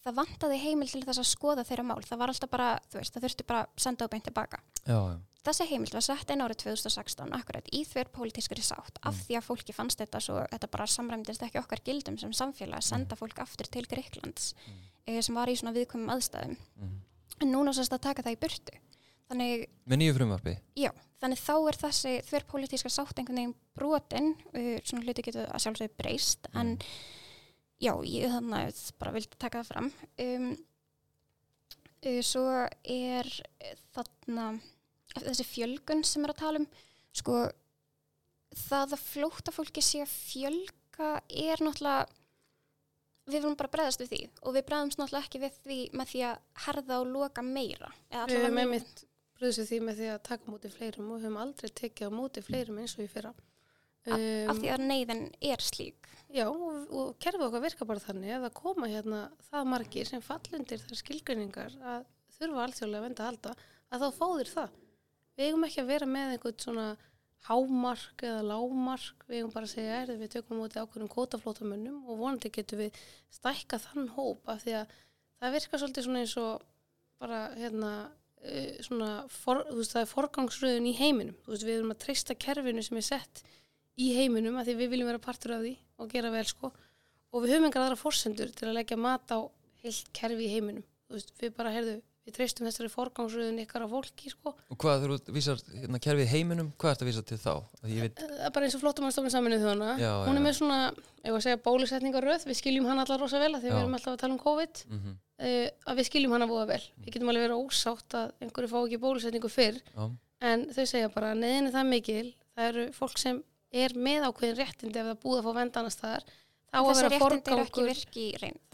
það 0.00 0.16
vantaði 0.16 0.60
heimild 0.62 0.94
til 0.94 1.02
þess 1.04 1.20
að 1.20 1.28
skoða 1.28 1.64
þeirra 1.68 1.88
mál 1.90 2.00
það 2.06 2.22
var 2.22 2.32
alltaf 2.32 2.50
bara, 2.54 2.68
veist, 2.94 3.12
það 3.12 3.26
þurfti 3.26 3.48
bara 3.50 3.64
að 3.66 3.82
senda 3.84 4.06
á 4.08 4.12
beint 4.14 4.24
tilbaka 4.30 4.62
já, 4.86 4.96
já, 4.96 5.18
þessi 5.44 5.66
heimild 5.72 5.98
var 5.98 6.06
sett 6.06 6.30
inn 6.32 6.40
árið 6.46 6.62
2016 6.62 7.34
akkurat 7.36 7.68
í 7.76 7.82
þver 7.84 8.08
pólitískri 8.14 8.64
sátt 8.64 8.96
af 9.02 9.12
Mm. 9.18 9.20
því 9.26 9.36
að 9.40 9.46
fólki 9.50 9.74
fannst 9.76 10.00
þetta 10.00 10.22
svo, 10.24 10.38
þetta 10.54 10.70
bara 10.72 10.86
samræmdist 10.86 11.42
ekki 11.44 11.60
okkar 11.60 11.82
gildum 11.84 12.16
sem 12.22 12.32
samfélag 12.32 12.78
að 12.80 12.88
senda 12.88 13.16
fólk 13.16 13.38
aftur 13.44 13.68
til 13.68 13.84
Greiklands 13.90 14.54
Mm. 14.54 14.80
mm. 15.10 15.22
sem 15.22 15.34
var 15.34 15.48
í 15.52 15.56
svona 15.60 15.74
viðkomum 15.76 16.14
aðstæðum 16.16 16.56
mm. 16.56 16.98
En 17.40 17.52
núna 17.54 17.74
sérst 17.76 17.94
að 17.96 18.04
taka 18.08 18.24
það 18.26 18.36
í 18.36 18.40
burtu. 18.44 18.80
Þannig, 19.30 19.68
með 19.86 20.00
nýju 20.00 20.16
frumvarpi? 20.16 20.56
Já, 20.80 20.90
þannig 21.22 21.40
þá 21.44 21.54
er 21.54 21.78
þessi 21.84 22.14
þver 22.26 22.46
pólitíska 22.50 22.90
sátt 22.90 23.20
einhvern 23.20 23.38
veginn 23.38 23.54
brotin 23.78 24.32
uh, 24.50 24.76
svona 24.82 25.04
hluti 25.06 25.24
getur 25.28 25.46
að 25.46 25.62
sjálfsögðu 25.64 25.94
breyst 26.00 26.50
en 26.58 26.72
já, 27.78 27.92
ég 28.02 28.34
þannig 28.34 28.72
að 28.72 28.82
bara 28.98 29.14
vildi 29.14 29.38
taka 29.38 29.62
það 29.62 29.70
fram. 29.70 29.92
Um, 30.26 30.50
uh, 32.02 32.20
svo 32.26 32.44
er 32.82 33.30
þarna 33.94 34.50
þessi 35.14 35.46
fjölgun 35.46 36.02
sem 36.06 36.26
er 36.26 36.34
að 36.34 36.42
tala 36.42 36.62
um. 36.62 36.68
Sko 37.14 37.44
það 38.66 38.96
að 38.96 39.04
flóta 39.04 39.54
fólki 39.54 39.82
sé 39.84 40.02
að 40.02 40.14
fjölga 40.14 41.12
er 41.28 41.62
náttúrulega 41.62 42.19
við 43.28 43.44
vorum 43.44 43.58
bara 43.58 43.70
að 43.70 43.76
bregðast 43.76 44.02
við 44.02 44.10
því 44.12 44.20
og 44.40 44.56
við 44.56 44.66
bregðumst 44.70 45.00
náttúrulega 45.00 45.26
ekki 45.26 45.42
við 45.42 45.60
því 45.60 45.78
með 46.00 46.10
því 46.12 46.24
að 46.30 46.42
herða 46.66 46.98
og 47.02 47.12
loka 47.14 47.44
meira. 47.46 47.92
Við 48.10 48.44
höfum 48.44 48.60
einmitt 48.64 49.04
bröðs 49.40 49.60
við 49.60 49.70
því 49.70 49.80
með 49.86 50.00
því 50.00 50.10
að 50.14 50.22
taka 50.28 50.52
móti 50.52 50.72
fleirum 50.72 51.12
og 51.14 51.22
höfum 51.22 51.40
aldrei 51.40 51.72
tekið 51.80 52.12
á 52.12 52.18
móti 52.18 52.44
fleirum 52.44 52.80
eins 52.82 52.96
og 52.96 53.04
í 53.04 53.10
fyrra. 53.10 53.32
Af 54.10 54.60
því 54.60 54.70
að 54.72 54.86
neyðin 54.88 55.26
er 55.44 55.62
slík. 55.64 56.08
Já, 56.30 56.46
og, 56.46 56.86
og 56.94 57.08
kerfið 57.20 57.48
okkar 57.48 57.64
virka 57.64 57.86
bara 57.88 58.02
þannig 58.02 58.36
að 58.36 58.52
koma 58.56 58.88
hérna 58.88 59.24
það 59.50 59.70
margir 59.72 60.08
sem 60.08 60.22
fallundir 60.22 60.80
þar 60.80 61.00
skilgreiningar 61.00 61.74
að 61.82 62.04
þurfa 62.36 62.66
alþjóðlega 62.66 63.00
að 63.00 63.06
venda 63.08 63.24
að 63.24 63.30
halda 63.30 63.54
að 63.90 64.04
þá 64.06 64.26
þér 64.38 64.52
það. 64.54 64.76
Við 65.36 65.48
eigum 65.48 65.66
ekki 65.66 65.82
að 65.82 65.90
vera 65.90 66.08
með 66.10 66.34
einhvern 66.36 66.62
svona 66.62 66.86
hámark 67.48 68.24
eða 68.26 68.40
lámark, 68.44 69.24
við 69.28 69.40
eigum 69.40 69.52
bara 69.54 69.68
að 69.68 69.74
segja 69.74 70.00
er 70.02 70.12
við 70.20 70.32
tökum 70.34 70.58
á 70.58 70.60
móti 70.60 70.80
ákveðnum 70.80 71.12
kótaflótamönnum 71.14 72.02
og 72.04 72.18
vonandi 72.20 72.50
getum 72.52 72.82
við 72.82 72.98
stækka 73.32 73.80
þann 73.86 74.10
hóp 74.16 74.50
af 74.52 74.64
því 74.64 74.74
að 74.82 74.96
það 75.40 75.54
virkar 75.56 75.82
svolítið 75.82 76.06
svona 76.06 76.24
eins 76.24 76.34
og 76.40 76.66
bara 77.20 77.40
hérna 77.56 77.92
uh, 78.08 78.74
svona, 78.84 79.10
for, 79.32 79.62
þú 79.70 79.78
veist 79.80 79.96
það 79.96 80.04
er 80.04 80.12
forgangsröðun 80.12 80.90
í 80.90 80.96
heiminum, 81.00 81.38
þú 81.44 81.54
veist 81.54 81.66
við 81.68 81.78
erum 81.78 81.94
að 81.94 82.02
treysta 82.04 82.36
kerfinu 82.46 82.84
sem 82.84 83.00
er 83.00 83.08
sett 83.08 83.42
í 84.00 84.12
heiminum 84.16 84.60
að 84.60 84.70
því 84.70 84.76
við 84.82 84.92
viljum 84.94 85.10
vera 85.10 85.22
partur 85.22 85.56
af 85.56 85.64
því 85.64 85.74
og 86.00 86.12
gera 86.12 86.32
vel 86.32 86.46
sko. 86.48 86.70
Og 87.30 87.44
við 87.44 87.54
höfum 87.54 87.68
engar 87.68 87.84
aðra 87.86 87.98
forsendur 88.00 88.52
til 88.56 88.68
að 88.68 88.78
leggja 88.80 88.98
mat 88.98 89.32
á 89.32 89.38
heilt 89.84 90.08
kerfi 90.16 90.46
í 90.46 90.52
heiminum. 90.54 90.84
Þú 91.06 91.16
veist, 91.16 91.32
við 91.40 91.52
bara 91.56 91.72
heyrðu, 91.74 91.96
við 92.26 92.36
treystum 92.36 92.68
þessari 92.68 92.90
forgangsröðun 92.92 93.62
ykkar 93.64 93.86
á 93.86 93.88
fólki 93.90 94.30
sko. 94.32 94.52
Og 94.70 94.78
hvað 94.80 95.06
þú 95.06 95.32
vísar 95.34 95.62
hérna, 95.72 96.00
kerfið 96.02 96.30
heiminum 96.34 96.68
hvað 96.76 96.92
ert 96.92 97.04
að 97.04 97.10
vísa 97.10 97.24
til 97.26 97.40
þá? 97.40 97.54
Að 97.80 97.94
ég 97.94 98.04
veit, 98.04 98.20
það 98.20 98.44
er 98.46 98.54
bara 98.56 98.68
eins 98.68 98.76
og 98.76 98.82
flottumannstofnun 98.84 99.34
saminuð 99.34 99.64
þjóðana 99.64 99.90
Já, 100.00 100.12
hún 100.26 100.36
já. 100.36 100.40
er 100.40 100.44
með 100.44 100.56
svona, 100.58 100.78
ef 101.24 101.32
að 101.32 101.44
segja 101.46 101.60
bólusetningaröð 101.64 102.46
við 102.50 102.60
skiljum 102.60 102.88
hana 102.90 103.06
allar 103.06 103.24
rosa 103.24 103.40
vel 103.40 103.50
að 103.54 103.64
því 103.64 103.70
Já. 103.70 103.74
við 103.74 103.80
erum 103.80 103.96
alltaf 103.98 104.16
að 104.16 104.22
tala 104.24 104.36
um 104.36 104.42
COVID. 104.44 104.84
Mm 104.90 105.16
uh, 105.40 105.68
að 105.88 106.00
við 106.00 106.08
skiljum 106.10 106.34
hana 106.36 106.48
búa 106.50 106.66
vel. 106.68 106.82
Við 107.00 107.14
getum 107.16 107.32
alveg 107.32 107.46
verið 107.48 107.62
ósátt 107.64 108.16
að 108.18 108.34
einhverju 108.44 108.72
fá 108.72 108.78
ekki 108.82 109.00
bólusetningu 109.00 109.50
fyrr. 109.52 109.80
Já, 109.94 110.04
en 110.50 110.66
þau 110.74 110.84
segja 110.84 111.12
bara, 111.14 111.32
neðin 111.38 111.70
er 111.70 111.74
það 111.76 111.90
mikil 111.94 112.28
það 112.54 112.68
eru 112.70 112.84
fólk 112.96 113.20
sem 113.20 113.42
er 113.70 113.94
með 113.96 114.28
ákveðin 114.28 114.58
réttindi 114.58 115.00
ef 115.00 115.10
það 115.10 115.20
búið 115.24 115.40
að 115.40 115.46
fá 115.46 115.52
vend 115.60 115.80
annar 115.80 115.94
staðar. 115.94 116.24
Þá 116.70 116.78
að 116.78 116.90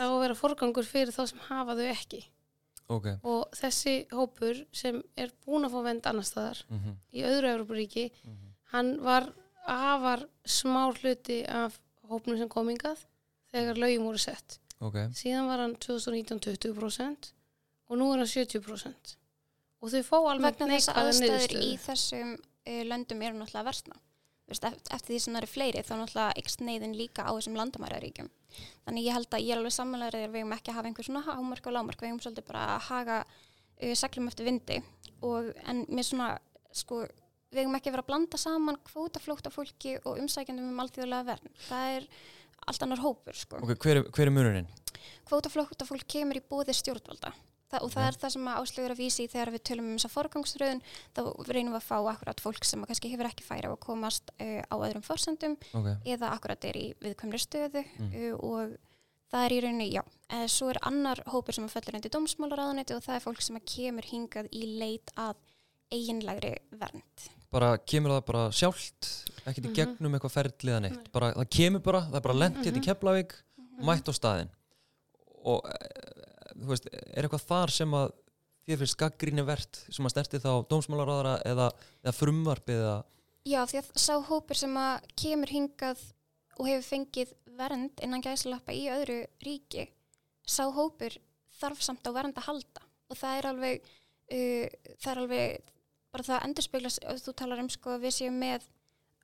að 0.04 0.20
vera 0.20 0.36
forgangur 0.36 0.84
fyrir 0.84 1.14
þá 1.14 1.22
sem 1.30 1.44
hafa 1.46 1.76
þau 1.78 1.86
ekki 1.94 2.20
ok 2.88 3.06
og 3.22 3.50
þessi 3.58 3.94
hópur 4.12 4.60
sem 4.72 5.02
er 5.16 5.32
búin 5.46 5.66
að 5.66 5.74
fá 5.74 5.82
vend 5.88 6.06
annar 6.06 6.24
staðar 6.28 6.62
mm 6.70 6.94
í 7.16 7.22
öðru 7.26 7.52
Európaríki 7.56 8.10
Mhm. 8.24 8.52
hann 8.72 8.96
var 9.02 9.32
afar 9.66 10.26
smá 10.44 10.92
hluti 10.94 11.40
af 11.48 11.80
hópnum 12.08 12.38
sem 12.38 12.48
komingað 12.48 13.04
þegar 13.52 13.76
lögjum 13.82 14.04
voru 14.06 14.18
sett 14.18 14.58
ok, 14.80 14.94
síðan 15.14 15.46
var 15.48 15.58
hann 15.64 15.74
2019 15.76 16.38
20% 16.40 17.32
og 17.88 17.98
nú 17.98 18.12
er 18.12 18.18
hann 18.18 18.26
70% 18.30 19.16
og 19.82 19.90
þau 19.90 20.02
fá 20.02 20.16
að 20.18 20.40
neikvæða 20.40 20.94
aðstæður 21.02 21.20
niðurstöðu 21.22 21.62
í 21.66 21.76
þessum 21.78 22.30
uh, 22.34 22.82
löndum 22.90 23.22
eru 23.22 23.36
náttúrulega 23.38 23.60
að 23.62 23.68
versna. 23.70 23.96
Eftir 24.48 25.10
því 25.12 25.18
sem 25.20 25.34
það 25.34 25.40
eru 25.42 25.50
fleiri 25.52 25.82
þá 25.86 25.92
náttúrulega 26.00 26.38
ykst 26.40 26.60
neyðin 26.64 26.94
líka 26.96 27.22
á 27.26 27.30
þessum 27.36 27.56
landamæraríkjum. 27.60 28.30
Þannig 28.86 29.06
ég 29.08 29.16
held 29.16 29.34
að 29.34 29.44
ég 29.44 29.52
er 29.54 29.60
alveg 29.60 29.74
samanlega 29.76 30.14
þegar 30.16 30.32
við 30.34 30.42
hefum 30.42 30.54
ekki 30.56 30.70
að 30.72 30.76
hafa 30.78 30.90
einhver 30.90 31.06
svona 31.08 31.22
hámark 31.26 31.66
og 31.66 31.74
lámark, 31.76 32.00
við 32.02 32.10
hefum 32.12 32.20
svolítið 32.24 32.46
bara 32.50 32.64
að 32.76 32.84
haga 32.90 33.16
uh, 33.26 33.94
seglum 33.98 34.28
eftir 34.30 34.46
vindi 34.48 34.78
og 35.26 35.50
en 35.66 35.82
mér 35.90 36.06
svona, 36.06 36.28
sko, 36.76 37.00
við 37.50 37.62
hefum 37.64 37.76
ekki 37.80 37.92
verið 37.94 38.04
að 38.04 38.10
blanda 38.12 38.40
saman 38.40 38.78
kvótaflóta 38.86 39.52
fólki 39.54 39.96
og 40.04 40.20
umsækjandum 40.22 40.70
um 40.74 40.82
alþjóðlega 40.84 41.28
verð. 41.32 41.50
Það 41.66 41.94
er 41.96 42.08
allt 42.66 42.82
annar 42.86 43.02
hópur, 43.04 43.36
sko. 43.38 43.60
ok, 43.62 43.74
hver, 43.82 44.00
er- 44.02 44.10
hver 44.12 44.26
er 44.30 44.34
munurinn? 44.34 44.70
Kvótaflóta 45.26 45.86
fólk 45.88 46.06
kemur 46.10 46.38
í 46.38 46.44
bóði 46.46 46.74
stjórnvalda. 46.76 47.32
Þa, 47.66 47.80
og 47.82 47.90
það 47.90 48.04
Ok. 48.06 48.06
er 48.06 48.18
það 48.22 48.30
sem 48.30 48.46
áslögur 48.46 48.92
að 48.94 49.00
vísi 49.02 49.24
þegar 49.28 49.50
við 49.50 49.62
tölum 49.66 49.86
um 49.90 49.96
þessa 49.98 50.10
forgangsröðun 50.14 50.82
þá 51.16 51.20
reynum 51.50 51.72
við 51.74 51.80
að 51.80 51.88
fá 51.88 51.96
akkurat 52.12 52.40
fólk 52.44 52.64
sem 52.64 52.84
kannski 52.86 53.10
hefur 53.10 53.26
ekki 53.26 53.42
færi 53.42 53.66
á 53.66 53.72
að 53.74 53.80
komast 53.82 54.30
uh, 54.38 54.62
á 54.70 54.74
öðrum 54.78 55.02
forsendum 55.02 55.56
ok, 55.74 55.88
eða 56.06 56.30
akkurat 56.36 56.64
er 56.64 56.76
í 56.78 56.94
viðkvæmri 57.02 57.40
stöðu 57.42 57.82
Mm. 57.98 58.12
uh, 58.14 58.34
og 58.38 58.76
það 59.32 59.44
er 59.48 59.50
í 59.56 59.60
rauninni, 59.64 59.88
já, 59.92 60.02
uh, 60.30 60.46
svo 60.46 60.70
er 60.70 60.78
annar 60.86 61.18
hópur 61.26 61.52
sem 61.58 61.64
að 61.66 61.74
fellur 61.74 61.96
undir 61.98 62.10
dómsmálaráðuneti 62.14 62.94
og 62.94 63.02
það 63.02 63.16
er 63.18 63.24
fólk 63.26 63.42
sem 63.42 63.58
kemur 63.66 64.06
hingað 64.06 64.46
í 64.54 64.62
leit 64.78 65.10
að 65.18 65.34
eiginlegri 65.90 66.54
vernd. 66.78 67.26
bara 67.50 67.76
kemur 67.78 68.10
það 68.14 68.24
bara 68.26 68.44
sjálft 68.52 69.10
ekkert 69.46 69.66
í 69.66 69.70
Mhm. 69.70 69.74
gegnum 69.74 70.14
eitthvað 70.14 70.34
ferðliða 70.38 70.80
neitt 70.82 71.10
bara, 71.12 71.32
það 71.34 71.50
kemur 71.50 71.82
bara, 71.82 72.00
það 72.02 72.14
er 72.16 72.20
bara 72.20 72.34
lent 72.34 72.56
hérna 72.62 72.78
í 72.78 72.82
Mhm. 72.82 72.86
Keflavík 72.86 73.32
mætt 73.82 74.06
á 74.06 74.12
staðinn 74.14 74.50
og 75.44 75.62
þú 76.62 76.70
veist, 76.72 76.88
er 76.92 77.26
eitthvað 77.26 77.48
þar 77.50 77.74
sem 77.74 77.98
að 77.98 78.14
þér 78.66 78.80
finnst 78.82 78.98
gaggríni 78.98 79.44
verðt 79.46 79.82
sem 79.94 80.06
að 80.08 80.14
snerti 80.14 80.42
þá 80.42 80.50
dómsmálaráðara 80.70 81.36
eða, 81.46 81.68
eða 82.02 82.16
frumvarpið 82.16 82.82
eða 82.82 82.96
Já, 83.46 83.60
því 83.62 83.78
að 83.78 83.90
sá 84.02 84.14
hópur 84.26 84.58
sem 84.58 84.72
að 84.80 85.04
kemur 85.22 85.50
hingað 85.54 86.00
og 86.56 86.66
hefur 86.66 86.86
fengið 86.88 87.34
vernd 87.56 88.02
innan 88.02 88.24
gæslappa 88.24 88.74
í 88.74 88.88
öðru 88.90 89.20
ríki, 89.44 89.86
sá 90.42 90.64
hópur 90.74 91.14
þarf 91.60 91.84
samt 91.84 92.08
á 92.08 92.10
vernd 92.16 92.38
að 92.40 92.48
halda. 92.50 92.82
Og 93.06 93.20
það 93.20 93.38
er 93.38 93.48
alveg, 93.52 93.86
uh, 94.34 94.94
það 94.98 95.10
er 95.12 95.20
alveg, 95.22 95.70
bara 96.10 96.26
það 96.26 96.46
endurspeglas, 96.48 96.98
þú 97.22 97.36
talar 97.38 97.62
um 97.62 97.70
sko 97.70 97.94
að 97.94 98.08
við 98.08 98.16
séum 98.18 98.40
með 98.42 98.66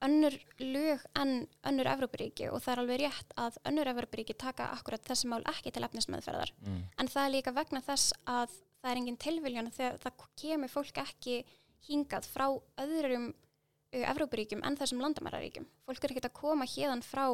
önnur 0.03 0.35
lög 0.59 1.05
en 1.19 1.33
önnur 1.69 1.91
Evrópuríki 1.93 2.49
og 2.51 2.63
það 2.65 2.73
er 2.75 2.83
alveg 2.83 3.01
rétt 3.03 3.35
að 3.39 3.59
önnur 3.71 3.91
Evrópuríki 3.93 4.37
taka 4.39 4.71
akkurat 4.77 5.05
þessi 5.07 5.31
mál 5.31 5.43
ekki 5.53 5.73
til 5.75 5.85
efnismeðferðar 5.87 6.53
mm. 6.59 6.81
en 6.99 7.11
það 7.13 7.25
er 7.25 7.35
líka 7.37 7.55
vegna 7.57 7.83
þess 7.87 8.17
að 8.27 8.57
það 8.83 8.91
er 8.91 9.01
engin 9.03 9.21
tilviljun 9.23 9.71
þegar 9.75 10.01
það 10.03 10.27
kemur 10.43 10.73
fólk 10.73 11.03
ekki 11.05 11.39
hingað 11.87 12.29
frá 12.31 12.47
öðrum 12.83 13.33
Evrópuríkjum 13.93 14.63
en 14.65 14.77
þessum 14.81 15.03
landamæraríkjum. 15.05 15.67
Fólk 15.85 16.05
er 16.07 16.15
ekkert 16.15 16.31
að 16.31 16.39
koma 16.39 16.65
hérðan 16.69 17.05
frá 17.05 17.27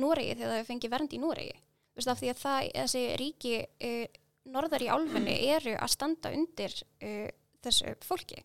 Noregi 0.00 0.38
þegar 0.38 0.54
það 0.54 0.68
fengi 0.70 0.90
vernd 0.92 1.12
í 1.12 1.20
Noregi. 1.20 1.58
Vist, 1.92 2.08
af 2.08 2.20
því 2.22 2.30
að 2.32 2.38
það, 2.40 2.68
þessi 2.78 3.02
ríki 3.20 3.56
uh, 3.60 4.20
norðar 4.54 4.84
í 4.86 4.88
álfunni 4.88 5.34
eru 5.52 5.74
að 5.76 5.92
standa 5.92 6.32
undir 6.32 6.78
uh, 7.04 7.28
þessu 7.62 7.92
fólki. 8.06 8.40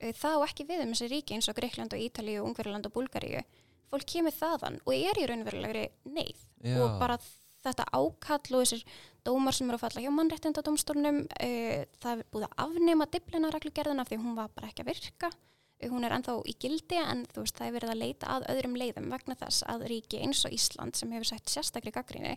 Uh, 0.00 0.14
það 0.16 0.38
á 0.40 0.46
ekki 0.48 0.68
við 0.70 0.84
um 0.84 0.94
þessi 0.94 1.10
ríki 1.12 1.36
eins 1.36 1.50
og 1.50 1.58
Greikland 1.58 1.96
og 1.96 2.02
Ítalíu, 2.02 2.44
Ungverjaland 2.46 2.88
og 2.88 2.96
Búlgaríu. 2.96 3.44
Fólk 3.90 4.06
kemur 4.06 4.34
þaðan 4.34 4.80
og 4.86 4.94
er 4.94 5.18
í 5.18 5.26
raunverulegri 5.26 5.84
neyð 6.06 6.42
Já. 6.62 6.76
og 6.78 6.98
bara 7.00 7.18
þetta 7.60 7.88
ákall 7.90 8.56
og 8.56 8.62
þessir 8.62 8.84
dómar 9.26 9.56
sem 9.56 9.68
eru 9.68 9.76
að 9.76 9.84
falla 9.84 10.04
hjá 10.04 10.12
mannréttindadómstólnum 10.16 11.24
uh, 11.26 11.78
það 12.00 12.12
er 12.22 12.26
búið 12.32 12.48
að 12.48 12.58
afnema 12.64 13.08
diplinarreglugerðina 13.10 14.06
því 14.08 14.20
hún 14.22 14.38
var 14.38 14.52
bara 14.54 14.70
ekki 14.70 14.86
að 14.86 14.92
virka 14.94 15.32
Uh, 15.80 15.88
hún 15.88 16.04
er 16.04 16.14
ennþá 16.14 16.36
í 16.48 16.54
gildi 16.60 16.98
en 17.00 17.24
þú 17.32 17.44
veist 17.44 17.58
það 17.58 17.68
er 17.68 17.76
verið 17.78 17.92
að 17.94 18.00
leita 18.02 18.32
að 18.34 18.48
öðrum 18.52 18.76
leiðum 18.80 19.12
vegna 19.14 19.36
þess 19.40 19.64
að 19.70 19.86
ríki 19.92 20.20
eins 20.20 20.42
og 20.44 20.54
Ísland 20.56 20.98
sem 20.98 21.12
hefur 21.16 21.30
sett 21.32 21.52
sérstakri 21.52 21.92
gaggrinni 21.94 22.36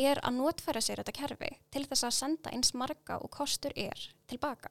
er 0.00 0.20
að 0.26 0.38
notfæra 0.38 0.82
sér 0.82 1.02
þetta 1.02 1.16
kerfi 1.18 1.50
til 1.70 1.84
þess 1.86 2.06
að 2.08 2.16
senda 2.16 2.52
eins 2.54 2.74
marga 2.74 3.18
og 3.20 3.30
kostur 3.34 3.74
er 3.76 4.06
tilbaka. 4.30 4.70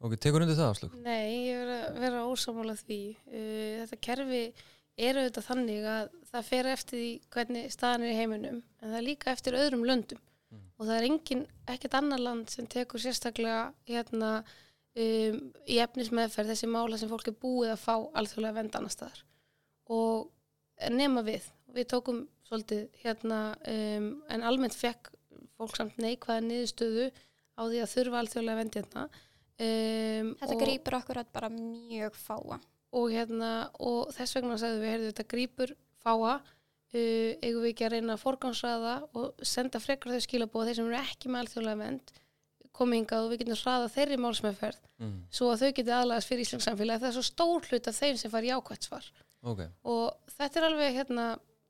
Ok, 0.00 0.16
tekur 0.20 0.44
undir 0.44 0.58
það 0.58 0.72
afslug 0.74 0.96
Nei, 1.04 1.48
ég 1.48 1.60
verð 1.62 1.76
að 1.76 2.00
vera 2.04 2.24
ósámála 2.30 2.76
því. 2.80 3.00
Uh, 3.30 3.84
þetta 3.84 4.00
kerfi 4.08 4.42
er 4.96 5.18
auðvitað 5.20 5.48
þannig 5.50 5.90
að 5.92 6.14
það 6.30 6.46
fer 6.50 6.70
eftir 6.72 7.00
því 7.02 7.10
hvernig 7.36 7.72
staðan 7.74 8.06
er 8.06 8.14
í 8.14 8.20
heiminum 8.20 8.62
en 8.62 8.88
það 8.90 9.00
er 9.00 9.06
líka 9.10 9.32
eftir 9.32 9.58
öðrum 9.58 9.84
löndum 9.88 10.22
Mm. 10.46 10.62
og 10.78 10.86
það 10.86 10.96
er 10.96 11.04
engin, 11.08 11.40
ekkert 11.66 11.94
annar 11.98 12.20
land 12.22 12.52
sem 12.52 12.66
tekur 12.70 13.02
sérstaklega 13.02 13.72
hérna 13.88 14.28
um, 14.44 15.38
í 15.66 15.78
efnismeðferð 15.82 16.52
þessi 16.52 16.68
mála 16.70 17.00
sem 17.00 17.10
fólk 17.10 17.32
er 17.32 17.38
búið 17.42 17.72
að 17.72 17.82
fá 17.82 17.94
alþjóðlega 18.20 18.58
vend 18.60 18.78
annar 18.78 18.94
staðar 18.94 19.24
og 19.90 20.28
nema 20.94 21.24
við, 21.26 21.48
við 21.74 21.88
tókum 21.90 22.20
svolítið 22.46 22.84
hérna 23.02 23.40
um, 23.66 24.06
en 24.30 24.46
almennt 24.46 24.78
fekk 24.78 25.10
fólk 25.58 25.74
samt 25.80 25.98
neikvæða 25.98 26.46
niðurstöðu 26.46 27.08
á 27.58 27.62
því 27.66 27.82
að 27.82 27.92
þurfa 27.96 28.22
alþjóðlega 28.22 28.60
vend 28.62 28.78
hérna 28.78 29.06
um, 29.60 30.34
Þetta 30.40 30.54
og- 30.54 30.62
grýpur 30.62 30.98
okkur 31.00 31.22
bara 31.32 31.48
mjög 31.52 32.18
fáa. 32.18 32.60
og 32.96 33.10
hérna 33.10 33.70
og 33.80 34.12
þess 34.14 34.36
vegna 34.36 34.56
sagðum 34.56 34.82
við, 34.84 34.92
heyrðu 34.92 35.10
þetta 35.12 35.30
grípur 35.32 35.72
fáa, 36.04 36.34
uh, 36.40 37.32
eigum 37.42 37.62
við 37.64 37.72
ekki 37.72 37.86
að 37.86 37.92
reyna 37.96 38.14
að 38.14 38.22
forgansraða 38.22 38.94
og 39.14 39.34
senda 39.42 39.80
frekar 39.80 40.12
þau 40.12 40.22
skilabóð 40.24 40.70
þeir 40.70 40.78
sem 40.80 40.86
eru 40.86 41.02
ekki 41.02 41.28
með 41.28 41.44
alþjóðlega 41.44 41.82
vend 41.82 42.14
komið 42.76 43.00
hingað 43.00 43.24
og 43.24 43.30
við 43.32 43.42
getum 43.42 43.60
hraða 43.62 43.92
þeirri 43.94 44.18
málsmeðferð 44.20 44.80
mm. 45.00 45.14
svo 45.32 45.50
að 45.52 45.62
þau 45.62 45.70
geti 45.78 45.94
aðlagast 45.96 46.30
fyrir 46.30 46.44
Íslands 46.44 46.66
samfélagi 46.68 47.02
það 47.02 47.08
er 47.08 47.16
svo 47.16 47.24
stór 47.24 47.68
hlut 47.70 47.88
af 47.90 47.96
þeim 47.96 48.18
sem 48.20 48.32
far 48.32 48.46
jákvætt 48.46 48.88
svar. 48.88 49.06
Ok, 49.46 49.62
og 49.86 50.34
þetta 50.36 50.60
er 50.60 50.66
alveg 50.68 50.98
hérna 50.98 51.26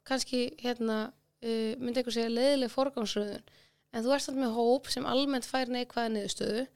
kannski 0.07 0.41
hérna 0.63 0.99
uh, 1.11 1.73
myndi 1.79 2.01
einhver 2.01 2.17
segja 2.17 2.33
leiðileg 2.33 2.73
forgangsröðun. 2.73 3.47
En 3.95 4.05
þú 4.05 4.15
ert 4.17 4.27
samt 4.27 4.41
með 4.41 4.57
hóp 4.59 4.91
sem 4.93 5.07
almennt 5.09 5.47
fær 5.49 5.71
neikvæða 5.73 6.13
niðurstöðu 6.17 6.67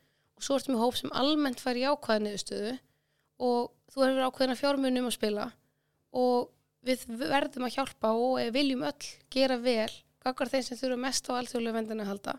og 0.40 0.46
svo 0.46 0.56
ertu 0.56 0.72
með 0.72 0.80
hóp 0.80 0.96
sem 0.96 1.12
almennt 1.20 1.60
fær 1.60 1.76
jákvæða 1.76 2.24
niðurstöðu 2.24 2.72
og 3.44 3.72
þú 3.92 4.04
hefur 4.06 4.26
ákveðina 4.30 4.56
fjármunum 4.56 5.08
að 5.10 5.16
spila 5.18 5.46
og 6.16 6.48
við 6.86 7.04
verðum 7.20 7.66
að 7.66 7.74
hjálpa 7.76 8.14
og 8.16 8.40
viljum 8.54 8.86
öll 8.88 9.10
gera 9.32 9.58
vel 9.60 9.92
gaggar 10.24 10.48
þeim 10.52 10.64
sem 10.64 10.80
þurfa 10.80 11.00
mest 11.04 11.28
á 11.28 11.36
alþjóðlega 11.36 11.76
vendina 11.76 12.04
að 12.06 12.10
halda. 12.14 12.34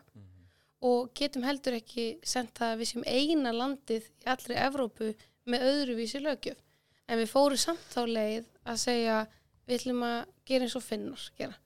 Og 0.82 1.12
getum 1.14 1.46
heldur 1.46 1.78
ekki 1.78 2.06
sendt 2.26 2.56
það 2.58 2.74
að 2.74 2.80
við 2.80 2.90
séum 2.90 3.06
eina 3.06 3.52
landið 3.54 4.08
í 4.10 4.28
allri 4.34 4.58
Evrópu 4.58 5.12
með 5.46 5.66
öðruvísi 5.68 6.22
lögjöf 6.22 6.58
en 7.06 7.20
við 7.20 7.30
fórum 7.30 7.60
samt 7.60 7.86
þá 7.92 8.02
leið 8.08 8.48
að 8.66 8.80
segja 8.82 9.18
við 9.66 9.78
ætlum 9.78 10.02
að 10.06 10.18
gera 10.48 10.66
eins 10.66 10.78
og 10.78 10.86
finnar 10.86 11.28
gera. 11.38 11.58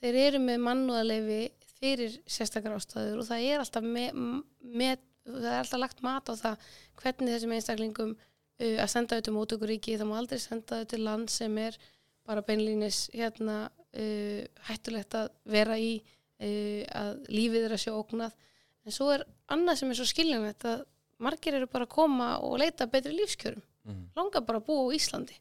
Þeir 0.00 0.20
eru 0.22 0.40
með 0.44 0.64
mannúðarleifi 0.64 1.40
fyrir 1.74 2.16
sérstakar 2.24 2.76
ástæður 2.76 3.20
og 3.20 3.28
það 3.28 3.46
er 3.50 3.60
alltaf 3.60 3.84
með, 3.84 4.20
með 4.60 5.04
það 5.26 5.50
er 5.50 5.58
alltaf 5.60 5.82
lagt 5.82 6.02
mat 6.04 6.30
á 6.30 6.34
það 6.38 6.70
hvernig 7.02 7.34
þessum 7.34 7.54
einstaklingum 7.56 8.14
uh, 8.14 8.76
að 8.84 8.88
senda 8.92 9.16
auðvitað 9.16 9.36
mótökuríki, 9.38 9.98
það 10.00 10.10
má 10.10 10.16
aldrei 10.20 10.42
senda 10.42 10.80
auðvitað 10.80 10.90
til 10.94 11.02
land 11.04 11.34
sem 11.34 11.60
er 11.62 11.78
bara 12.24 12.44
beinlínis 12.44 13.04
hérna 13.12 13.58
uh, 13.68 14.40
hættulegt 14.68 15.18
að 15.18 15.30
vera 15.56 15.78
í 15.80 15.92
uh, 16.00 16.82
að 17.04 17.14
lífið 17.32 17.68
er 17.68 17.76
að 17.76 17.84
sjá 17.84 17.92
ógnað. 17.94 18.34
En 18.84 18.92
svo 18.92 19.12
er 19.14 19.24
annað 19.52 19.80
sem 19.80 19.92
er 19.92 20.00
svo 20.00 20.08
skiljanlegt 20.08 20.66
að 20.68 20.84
margir 21.24 21.56
eru 21.56 21.68
bara 21.70 21.86
að 21.88 21.94
koma 21.94 22.34
og 22.44 22.58
leita 22.60 22.88
betri 22.90 23.14
lífskjörum. 23.16 23.64
Mm. 23.84 24.04
langar 24.16 24.44
bara 24.46 24.60
að 24.62 24.68
búa 24.68 24.88
á 24.88 24.96
Íslandi. 24.96 25.34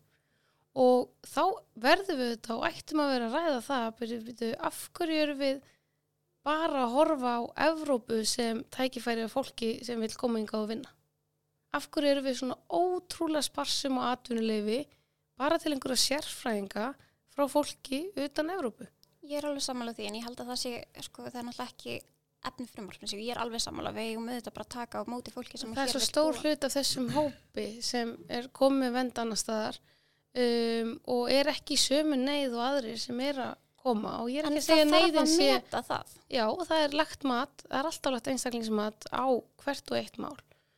Og 0.83 1.11
þá 1.23 1.43
verðum 1.79 2.17
við 2.19 2.31
þetta 2.33 2.55
og 2.57 2.65
ættum 2.67 3.01
að 3.03 3.11
vera 3.13 3.27
að 3.29 3.35
ræða 3.37 3.59
það 3.67 3.83
af 4.67 4.79
hverju 4.97 5.19
eru 5.21 5.35
við 5.39 5.61
bara 6.43 6.85
að 6.85 6.95
horfa 6.97 7.35
á 7.39 7.41
Evrópu 7.69 8.23
sem 8.27 8.63
tækifæri 8.73 9.25
af 9.27 9.35
fólki 9.35 9.77
sem 9.85 10.01
vil 10.03 10.13
koma 10.19 10.41
hingað 10.41 10.65
og 10.65 10.73
vinna 10.73 10.91
af 11.73 11.87
hverju 11.89 12.11
eru 12.11 12.25
við 12.25 12.39
svona 12.41 12.59
ótrúlega 12.69 13.47
sparsum 13.47 14.01
og 14.01 14.09
atvinnuleifi 14.11 14.83
bara 15.39 15.57
til 15.57 15.73
einhverja 15.73 16.03
sérfræðinga 16.03 16.89
frá 17.33 17.47
fólki 17.49 18.05
utan 18.19 18.51
Evrópu 18.53 18.89
Ég 19.23 19.39
er 19.39 19.47
alveg 19.47 19.63
sammála 19.63 19.93
því 19.95 20.09
en 20.09 20.17
ég 20.19 20.25
held 20.27 20.41
að 20.43 20.49
það 20.51 20.59
sé, 20.59 20.73
sko, 21.05 21.23
það 21.29 21.39
er 21.39 21.45
náttúrulega 21.47 21.71
ekki 21.71 21.93
efni 22.43 22.65
frumvarpins. 22.67 23.13
Ég 23.15 23.31
er 23.31 23.39
alveg 23.39 23.61
sammála, 23.63 23.93
við 23.95 24.09
eigum 24.11 24.27
auðvitað 24.27 24.55
bara 24.57 24.65
að 24.65 24.73
taka 24.73 24.99
á 24.99 25.03
móti 25.07 25.31
fólki 25.31 25.59
sem 25.59 25.71
það 25.71 25.79
er 25.79 25.87
hér 25.87 25.93
svo 25.93 26.01
vill 26.01 26.09
stór 26.09 26.33
búa. 26.33 26.41
hlut 26.41 26.67
af 26.67 26.73
þessum 26.75 27.09
hópi 27.15 27.67
sem 27.87 28.11
er 28.27 28.49
komið 28.59 28.95
vend 28.97 29.21
annar 29.23 29.39
staðar 29.39 29.79
um, 30.43 30.91
og 31.15 31.31
er 31.31 31.51
ekki 31.53 31.79
sömu 31.79 32.19
neyð 32.19 32.57
og 32.57 32.65
aðrir 32.67 32.99
sem 32.99 33.23
er 33.23 33.39
að 33.45 33.53
koma 33.83 34.13
og 34.23 34.29
ég 34.31 34.39
er 34.41 34.47
En 34.49 34.57
ekki 34.57 34.63
að 34.63 34.63
það 34.63 34.69
segja 34.71 34.85
þarf 34.87 34.95
neyðin 34.97 35.21
að 35.23 35.31
sé 35.35 35.47
meta 35.53 35.81
það, 35.91 36.15
já, 36.37 36.45
það 36.71 36.83
er 36.87 36.97
lagt 37.03 37.23
mat, 37.29 37.63
það 37.67 37.79
er 37.79 37.89
alltaf 37.91 38.13
lagt 38.17 38.27
einstaklingsmat 38.33 39.07
á 39.11 39.25
hvert 39.63 39.91
og 39.93 39.97
eitt 39.99 40.17
mál 40.23 40.35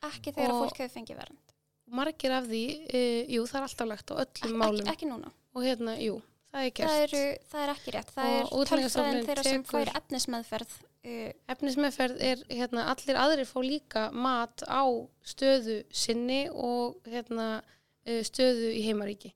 ekki 0.09 0.33
þegar 0.35 0.53
Og- 0.55 0.61
fólk 0.65 0.77
hefur 0.83 0.95
fengið 0.99 1.19
vernd. 1.21 1.41
margir 1.87 2.31
af 2.33 2.45
því, 2.49 2.63
uh, 2.89 3.21
jú, 3.35 3.43
það 3.45 3.59
er 3.61 3.67
alltaf 3.69 3.87
lagt 3.93 4.09
á 4.11 4.15
öllum 4.25 4.49
Ek, 4.49 4.57
málum 4.61 4.87
ekki, 4.93 5.05
núna. 5.09 5.29
og 5.55 5.61
hérna, 5.63 5.93
jú, 6.01 6.17
það 6.53 6.65
er 6.65 6.71
gert 6.79 6.89
Það, 6.89 7.03
eru, 7.05 7.23
það 7.51 7.61
er 7.65 7.73
ekki 7.75 7.91
rétt. 7.95 8.11
Það 8.15 8.33
Og 8.51 8.61
er 8.61 8.69
tölfræðin 8.71 9.25
þeirra 9.29 9.43
sem 9.43 9.63
fær 9.69 9.91
efnismeðferð. 10.01 10.75
Uh, 11.05 11.31
efnismeðferð 11.53 12.21
er, 12.25 12.37
hérna, 12.49 12.87
allir 12.89 13.15
aðrir 13.21 13.45
fá 13.45 13.59
líka 13.61 14.11
mat 14.11 14.63
á 14.65 14.81
stöðu 15.23 15.83
sinni 15.93 16.49
og 16.49 16.97
hérna, 17.05 17.61
uh, 18.07 18.21
stöðu 18.25 18.71
í 18.73 18.81
heimaríki. 18.87 19.33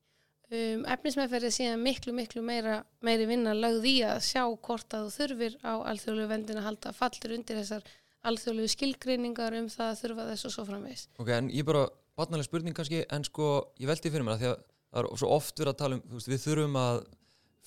Um, 0.49 0.81
efnismeðferð 0.89 1.45
er 1.45 1.53
síðan 1.53 1.81
miklu, 1.85 2.09
miklu 2.17 2.41
meira, 2.41 2.79
meiri 3.05 3.27
vinna 3.29 3.51
lögð 3.53 3.83
í 3.85 3.95
að 4.01 4.23
sjá 4.25 4.41
hvort 4.49 4.95
að 4.97 5.03
þú 5.05 5.11
þurfir 5.19 5.57
á 5.61 5.73
alþjóðlegu 5.91 6.29
vendin 6.31 6.57
að 6.57 6.65
halda 6.65 6.93
fallir 6.97 7.35
undir 7.35 7.59
þessar 7.59 7.83
alþjóðlegu 8.25 8.71
skilgreiningar 8.73 9.53
um 9.59 9.67
það 9.69 9.91
að 9.91 9.99
þurfa 10.01 10.25
þess 10.31 10.47
og 10.49 10.55
svo 10.55 10.65
framvegis. 10.65 11.03
Ok, 11.21 11.29
en 11.35 11.51
ég 11.53 11.67
bara, 11.69 11.83
batnalega 12.17 12.47
spurning 12.49 12.73
kannski, 12.79 13.03
en 13.13 13.27
sko, 13.27 13.49
ég 13.77 13.91
veldi 13.91 14.09
fyrir 14.09 14.25
mér 14.25 14.39
að 14.39 14.41
því 14.41 14.49
að 14.49 14.57
það 14.89 15.03
er 15.13 15.21
svo 15.21 15.29
oft 15.35 15.61
verið 15.61 15.71
að 15.75 15.79
tala 15.83 15.99
um, 15.99 16.01
þú 16.09 16.17
veist, 16.17 16.31
við 16.33 16.41
þurfum 16.47 16.79
að 16.81 16.97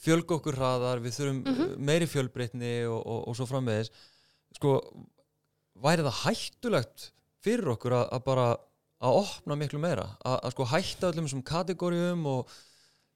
fjölga 0.03 0.37
okkur 0.41 0.59
hraðar, 0.59 1.05
við 1.07 1.17
þurfum 1.21 1.41
Mhm. 1.53 1.71
meiri 1.87 2.11
fjölbreytni 2.11 2.73
og, 2.91 2.99
og, 3.07 3.23
og 3.31 3.39
svo 3.39 3.47
framvegis. 3.47 3.93
Sko, 4.59 4.75
væri 5.87 6.03
það 6.03 6.19
hættulegt 6.25 7.07
fyrir 7.47 7.71
okkur 7.77 7.95
að, 8.01 8.05
að 8.19 8.27
bara 8.27 8.49
að 9.03 9.23
opna 9.23 9.55
miklu 9.59 9.79
meira, 9.83 10.09
að, 10.27 10.37
að 10.47 10.53
sko 10.57 10.67
hætta 10.75 11.09
öllum 11.13 11.31
þessum 11.31 11.47
kategórium 11.47 12.27
og 12.27 12.51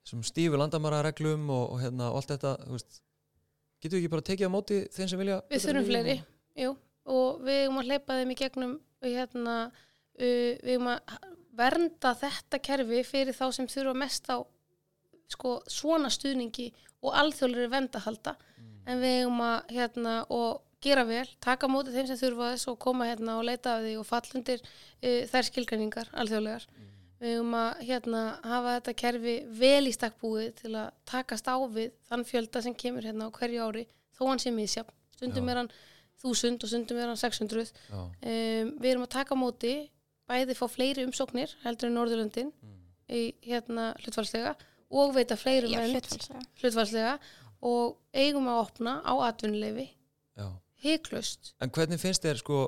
stífu 0.06 0.58
landamærareglum 0.60 1.50
og, 1.50 1.64
og 1.74 1.82
hérna 1.82 2.10
og 2.10 2.20
allt 2.20 2.34
þetta, 2.34 2.56
veist, 2.72 3.00
getum 3.82 3.96
við 3.96 4.04
ekki 4.04 4.12
bara 4.14 4.26
tekið 4.30 4.50
á 4.50 4.56
móti 4.56 4.82
þeim 4.94 5.12
sem 5.12 5.22
vilja? 5.22 5.38
Við 5.50 5.64
þurfum 5.66 5.88
fleiri, 5.90 6.16
jú, 6.62 6.74
og 7.16 7.40
við 7.46 7.62
erum 7.64 7.80
að 7.82 7.90
hleypa 7.90 8.18
þeim 8.20 8.34
í 8.34 8.38
gegnum 8.42 8.76
hérna, 9.04 9.56
uh, 9.70 10.52
við 10.62 10.74
erum 10.76 10.92
að 10.94 11.16
vernda 11.56 12.12
þetta 12.20 12.60
kerfi 12.60 13.02
fyrir 13.08 13.36
þá 13.36 13.46
sem 13.56 13.68
þurfa 13.70 13.96
mest 13.96 14.28
á 14.28 14.36
sko, 15.32 15.58
svona 15.66 16.10
stuðningi 16.12 16.68
og 17.02 17.16
alþjóðlega 17.16 17.72
venda 17.72 18.02
halda 18.04 18.36
en 18.86 19.00
við 19.02 19.20
erum 19.22 19.40
að 19.42 19.72
hérna, 19.74 20.18
og 20.30 20.62
gera 20.84 21.02
vel, 21.08 21.26
taka 21.42 21.68
móti 21.70 21.94
þeim 21.94 22.06
sem 22.10 22.18
þurfa 22.20 22.52
þess 22.52 22.68
og 22.70 22.78
koma 22.82 23.08
hérna 23.08 23.38
og 23.40 23.46
leita 23.48 23.78
af 23.78 23.86
því 23.86 23.94
og 24.00 24.06
falla 24.06 24.38
undir 24.38 24.62
uh, 24.62 25.22
þær 25.32 25.48
skilgreiningar 25.48 26.12
alþjóðlegar. 26.14 26.68
Við 27.20 27.32
erum 27.38 27.54
að 27.56 27.82
hérna, 27.88 28.22
hafa 28.44 28.72
þetta 28.76 28.94
kerfi 29.00 29.34
vel 29.56 29.88
í 29.88 29.92
stakkbúið 29.96 30.48
til 30.60 30.72
að 30.76 30.88
takast 31.08 31.46
á 31.48 31.56
við 31.72 31.94
þann 32.10 32.24
fjölda 32.28 32.62
sem 32.66 32.74
kemur 32.76 33.06
hérna 33.08 33.30
á 33.32 33.36
hverju 33.36 33.62
ári 33.64 33.84
þó 34.18 34.22
hann 34.28 34.42
sé 34.42 34.52
misjafn. 34.52 34.92
Stundum 35.16 35.48
Já. 35.48 35.50
er 35.54 35.60
hann 35.62 35.70
þúsund 36.20 36.64
og 36.64 36.68
stundum 36.72 37.00
er 37.00 37.08
hann 37.08 37.20
600. 37.20 37.72
Já, 37.88 37.96
Um, 37.96 38.72
við 38.82 38.90
erum 38.90 39.06
að 39.06 39.14
taka 39.16 39.32
á 39.32 39.38
móti 39.40 39.74
bæði 40.28 40.56
fá 40.58 40.66
fleiri 40.68 41.06
umsóknir 41.06 41.52
heldur 41.64 41.88
en 41.88 41.96
Norðurlöndin 41.96 42.52
í 43.08 43.34
hérna 43.46 43.94
hlutfarslega 44.02 44.56
og 44.90 45.14
veita 45.14 45.36
fleiri 45.38 45.70
já, 45.70 45.78
menn 45.80 45.94
hlutfallslega. 45.94 46.42
hlutfarslega 46.60 47.18
og 47.62 47.96
eigum 48.12 48.48
að 48.50 48.60
opna 48.66 49.00
á 49.06 49.14
atvinnuleifi 49.30 49.88
heiklust. 50.84 51.54
En 51.62 51.70
hvernig 51.72 52.00
finnst 52.02 52.24
þér 52.24 52.40
sko 52.42 52.58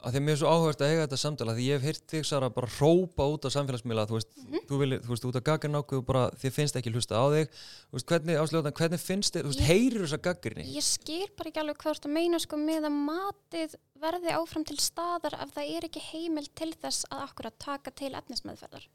að 0.00 0.14
því 0.14 0.20
að 0.20 0.24
mér 0.26 0.34
er 0.34 0.40
svo 0.40 0.52
áhugast 0.54 0.82
að 0.82 0.90
eiga 0.90 1.02
þetta 1.04 1.18
samtala 1.20 1.54
því 1.56 1.64
ég 1.66 1.78
hef 1.78 1.86
heyrt 1.88 2.04
þig 2.12 2.26
Sara 2.28 2.50
bara 2.54 2.70
hrópa 2.76 3.26
út 3.28 3.44
á 3.44 3.50
samfélagsmiðla 3.52 4.06
þú 4.08 4.16
veist, 4.16 4.30
þú, 4.68 4.78
vil, 4.80 4.90
þú 5.04 5.12
veist 5.12 5.26
út 5.28 5.38
á 5.38 5.46
gaggarnáku 5.48 5.98
og 6.00 6.06
bara 6.08 6.22
þið 6.40 6.54
finnst 6.56 6.78
ekki 6.80 6.92
hlusta 6.94 7.20
á 7.20 7.24
þig. 7.34 7.58
Þú 7.90 7.98
veist, 7.98 8.08
hvernig, 8.12 8.40
ásljóðan, 8.40 8.76
hvernig 8.80 9.02
finnst 9.04 9.36
þér, 9.36 9.46
þú 9.46 9.52
veist, 9.52 9.66
heyrir 9.68 10.06
þessa 10.06 10.20
gaggrinni 10.24 10.66
Ég 10.70 10.86
skil 10.86 11.26
bara 11.36 11.52
ekki 11.52 11.62
alveg 11.64 11.84
hvort 11.84 12.08
að 12.08 12.16
meina 12.16 12.40
sko 12.40 12.60
með 12.60 12.88
að 12.88 12.98
matið 13.10 13.76
verði 14.00 14.36
áfram 14.38 14.66
til 14.68 14.78
staðar 14.80 15.36
ef 15.44 15.52
það 15.56 15.74
er 15.76 15.90
ekki 15.90 16.06
heimil 16.10 16.46
til 16.56 16.72
þess 16.80 17.04
að 17.10 17.26
akkur 17.28 17.50
að 17.50 17.60
taka 17.66 17.92
til 18.00 18.14
efnismeðferðar. 18.16 18.88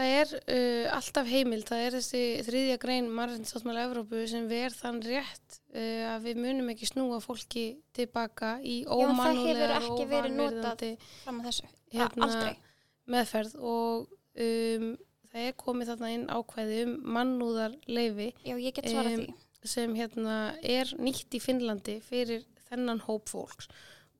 Það 0.00 0.14
er 0.16 0.30
uh, 0.38 0.84
alltaf 0.96 1.26
heimild, 1.28 1.66
það 1.68 1.82
er 1.84 1.94
þessi 1.98 2.20
þriðja 2.46 2.76
grein 2.80 3.08
Marðinsáttmála 3.12 3.82
Evrópu 3.84 4.22
sem 4.30 4.46
ver 4.48 4.72
þann 4.72 5.02
rétt 5.04 5.58
uh, 5.74 6.14
að 6.14 6.24
við 6.24 6.40
munum 6.40 6.70
ekki 6.72 6.88
snúa 6.88 7.18
fólki 7.20 7.64
tilbaka 7.96 8.54
í 8.64 8.78
ómannulegar 8.88 9.74
að 9.76 9.90
þessu. 11.44 11.68
Hérna- 11.92 12.30
meðferð 13.10 13.58
og 13.60 14.08
um, 14.40 14.88
það 15.30 15.46
er 15.50 15.54
komið 15.60 15.92
þarna 15.92 16.10
inn 16.16 16.26
ákvæði 16.32 16.80
um 16.86 16.96
mannúðarleifi 17.18 18.32
því. 19.20 19.38
sem 19.74 19.94
hérna 19.98 20.40
er 20.64 20.96
nýtt 20.96 21.36
í 21.36 21.44
Finnlandi 21.44 22.00
fyrir 22.06 22.46
þennan 22.70 23.04
hóp 23.04 23.28
fólks 23.28 23.68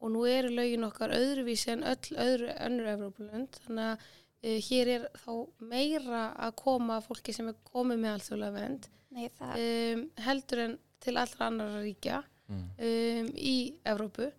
og 0.00 0.12
nú 0.14 0.24
eru 0.28 0.52
lögin 0.52 0.84
okkar 0.84 1.12
öðruvísi 1.16 1.72
en 1.74 1.84
öll 1.88 2.16
öðru 2.20 2.52
önnur 2.66 2.92
Evrópulönd 2.94 3.60
þannig 3.64 3.94
að 3.94 4.08
hér 4.40 4.88
er 4.96 5.06
þá 5.20 5.32
meira 5.60 6.22
að 6.40 6.54
koma 6.62 7.00
fólki 7.04 7.34
sem 7.36 7.50
er 7.50 7.58
komið 7.68 8.00
með 8.00 8.14
alþjóðlega 8.16 8.56
vend 8.56 8.88
Nei, 9.10 9.26
það, 9.36 9.64
um, 9.66 10.04
heldur 10.24 10.62
en 10.64 10.76
til 11.02 11.16
allra 11.18 11.48
annara 11.50 11.80
ríkja 11.82 12.20
mm. 12.48 12.66
um, 12.88 13.30
í 13.36 13.56
Evrópu 13.90 14.30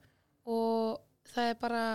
og 0.49 1.01
það 1.31 1.51
er 1.51 1.57
bara 1.61 1.85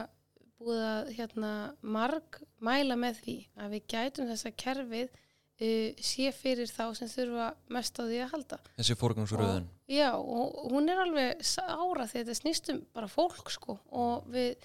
búið 0.57 0.83
að 0.89 1.13
hérna, 1.19 1.53
marg 1.85 2.41
mæla 2.65 2.97
með 2.99 3.23
því 3.25 3.37
að 3.61 3.75
við 3.75 3.89
gætum 3.93 4.29
þess 4.31 4.49
að 4.49 4.59
kerfið 4.63 5.09
uh, 5.11 6.05
sé 6.11 6.31
fyrir 6.37 6.71
þá 6.71 6.85
sem 6.99 7.11
þurfa 7.13 7.51
mest 7.75 8.01
á 8.01 8.03
því 8.05 8.23
að 8.23 8.33
halda. 8.35 8.61
þessi 8.79 8.99
fórgangsröðun 9.01 9.69
Já, 9.91 10.11
og 10.15 10.73
hún 10.73 10.91
er 10.91 11.03
alveg 11.05 11.45
ára 11.67 12.07
því 12.07 12.23
að 12.23 12.23
þetta 12.23 12.39
snýst 12.41 12.73
um 12.75 12.81
bara 12.97 13.11
fólk 13.11 13.53
sko 13.55 13.79
og 13.95 14.27
við 14.33 14.57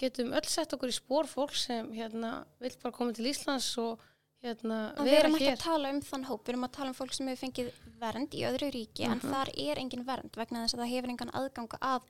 getum 0.00 0.32
öll 0.36 0.46
sett 0.48 0.72
okkur 0.76 0.90
í 0.92 0.96
spór 0.96 1.28
fólk 1.30 1.54
sem 1.58 1.90
hérna 1.96 2.44
vill 2.62 2.76
bara 2.82 2.94
koma 2.96 3.12
til 3.16 3.28
Íslands 3.30 3.68
og 3.82 4.00
hérna 4.44 4.78
en 4.96 5.04
við 5.04 5.10
vera 5.12 5.24
erum 5.26 5.34
ekki 5.36 5.48
hér. 5.50 5.56
að 5.58 5.64
tala 5.66 5.90
um 5.92 6.00
þann 6.00 6.24
hóp, 6.30 6.44
við 6.46 6.54
erum 6.54 6.64
að 6.68 6.72
tala 6.78 6.92
um 6.92 6.96
fólk 6.96 7.12
sem 7.16 7.28
hefur 7.28 7.42
fengið 7.46 7.72
vernd 8.00 8.36
í 8.38 8.44
öðru 8.48 8.70
ríki 8.72 9.04
en 9.04 9.18
Mhm. 9.20 9.32
þar 9.34 9.48
er 9.68 9.76
engin 9.82 10.04
vernd 10.06 10.36
vegna 10.40 10.64
þess 10.64 10.74
að 10.74 10.80
það 10.84 10.92
hefur 10.94 11.10
engan 11.14 11.34
aðgang 11.40 11.68
að 11.80 12.00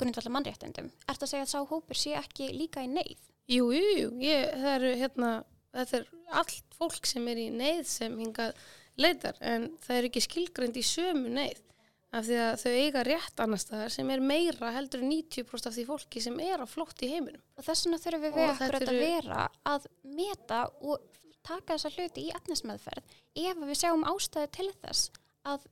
grundvallar 0.00 0.32
mannréttindum. 0.36 0.90
Ertu 1.08 1.24
að 1.24 1.32
segja 1.32 1.44
að 1.46 1.52
sá 1.54 1.60
hópur 1.68 1.96
sé 1.96 2.12
ekki 2.16 2.50
líka 2.56 2.84
í 2.84 2.88
neyð? 2.88 3.18
Jú, 3.48 3.70
jú, 3.72 3.86
jú, 3.98 4.10
ég, 4.20 4.52
það 4.54 4.74
eru 4.76 4.92
hérna, 4.96 5.30
þetta 5.74 5.94
er 6.00 6.06
allt 6.32 6.62
fólk 6.78 7.06
sem 7.06 7.26
er 7.28 7.36
í 7.36 7.48
neyð 7.50 7.84
sem 7.86 8.16
hingað 8.18 8.54
leitar 8.98 9.34
en 9.40 9.70
það 9.80 9.96
er 9.98 10.08
ekki 10.08 10.22
skilgrend 10.24 10.76
í 10.76 10.84
sömu 10.84 11.28
neyð 11.32 11.60
af 12.12 12.24
því 12.26 12.36
að 12.42 12.54
þau 12.62 12.72
eiga 12.74 13.02
rétt 13.06 13.40
annar 13.44 13.60
staðar 13.62 13.92
sem 13.94 14.08
er 14.10 14.20
meira 14.24 14.72
heldur 14.74 15.02
en 15.04 15.12
90% 15.12 15.68
af 15.70 15.74
því 15.76 15.84
fólki 15.86 16.22
sem 16.24 16.38
er 16.42 16.62
á 16.62 16.66
flótt 16.66 17.02
í 17.06 17.10
heiminum. 17.12 17.42
Og 17.56 17.64
þess 17.66 17.86
vegna 17.86 18.00
þurfum 18.02 18.24
við 18.24 18.32
Og 18.32 18.38
við 18.40 18.50
akkurat 18.54 18.82
að 18.82 18.88
eru- 18.88 19.04
vera 19.04 19.44
að 19.70 19.86
meta 20.18 20.60
og 20.82 21.04
taka 21.46 21.76
þessa 21.76 21.92
hluti 21.94 22.24
í 22.26 22.32
efnismeðferð 22.34 23.14
ef 23.44 23.60
við 23.70 23.78
sjáum 23.80 24.02
ástæðu 24.10 24.50
til 24.58 24.68
þess 24.82 25.10
að 25.46 25.68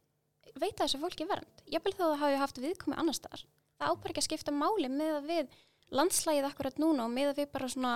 veita 0.59 0.84
þessu 0.86 1.01
fólki 1.03 1.26
vernd. 1.28 1.64
Vil 1.68 1.93
þó 1.93 2.05
að 2.07 2.12
það 2.14 2.22
hafi 2.22 2.39
haft 2.45 2.62
viðkomi 2.62 2.97
annar 2.99 3.14
staðar. 3.18 3.43
Það 3.78 3.91
ábar 3.93 4.11
ekki 4.14 4.22
að 4.22 4.28
skipta 4.28 4.55
máli 4.55 4.89
með 4.91 5.12
að 5.18 5.28
við 5.28 5.59
landslægið 5.99 6.47
akkurat 6.49 6.78
núna 6.82 7.05
og 7.05 7.12
með 7.14 7.32
að 7.32 7.43
við 7.43 7.51
bara 7.53 7.68
svona 7.68 7.93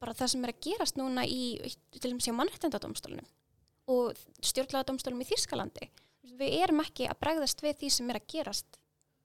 bara 0.00 0.12
það 0.12 0.28
sem 0.34 0.44
er 0.44 0.52
að 0.52 0.60
gerast 0.66 0.98
núna 1.00 1.24
í 1.24 1.40
til 1.96 2.10
dæmis 2.10 2.26
hjá 2.28 2.34
mannréttindadómstólunum 2.36 3.26
og 3.88 4.18
stjórnlagadómstólum 4.44 5.22
í 5.24 5.28
Þýskalandi. 5.30 5.88
Við 6.36 6.56
erum 6.62 6.80
ekki 6.84 7.06
að 7.10 7.20
bregðast 7.22 7.62
við 7.64 7.76
því 7.82 7.90
sem 7.96 8.10
er 8.12 8.18
að 8.20 8.26
gerast 8.34 8.80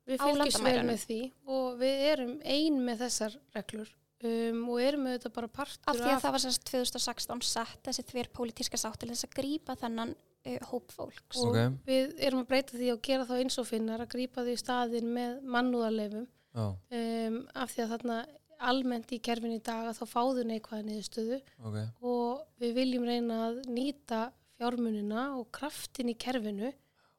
Við 0.10 0.18
vel 0.24 0.36
landamærunum. 0.41 0.88
með 0.91 1.04
því 1.08 1.20
og 1.56 1.68
við 1.82 2.04
erum 2.12 2.32
ein 2.43 2.80
með 2.86 3.04
þessar 3.06 3.36
reglur 3.56 3.91
um, 4.24 4.64
og 4.74 4.82
erum 4.82 5.06
auðvitað 5.12 5.34
bara 5.38 5.47
partur 5.60 5.91
Af 5.93 5.99
því 6.02 6.10
að 6.16 6.22
það 6.26 6.36
var 6.38 6.43
sérst 6.45 6.66
2016 6.72 7.41
sett 7.52 7.80
þessi 7.88 8.06
þver 8.10 8.30
pólitíska 8.39 8.80
sátt 8.82 8.99
til 9.02 9.10
þess 9.14 9.28
að 9.30 9.36
grípa 9.39 9.76
þennan 9.78 10.14
uh, 10.16 10.58
hóp 10.72 10.91
fólks. 10.95 11.38
og 11.41 11.54
Ok. 11.54 11.80
við 11.88 12.14
erum 12.28 12.41
að 12.43 12.49
breyta 12.54 12.78
því 12.78 12.91
og 12.95 13.02
gera 13.06 13.28
þá 13.30 13.34
eins 13.39 13.58
og 13.62 13.70
finnar 13.70 14.02
að 14.06 14.12
grípa 14.16 14.43
því 14.45 14.58
í 14.58 14.62
staðinn 14.64 15.14
með 15.16 15.39
mannúðarleifum 15.56 16.28
Já, 16.52 16.66
um, 16.68 17.41
af 17.56 17.72
því 17.76 17.84
að 17.86 17.91
þarna 17.95 18.20
almennt 18.62 19.10
í 19.16 19.18
kerfin 19.24 19.56
í 19.56 19.62
dag 19.66 19.88
að 19.89 20.02
þá 20.02 20.06
fáðu 20.12 20.43
neikvæða 20.45 20.84
niðurstöðu 20.89 21.38
ok 21.66 21.78
og 22.06 22.41
við 22.62 22.74
viljum 22.78 23.06
reyna 23.10 23.38
að 23.47 23.62
nýta 23.74 24.20
fjármunina 24.60 25.24
og 25.39 25.47
kraftin 25.56 26.12
í 26.12 26.18
kerfinu 26.22 26.70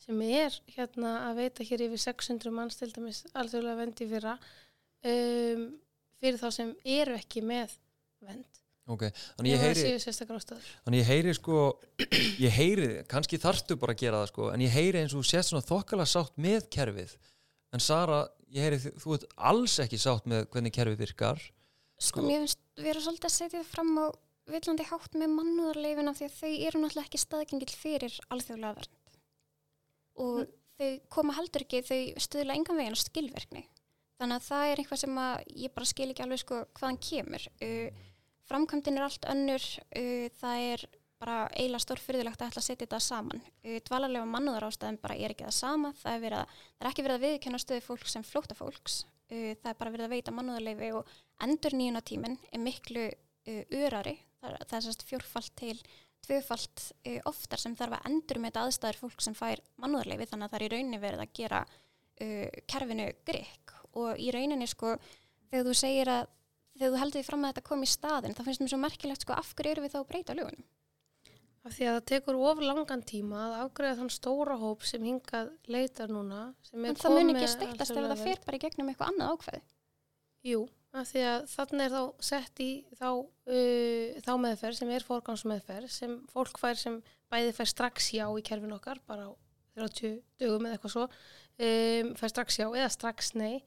sem 0.03 0.23
er 0.27 0.57
hérna 0.75 1.13
að 1.29 1.43
veita 1.43 1.67
hér 1.67 1.87
yfir 1.87 2.03
600 2.03 2.55
manns 2.55 2.79
til 2.79 2.91
dæmis 2.95 3.23
alþjóðlega 3.39 3.79
vendi 3.79 4.09
fyrra 4.11 4.35
um, 4.39 5.69
fyrir 6.23 6.41
þá 6.41 6.49
sem 6.57 6.75
eru 6.99 7.15
ekki 7.19 7.45
með 7.47 7.77
vend. 8.23 8.49
Ok, 8.91 9.05
þannig 9.37 9.53
ég 9.53 9.61
það 9.61 9.69
heyri 9.69 9.83
séu 9.85 9.99
sérstakar 10.03 10.39
ástöður. 10.41 10.71
Þannig 10.83 11.03
ég 11.03 11.11
heyri 11.13 11.35
sko, 11.39 11.59
ég 12.47 12.57
heyri, 12.57 12.89
kannski 13.11 13.39
þarftu 13.43 13.77
bara 13.79 13.95
að 13.95 14.03
gera 14.03 14.23
það 14.25 14.33
sko, 14.33 14.49
en 14.51 14.65
ég 14.65 14.75
heyri 14.75 15.03
eins 15.03 15.15
og 15.15 15.23
þú 15.23 15.31
sést 15.31 15.53
svona 15.53 15.67
þokkala 15.69 16.07
sátt 16.11 16.35
með 16.43 16.67
kerfið. 16.75 17.15
En 17.73 17.83
Sara, 17.83 18.25
ég 18.53 18.67
heyri 18.67 18.81
þú 18.83 19.15
ert 19.17 19.29
alls 19.39 19.79
ekki 19.85 20.01
sátt 20.03 20.27
með 20.31 20.49
hvernig 20.51 20.75
kerfið 20.75 21.05
virkar. 21.07 21.45
Sko, 22.03 22.27
mér 22.27 22.43
finnst 22.43 22.59
við 22.81 22.91
erum 22.91 23.07
svolítið 23.07 23.29
að 23.31 23.37
setja 23.37 23.61
það 23.61 23.71
fram 23.71 23.95
á 24.03 24.07
villandi 24.51 24.89
hátt 24.89 25.15
með 25.15 25.37
mannúðarleifin 25.37 26.11
af 26.11 26.19
því 26.19 26.27
að 26.27 26.37
þau 26.41 26.51
eru 26.51 26.83
náttúrulega 26.83 27.07
ekki 27.07 27.23
staðgengil 27.23 27.71
fyrir 27.79 28.19
alþjóðlega 28.35 28.81
vernd 28.81 29.02
og 30.17 30.43
Mm. 30.43 30.49
þau 30.79 31.01
koma 31.09 31.35
heldur 31.37 31.63
ekki, 31.65 31.83
þau 31.87 32.01
stuðla 32.19 32.57
engan 32.57 32.77
veginn 32.81 32.97
á 32.97 33.05
skilverkni. 33.05 33.63
Þannig 34.19 34.39
að 34.39 34.49
það 34.49 34.65
er 34.71 34.81
eitthvað 34.83 35.03
sem 35.03 35.21
ég 35.63 35.75
bara 35.75 35.87
skil 35.87 36.11
ekki 36.11 36.25
alveg 36.25 36.41
sko 36.43 36.59
hvaðan 36.79 36.99
kemur. 37.03 37.47
Uh, 37.63 38.03
framkvæmdin 38.49 38.99
er 38.99 39.07
allt 39.07 39.25
önnur, 39.31 39.65
uh, 39.99 40.27
það 40.41 40.67
er 40.73 40.85
bara 41.23 41.37
eiginlega 41.55 41.85
stórfyrðilegt 41.85 42.43
að 42.43 42.51
ætla 42.51 42.63
að 42.63 42.67
setja 42.67 42.85
þetta 42.87 43.01
saman. 43.01 43.43
Uh, 43.63 43.79
dvalarlega 43.87 44.31
mannúðar 44.31 44.69
ástæðum 44.69 45.01
bara 45.03 45.17
er 45.19 45.35
ekki 45.35 45.47
það 45.47 45.57
sama, 45.59 45.93
það 46.03 46.15
er, 46.17 46.23
verið 46.27 46.39
að, 46.43 46.55
það 46.77 46.87
er 46.87 46.91
ekki 46.93 47.07
verið 47.07 47.19
að 47.19 47.27
viðkenna 47.27 47.63
stöðu 47.63 47.87
fólks 47.87 48.17
sem 48.17 48.27
flóta 48.27 48.59
fólks, 48.59 48.99
uh, 49.31 49.53
það 49.63 49.71
er 49.73 49.81
bara 49.83 49.95
verið 49.97 50.09
að 50.09 50.15
veita 50.17 50.37
mannúðarleifi 50.39 50.93
og 50.99 51.13
endur 51.47 51.79
nýjuna 51.79 52.03
tíminn 52.07 52.39
er 52.51 52.63
miklu 52.63 53.09
uh, 53.11 53.63
örari, 53.83 54.17
það 54.43 54.57
er, 54.57 54.67
það 54.71 54.91
er 54.95 55.07
fjórfalt 55.13 55.55
til 55.59 55.77
tvöfalt 56.27 56.85
uh, 57.07 57.19
oftar 57.31 57.63
sem 57.63 57.77
þarf 57.79 57.99
að 57.99 58.11
endur 58.11 58.43
með 58.43 58.61
aðstæður 58.63 59.01
fólk 59.05 59.25
sem 59.25 59.37
fær 59.39 59.63
mannúðarleifi 59.83 60.29
þannig 60.31 60.49
að 60.49 60.53
það 60.53 60.61
er 60.61 60.67
í 60.67 60.71
rauninni 60.75 61.03
verið 61.03 61.25
að 61.25 61.35
gera 61.39 61.65
uh, 61.67 62.61
kerfinu 62.71 63.09
grikk. 63.29 63.75
Og 63.93 64.21
í 64.23 64.31
rauninni 64.33 64.69
sko 64.71 64.95
þegar 65.51 65.67
þú 65.69 65.75
segir 65.77 66.13
að 66.13 66.31
þegar 66.79 66.95
þú 66.95 67.01
heldur 67.03 67.21
því 67.21 67.29
fram 67.29 67.43
að 67.45 67.53
þetta 67.53 67.67
kom 67.69 67.83
í 67.85 67.91
staðin 67.91 68.37
þá 68.37 68.45
finnst 68.47 68.63
mér 68.63 68.73
svo 68.73 68.81
merkilegt 68.81 69.27
sko 69.27 69.35
af 69.37 69.51
hverju 69.57 69.75
eru 69.75 69.85
við 69.85 69.93
þá 69.95 69.99
að 70.01 70.09
breyta 70.09 70.37
lögunum? 70.37 70.69
Af 71.63 71.77
því 71.77 71.87
að 71.87 71.97
það 71.97 72.07
tekur 72.11 72.39
of 72.43 72.63
langan 72.65 73.05
tíma 73.07 73.43
að 73.45 73.53
afgreða 73.61 73.99
þann 74.01 74.11
stóra 74.11 74.57
hóp 74.59 74.87
sem 74.89 75.05
hingað 75.07 75.53
leitar 75.71 76.11
núna. 76.11 76.41
sem 76.67 76.83
er 76.83 76.91
en 76.91 76.99
það 76.99 77.19
mun 77.19 77.35
ekki 77.37 77.51
steiktast 77.53 77.95
ef 77.95 78.09
það 78.09 78.25
fer 78.25 78.43
bara 78.47 78.59
í 78.59 78.63
gegnum 78.65 78.91
eitthvað 78.91 79.13
annað 79.13 79.35
ákveði 79.37 79.63
Jú, 80.43 80.65
af 80.93 81.09
því 81.09 81.23
að 81.25 81.45
þannig 81.53 81.85
er 81.87 81.95
þá 81.95 82.25
sett 82.29 82.63
í 82.63 82.71
þá, 82.99 83.09
uh, 83.17 84.21
þá 84.25 84.33
meðferð 84.45 84.79
sem 84.79 84.93
er 84.93 85.07
fórgangsmeðferð 85.09 85.93
sem 85.93 86.17
fólk 86.33 86.61
fær 86.61 86.81
sem 86.81 86.99
bæði 87.33 87.55
fær 87.57 87.71
strax 87.71 88.11
já 88.13 88.27
í 88.29 88.45
kerfin 88.45 88.77
okkar 88.77 89.01
bara 89.09 89.31
á 89.31 89.33
30 89.79 90.19
dögum 90.41 90.67
eða 90.69 90.77
eitthvað 90.77 90.95
svo 90.97 91.07
um, 91.09 92.13
fær 92.21 92.33
strax 92.35 92.61
já 92.61 92.67
eða 92.69 92.91
strax 92.93 93.33
nei 93.39 93.63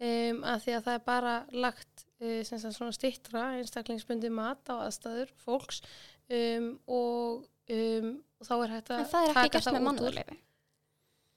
um, 0.00 0.40
af 0.48 0.64
því 0.64 0.76
að 0.78 0.86
það 0.86 0.96
er 0.96 1.04
bara 1.10 1.34
lagt 1.66 2.06
uh, 2.24 2.40
svona 2.48 2.96
stittra 2.96 3.46
einstaklingsbundi 3.58 4.32
mat 4.32 4.72
á 4.72 4.80
aðstæður 4.86 5.34
fólks 5.44 5.82
um, 6.32 6.72
og, 6.88 7.48
um, 7.76 8.14
þá 8.40 8.54
er 8.56 8.76
hægt 8.78 8.94
að 8.94 9.02
en 9.04 9.12
það 9.12 9.26
er 9.26 9.34
ekki 9.34 9.40
taka 9.42 9.58
gert 9.58 9.68
það 9.68 9.76
með 9.76 9.80
út 9.80 9.84
úr. 9.84 9.90
mannúðarleifi 9.90 10.40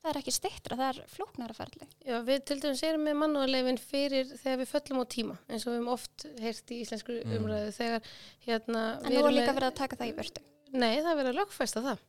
það 0.04 0.10
er 0.12 0.20
ekki 0.20 0.34
steiktra, 0.36 0.76
það 0.80 0.90
er 0.92 1.12
flóknara 1.16 1.56
ferli 1.58 1.88
Já, 2.06 2.18
við 2.28 2.42
til 2.50 2.60
dæmis 2.64 2.84
erum 2.84 3.06
með 3.08 3.20
mannúðarleifin 3.24 3.80
fyrir 3.82 4.32
þegar 4.44 4.60
við 4.62 4.72
föllum 4.74 5.02
á 5.02 5.06
tíma 5.16 5.38
eins 5.48 5.64
og 5.66 5.72
við 5.72 5.78
höfum 5.80 5.94
oft 5.96 6.26
heyrt 6.44 6.74
í 6.76 6.82
íslensku 6.84 7.20
Mm. 7.24 7.38
umræðu 7.40 7.72
þegar 7.78 8.10
hérna 8.48 8.82
en 9.00 9.12
við 9.14 9.22
nú 9.22 9.28
er 9.32 9.38
líka 9.40 9.54
verið 9.56 9.70
að 9.72 9.78
taka 9.80 10.00
það 10.02 10.12
í 10.12 10.16
burtu 10.20 10.42
Nei, 10.74 10.96
það 11.00 11.12
er 11.12 11.18
verið 11.22 11.32
að 11.34 11.40
lögfesta 11.40 11.82
það. 11.86 12.00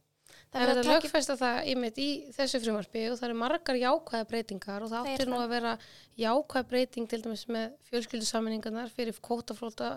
Það 0.55 0.63
er 0.63 0.71
að 0.71 0.81
að 0.81 0.89
lögfesta 0.93 1.35
það 1.39 1.57
einmitt 1.71 1.97
í 1.99 2.09
þessu 2.35 2.61
frumarpi 2.63 3.01
og 3.11 3.17
það 3.19 3.27
eru 3.27 3.37
margar 3.41 3.79
jákvæða 3.81 4.27
breytingar 4.31 4.85
og 4.85 4.91
það 4.93 5.09
áttir 5.11 5.31
nú 5.31 5.39
að 5.41 5.51
vera 5.51 5.73
jákvæða 6.21 6.69
breyting 6.71 7.09
til 7.11 7.19
dæmis 7.25 7.43
með 7.51 7.73
fjölskyldusammenningarnar 7.89 8.93
fyrir 8.95 9.19
kvótaflóta 9.25 9.89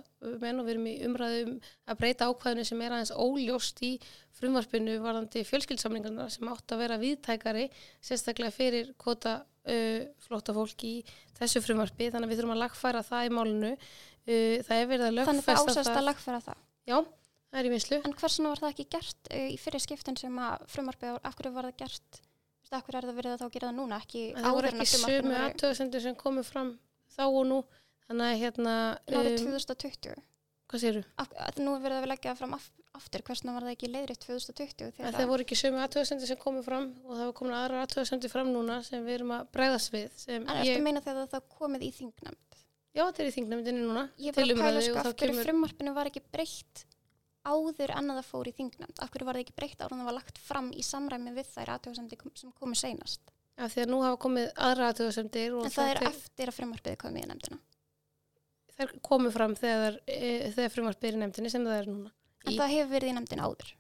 menn 0.41 0.57
og 0.57 0.65
við 0.65 0.73
erum 0.73 0.87
í 0.89 0.95
umræðum 1.05 1.51
að 1.85 1.99
breyta 2.01 2.29
ákvæðinu 2.31 2.65
sem 2.71 2.81
er 2.81 2.95
aðeins 2.95 3.13
óljóst 3.13 3.83
í 3.85 3.91
frumarpinu 4.39 4.97
varðandi 5.03 5.45
fjölskyldusammenningarnar 5.45 6.33
sem 6.33 6.49
átt 6.49 6.73
að 6.73 6.81
vera 6.85 6.97
viðtækari 7.03 7.67
sérstaklega 8.09 8.55
fyrir 8.55 8.91
kvóta 8.97 9.43
uh, 9.45 10.01
flóta 10.25 10.57
fólk 10.57 10.87
í 10.89 10.95
þessu 11.37 11.61
frumarpi 11.65 12.09
þannig 12.09 12.31
að 12.31 12.33
við 12.33 12.41
þurfum 12.41 12.57
að 12.57 12.63
lagfæra 12.65 13.05
það 13.05 13.29
í 13.29 13.33
málinu. 13.37 13.75
Það 14.27 14.73
er 14.81 14.89
verið 14.89 15.05
að 15.05 15.21
þannig 15.29 15.45
að 15.45 15.45
það 15.45 15.61
lögfesta 15.61 15.93
ásast 16.01 16.33
að 16.33 16.41
það 16.49 17.13
það 17.51 17.59
er 17.61 17.69
í 17.69 17.73
vinslu 17.73 17.99
en 18.03 18.15
hversuna 18.21 18.53
var 18.53 18.61
það 18.63 18.73
ekki 18.75 18.87
gert 18.97 19.31
uh, 19.31 19.47
í 19.53 19.57
fyrir 19.61 19.83
skiptin 19.83 20.17
sem 20.19 20.39
að 20.43 20.65
frumarfið, 20.73 21.19
af 21.23 21.35
hverju 21.39 21.53
var 21.57 21.69
það 21.69 21.77
gert? 21.83 22.21
Af 22.67 22.83
hverju 22.83 22.99
er 22.99 23.05
það 23.07 23.19
verið 23.21 23.35
að 23.35 23.43
þá 23.43 23.51
gera 23.57 23.67
það 23.69 23.77
núna 23.79 23.99
ekki 24.03 24.23
það 24.35 24.47
áður 24.51 24.65
en 24.67 24.81
ekki 24.81 24.87
að 24.87 25.03
frumvarpinu 25.03 25.17
sömu 25.17 25.33
voru- 25.33 25.43
aðtöðasendur 25.49 26.03
sem 26.07 26.15
komu 26.19 26.43
fram 26.43 26.71
þá 27.17 27.21
og 27.27 27.45
nú. 27.47 27.59
Þannig 28.07 28.31
að 28.31 28.41
hérna 28.41 28.73
árið 29.07 29.37
2020 29.43 30.17
hvað 30.67 30.81
séru? 30.83 31.01
Að 31.23 31.61
nú 31.63 31.73
er 31.77 31.83
verið 31.83 31.97
að 31.97 32.03
við 32.03 32.09
leggja 32.11 32.31
það 32.33 32.39
fram 32.41 32.53
af, 32.57 32.65
aftur 32.97 33.23
hversna 33.27 33.53
var 33.55 33.63
það 33.63 33.73
ekki 33.77 33.89
leiðrið 33.93 34.19
2020 34.25 34.91
Það, 34.97 35.13
það 35.15 35.29
voru 35.31 35.45
ekki 35.45 35.57
sömu 35.59 35.79
aðtöðasendur 35.85 36.27
sem 36.31 36.39
komu 36.41 36.63
fram 36.65 36.87
og 37.05 37.13
það 37.13 37.23
var 37.29 37.35
komin 37.39 37.55
aðra 37.55 37.83
aðtöðasendur 37.85 38.33
fram 38.33 38.51
núna 38.51 38.81
sem 38.83 39.05
við 39.07 39.15
erum 39.21 39.31
að 39.37 39.45
bregðast 39.55 39.93
við 39.95 40.07
sem 40.19 40.43
en 40.43 40.51
að 40.57 40.81
meina 40.83 41.03
þegar 41.05 41.29
það 41.31 41.47
komið 41.55 41.85
í 41.87 41.91
þingnæmt 42.01 42.59
já 42.97 43.03
þetta 43.05 43.23
er 43.23 43.29
í 43.29 43.35
þingnefndinni 43.37 43.85
núna 43.87 44.03
ég 44.27 44.35
var 44.35 44.43
að 44.51 44.61
pæla 44.63 44.83
sko 44.87 45.03
af 45.03 45.15
hverju 45.21 45.43
frumvarpinu 45.47 45.95
var 45.95 46.11
ekki 46.11 46.23
breytt 46.35 46.83
áður 47.47 47.93
það 47.95 48.27
fór 48.27 48.49
í 48.49 48.53
þingnæmt 48.57 48.99
af 49.03 49.11
hverju 49.13 49.27
var 49.27 49.37
það 49.37 49.45
ekki 49.45 49.55
breytt 49.57 49.81
áður 49.81 49.95
en 49.95 50.01
það 50.03 50.09
var 50.09 50.17
lagt 50.17 50.41
fram 50.43 50.69
í 50.73 50.83
samræmi 50.85 51.33
við 51.37 51.49
þær 51.53 51.71
aðtöðasendi 51.77 52.19
sem 52.41 52.53
komu 52.57 52.77
seinast? 52.77 53.33
Af 53.57 53.73
því 53.73 53.83
að 53.83 53.91
nú 53.93 54.01
hafa 54.03 54.19
komið 54.21 54.51
aðra 54.67 54.91
aðtöðasendur 54.91 55.57
og 55.57 55.65
en 55.65 55.73
það 55.73 55.91
er 55.93 56.03
eftir 56.11 56.51
að 56.51 56.57
frumvarpið 56.59 56.99
komið 57.01 57.23
í 57.25 57.29
nefndina. 57.31 57.59
Þær 58.77 58.93
komu 59.09 59.31
fram 59.33 59.55
þegar, 59.57 59.97
e, 60.05 60.51
þegar 60.53 60.73
frumvarpið 60.75 61.09
er 61.09 61.17
í 61.17 61.21
nefndinni 61.23 61.51
sem 61.53 61.65
það 61.65 61.79
er 61.81 61.89
núna. 61.89 62.11
En 62.45 62.53
Í- 62.53 62.59
það 62.59 62.73
hefur 62.75 62.93
verið 62.93 63.09
í 63.09 63.15
nefndin 63.17 63.41
áður? 63.41 63.71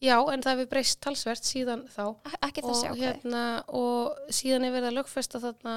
Já, 0.00 0.16
en 0.32 0.42
það 0.42 0.56
hefur 0.56 0.70
breyst 0.72 1.00
talsvert 1.04 1.46
síðan 1.46 1.84
þá. 1.92 2.04
Ek- 2.26 2.40
ekki 2.48 2.64
og, 2.64 2.70
þessi 2.72 2.88
ákveði 2.90 3.06
hérna, 3.06 3.44
og 3.68 4.18
síðan 4.32 4.66
er 4.66 4.74
verið 4.74 4.88
að 4.90 4.96
lögfesta 4.98 5.42
þarna 5.44 5.74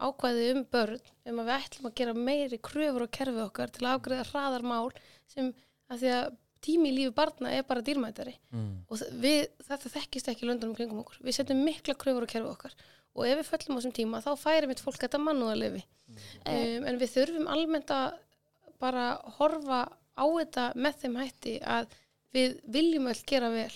ákvæði 0.00 0.46
um 0.54 0.62
börn 0.72 1.00
um 1.30 1.40
að 1.42 1.48
við 1.50 1.58
ætlum 1.58 1.88
að 1.90 1.94
gera 2.00 2.14
meiri 2.14 2.58
kröfur 2.58 3.04
á 3.04 3.14
kerfi 3.18 3.42
okkar 3.44 3.72
til 3.74 3.84
að 3.84 3.98
ágreða 3.98 4.26
hraðar 4.30 4.64
mál 4.66 4.90
sem 5.30 5.52
að 5.90 6.00
því 6.00 6.10
að 6.14 6.36
tími 6.64 6.90
í 6.90 6.96
lífi 6.98 7.14
barna 7.16 7.52
er 7.54 7.66
bara 7.68 7.84
dýrmætari. 7.84 8.34
Mm. 8.54 8.74
og 8.88 9.04
við, 9.22 9.48
þetta 9.68 9.94
þekkist 9.98 10.30
ekki 10.32 10.48
löndunum 10.48 10.76
kringum 10.78 11.02
okkur. 11.04 11.20
Við 11.24 11.38
setjum 11.38 11.64
mikla 11.66 11.96
kröfur 12.00 12.26
á 12.26 12.32
kerfi 12.32 12.50
okkar. 12.50 12.76
Og 13.14 13.28
ef 13.28 13.38
við 13.38 13.50
föllum 13.52 13.76
á 13.76 13.78
þessum 13.78 13.94
tíma 13.94 14.22
þá 14.24 14.32
færi 14.40 14.70
mitt 14.70 14.82
fólk 14.82 14.98
þetta 14.98 15.20
mannúðarlefi 15.22 15.84
Eh, 16.44 16.78
um, 16.78 16.86
en 16.88 17.00
við 17.00 17.12
þurfum 17.14 17.48
almennt 17.50 17.92
að 17.94 18.18
bara 18.82 19.14
horfa 19.38 19.80
á 20.14 20.24
þetta 20.24 20.66
með 20.76 21.00
þeim 21.02 21.18
hætti 21.22 21.54
að 21.76 21.96
við 22.34 22.58
viljum 22.76 23.08
öll 23.10 23.20
gera 23.28 23.50
vel. 23.54 23.72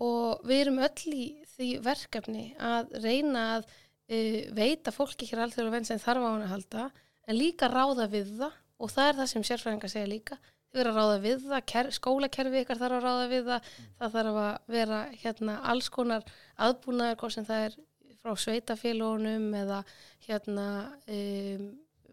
Og 0.00 0.46
við 0.48 0.62
erum 0.64 0.80
öll 0.86 1.12
í 1.12 1.26
því 1.54 1.70
verkefni 1.84 2.46
að 2.56 2.94
reyna 3.04 3.44
að 3.56 3.68
uh, 3.68 4.40
veita 4.56 4.94
fólki 4.94 5.28
hér 5.28 5.44
alþjóðlega 5.44 5.76
venn 5.76 5.90
sem 5.90 6.00
þarf 6.00 6.24
á 6.24 6.30
hann 6.30 6.46
að 6.46 6.54
halda 6.54 6.86
en 7.28 7.38
líka 7.38 7.68
ráða 7.70 8.08
við 8.10 8.32
það. 8.40 8.56
Og 8.80 8.88
það 8.88 9.10
er 9.10 9.18
það 9.18 9.30
sem 9.34 9.42
sérfræðingar 9.44 9.92
segja 9.92 10.08
líka 10.08 10.36
þau 10.70 10.80
eru 10.80 10.90
að 10.92 10.98
ráða 10.98 11.20
við 11.24 11.44
það, 11.48 11.62
ker, 11.72 11.90
skólakerfi 11.96 12.62
ykkar 12.64 12.80
þarf 12.80 12.98
að 12.98 13.06
ráða 13.06 13.28
við 13.30 13.46
það, 13.50 13.70
það 13.98 14.16
þarf 14.16 14.40
að 14.44 14.74
vera 14.76 14.98
hérna 15.22 15.54
alls 15.72 15.88
konar 15.92 16.26
aðbúnaður 16.66 17.20
hvort 17.22 17.36
sem 17.36 17.46
það 17.48 17.64
er 17.68 17.78
frá 18.20 18.34
sveitafélagunum 18.36 19.54
eða 19.56 19.80
hérna 20.26 20.66
um, 21.08 21.64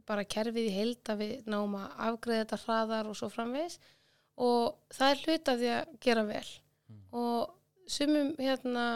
bara 0.08 0.24
kerfið 0.24 0.70
í 0.70 0.76
heild 0.78 1.12
að 1.12 1.22
við 1.24 1.52
náum 1.52 1.76
að 1.80 2.02
afgreða 2.08 2.46
þetta 2.46 2.62
hraðar 2.64 3.12
og 3.12 3.20
svo 3.20 3.30
framvegis. 3.34 3.78
Og 4.38 4.78
það 4.94 5.12
er 5.12 5.22
hlut 5.26 5.52
af 5.52 5.60
því 5.60 5.70
að 5.74 5.94
gera 6.06 6.24
vel. 6.28 6.48
Og 7.18 7.90
sumum 7.92 8.34
hérna 8.40 8.88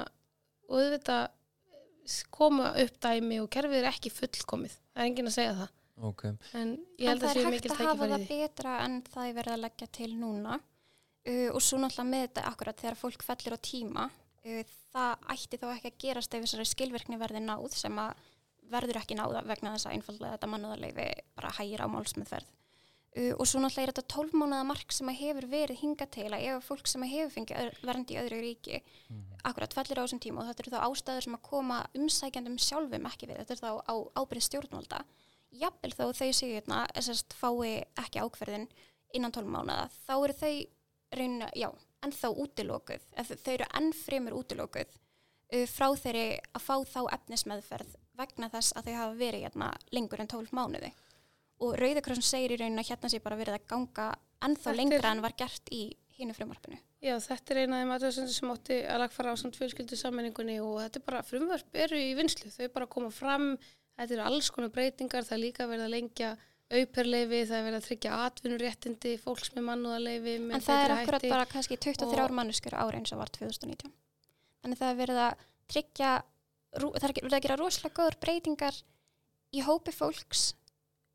og 0.69 0.79
auðvitað 0.79 1.27
koma 2.33 2.71
upp 2.79 2.97
dæmi 3.03 3.41
og 3.43 3.49
kerfið 3.51 3.81
er 3.81 3.91
ekki 3.91 4.13
fullkomið. 4.13 4.77
Það 4.93 5.03
er 5.03 5.09
enginn 5.09 5.31
að 5.31 5.37
segja 5.37 5.57
það 5.59 5.75
ok, 6.09 6.25
en 6.57 6.75
ég 6.97 7.11
en 7.11 7.21
það 7.21 7.29
að 7.29 7.39
er 7.41 7.47
hægt 7.47 7.71
að 7.71 7.81
hafa 7.85 8.09
það 8.11 8.27
betra 8.29 8.75
en 8.85 8.99
það 9.07 9.27
er 9.27 9.37
verið 9.37 9.55
að 9.55 9.63
leggja 9.65 9.87
til 9.99 10.11
núna. 10.17 10.59
Uh, 11.21 11.49
og 11.53 11.61
svo 11.61 11.77
náttúrulega 11.77 12.09
með 12.09 12.23
þetta 12.25 12.43
akkurat 12.49 12.79
þegar 12.81 12.95
fólk 12.97 13.23
fellir 13.27 13.53
á 13.53 13.59
tíma 13.61 14.07
uh, 14.09 14.61
það 14.89 15.27
ætti 15.35 15.59
þá 15.61 15.67
ekki 15.75 15.91
að 15.91 15.99
gerast 16.01 16.33
ef 16.33 16.45
þessari 16.47 16.65
skilvirkni 16.65 17.19
verði 17.21 17.43
náð 17.45 17.75
sem 17.77 17.99
að 18.01 18.23
verður 18.71 19.01
ekki 19.03 19.17
náða 19.19 19.43
vegna 19.45 19.75
þess 19.75 19.85
að 19.85 19.99
einfallega 19.99 20.31
þetta 20.33 20.49
mannúðarleifi 20.49 21.05
bara 21.37 21.53
hægir 21.59 21.85
á 21.85 21.93
málsmeðferð. 21.93 22.49
Uh, 23.11 23.35
og 23.35 23.45
svo 23.45 23.61
náttúrulega 23.61 23.91
er 23.91 23.93
þetta 23.93 24.15
12 24.15 24.41
mánuða 24.41 24.65
mark 24.71 24.95
sem 24.97 25.13
að 25.13 25.19
hefur 25.21 25.47
verið 25.51 25.81
hinga 25.83 26.09
til 26.17 26.27
að 26.31 26.47
ef 26.47 26.69
fólk 26.71 26.89
sem 26.89 27.05
að 27.05 27.13
hefur 27.13 27.33
fengið 27.35 27.79
vernd 27.85 28.15
í 28.15 28.19
öðru 28.23 28.41
ríki 28.41 28.81
akkurat 29.43 29.75
fellir 29.77 29.99
á 29.99 30.03
þessum 30.07 30.21
tíma 30.23 30.41
og 30.41 30.49
þetta 30.49 30.63
eru 30.63 30.73
þá 30.73 30.83
ástæður 30.87 31.25
sem 31.27 31.37
að 31.37 31.43
koma 31.51 31.81
umsækjandum 31.97 32.57
sjálfum 32.61 33.09
ekki 33.11 33.29
við, 33.29 33.41
þetta 33.43 33.57
er 33.57 33.61
þá 33.61 33.71
á 33.83 33.95
ábyrð 34.15 34.47
stjórnvalda 34.47 35.01
jafnvel 35.51 35.93
þó 35.95 36.05
þau 36.15 36.31
séu 36.31 36.53
hérna 36.53 36.85
sérst, 36.97 37.35
fái 37.37 37.81
ekki 37.99 38.23
ákverðin 38.23 38.67
innan 39.15 39.33
12 39.35 39.51
mánuða, 39.51 39.89
þá 40.07 40.13
eru 40.15 40.35
þau 40.39 40.53
reyna, 41.19 41.49
já, 41.57 41.67
ennþá 42.05 42.31
útilokuð 42.43 43.07
eða 43.19 43.39
þau 43.43 43.53
eru 43.53 43.69
enn 43.79 43.93
fremur 43.95 44.37
útilokuð 44.39 44.91
uh, 44.91 45.65
frá 45.67 45.87
þeirri 45.99 46.27
að 46.39 46.65
fá 46.65 46.75
þá 46.87 47.01
efnismeðferð 47.17 47.95
vegna 48.21 48.51
þess 48.53 48.75
að 48.77 48.89
þau 48.89 48.99
hafa 48.99 49.17
verið 49.19 49.47
hérna 49.47 49.71
lengur 49.91 50.23
en 50.23 50.31
12 50.31 50.55
mánuði 50.55 50.91
og 51.61 51.75
Rauðakrossin 51.77 52.25
segir 52.25 52.55
í 52.55 52.61
rauninni 52.61 52.81
að 52.81 52.93
hérna 52.93 53.11
sé 53.11 53.19
bara 53.21 53.37
verið 53.39 53.59
að 53.59 53.67
ganga 53.69 54.07
ennþá 54.45 54.73
lengra 54.75 55.11
en 55.13 55.21
var 55.23 55.35
gert 55.37 55.69
í 55.73 55.83
hínu 56.17 56.33
frumvarpinu. 56.37 56.79
Já, 57.01 57.15
þetta 57.21 57.53
er 57.53 57.59
eina 57.61 57.77
af 57.77 57.81
þeim 57.81 57.93
aðtöðsendur 57.95 58.35
sem 58.35 58.53
átti 58.53 58.77
að 58.85 58.99
lagfara 59.01 59.33
á 59.33 59.35
samt 59.41 59.57
fjölskyldu 59.57 59.97
sammenningunni 59.97 60.57
og 60.61 60.79
þetta 60.83 60.99
er 60.99 61.05
bara 61.07 61.21
frumvörp 61.25 61.79
eru 61.85 61.97
í 61.97 62.11
vinslu, 62.17 62.51
þau 62.53 62.67
bara 62.75 62.89
koma 62.93 63.09
fram, 63.13 63.47
þetta 63.97 64.13
eru 64.17 64.23
alls 64.29 64.49
konar 64.51 64.69
breytingar, 64.73 65.23
það 65.27 65.37
er 65.37 65.43
líka 65.45 65.67
verið 65.69 65.85
að 65.87 65.93
lengja 65.95 66.31
auperleifi, 66.71 67.39
það 67.49 67.57
er 67.59 67.65
verið 67.67 67.79
að 67.81 67.87
tryggja 67.89 68.17
atvinnuréttindi, 68.25 69.13
fólks 69.19 69.49
með 69.55 69.65
mannúðarleifi 69.69 70.35
með 70.39 70.55
En 70.55 70.61
það 70.67 70.83
er 70.85 70.93
akkurat 70.95 71.25
bara 71.33 71.45
kannski 71.51 71.77
23 71.77 72.23
og- 72.23 72.31
manneskur 72.37 72.73
ára 72.79 72.97
eins 73.01 73.11
og 73.11 73.19
var 73.19 73.29
2019. 73.35 73.91
Þannig 74.63 74.79
það 74.79 74.91
er 74.93 74.99
verið 75.01 75.19
að 75.25 75.33
tryggja, 75.67 76.11
það 76.71 77.03
er 77.09 77.13
verið 77.19 77.37
að 77.39 77.45
gera 77.47 77.59
rosalega 77.59 77.95
góður 77.99 78.19
breytingar 78.23 78.81
í 79.53 79.61
hópi 79.67 79.91
fólks 79.91 80.53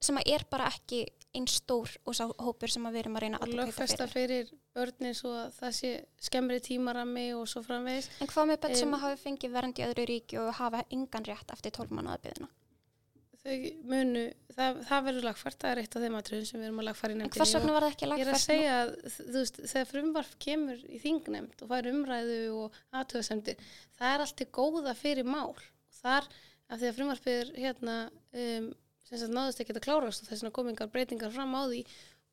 sem 0.01 0.17
að 0.21 0.29
er 0.35 0.45
bara 0.51 0.69
ekki 0.69 1.07
eins 1.37 1.57
stór 1.61 1.89
og 2.07 2.15
sá 2.17 2.25
hópur 2.41 2.69
sem 2.73 2.85
að 2.87 2.93
við 2.93 3.01
erum 3.05 3.17
að 3.17 3.23
reyna 3.25 3.39
að 3.41 3.55
lögfesta 3.57 4.07
fyrir. 4.09 4.51
börnin 4.77 5.15
svo 5.17 5.33
að 5.33 5.53
það 5.57 5.73
sé 5.73 5.91
skemmri 6.21 6.61
tímarami 6.61 7.33
og 7.37 7.47
svo 7.49 7.63
framvegis. 7.65 8.09
En 8.21 8.27
hvað 8.29 8.47
með 8.51 8.61
börn 8.61 8.77
sem 8.77 8.89
Em, 8.89 8.95
að 8.95 9.01
hafi 9.01 9.23
fengið 9.25 9.53
vernd 9.57 9.79
í 9.81 9.85
öðru 9.89 10.07
ríki 10.07 10.39
og 10.41 10.55
hafa 10.55 10.85
engan 10.93 11.25
rétt 11.25 11.51
eftir 11.53 11.73
12 11.73 11.91
mánuða 11.97 12.19
byggðina? 12.21 12.49
Þau 13.47 13.67
munu, 13.87 14.23
það, 14.57 14.79
það 14.89 15.05
verður 15.07 15.25
lagfært, 15.29 15.59
það 15.63 15.71
er 15.71 15.81
eitt 15.83 15.97
af 15.97 16.03
þeim 16.03 16.17
atriðum 16.19 16.47
sem 16.49 16.59
við 16.59 16.67
erum 16.67 16.81
að 16.83 16.87
lagfæra 16.89 17.13
í 17.13 17.15
En 17.15 17.21
nefndinni. 17.21 17.39
hvers 17.39 17.55
vegna 17.55 17.75
var 17.77 17.85
það 17.85 17.93
ekki 17.93 18.07
Ég 18.07 18.11
er 18.11 18.17
að 18.17 18.19
lagfært 18.27 18.43
segja 18.43 18.73
að 18.81 18.89
þú 19.17 19.37
veist, 19.37 19.61
þegar 19.71 19.89
frumvarf 19.93 20.33
kemur 20.43 20.79
í 20.83 20.99
þingnefnd 21.05 21.63
og 21.63 21.71
fær 21.71 21.89
umræðu 21.93 22.41
og 22.57 22.81
aðtöðasemdir, 22.91 23.57
það 24.01 24.15
er 24.15 24.25
allt 24.25 24.37
til 24.41 24.49
góða 24.59 24.95
fyrir 24.99 25.29
mál. 25.31 25.55
Þar, 26.01 26.27
af 26.67 26.81
því 26.81 26.87
að 26.91 26.97
frumvarfið 26.99 27.37
er 27.45 27.53
hérna, 27.63 27.95
um, 28.35 28.67
sem 29.07 29.23
sagt 29.23 29.37
náðust 29.37 29.63
ekki 29.63 29.77
að 29.77 29.87
klárast 29.87 30.23
og 30.25 30.29
þess 30.33 30.43
vegna 30.43 30.57
komingar 30.59 30.91
breytingar 30.91 31.31
fram 31.31 31.55
á 31.55 31.63
því 31.71 31.85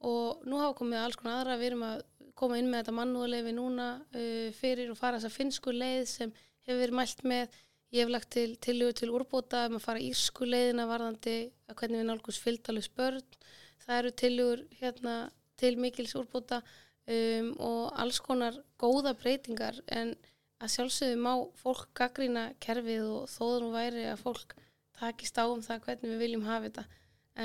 og 0.10 0.42
nú 0.50 0.58
hafa 0.60 0.80
komið 0.82 1.00
alls 1.04 1.20
konar 1.20 1.44
aðra, 1.44 1.60
við 1.62 1.70
erum 1.70 1.86
að 1.92 2.02
koma 2.34 2.58
inn 2.58 2.72
með 2.72 2.80
þetta 2.82 2.98
mannúðleifi 2.98 3.54
núna 3.54 3.88
uh, 4.02 4.50
fyrir 4.58 4.90
og 4.90 4.98
fara 4.98 5.22
þess 5.22 5.30
að 5.30 5.38
Ég 7.94 8.02
hef 8.02 8.10
lagt 8.10 8.32
til 8.34 8.56
tillögu 8.58 8.96
til 8.98 9.12
úrbóta 9.14 9.68
um 9.68 9.76
að 9.78 9.84
fara 9.84 10.02
írsku 10.02 10.48
leiðina 10.50 10.88
varðandi 10.90 11.34
að 11.70 11.76
hvernig 11.78 12.00
við 12.00 12.08
nálgum 12.08 12.34
svildalus 12.34 12.88
börn. 12.90 13.36
Það 13.84 14.00
eru 14.00 14.12
tillögur 14.22 14.64
hérna 14.80 15.18
til 15.62 15.76
mikils 15.78 16.16
úrbóta 16.18 16.64
um, 16.64 17.52
og 17.62 17.92
alls 18.02 18.18
konar 18.26 18.58
góða 18.82 19.14
breytingar 19.20 19.78
en 19.94 20.16
að 20.58 20.74
sjálfsögðu 20.74 21.20
má 21.22 21.34
fólk 21.60 21.92
gaggrína 22.00 22.48
kerfið 22.66 23.06
og 23.12 23.30
þó 23.30 23.44
það 23.44 23.60
nú 23.62 23.70
væri 23.76 24.08
að 24.10 24.24
fólk 24.24 24.58
takist 24.98 25.38
á 25.38 25.46
um 25.46 25.62
það 25.62 25.86
hvernig 25.86 26.14
við 26.16 26.24
viljum 26.24 26.48
hafa 26.48 26.70
þetta 26.72 26.86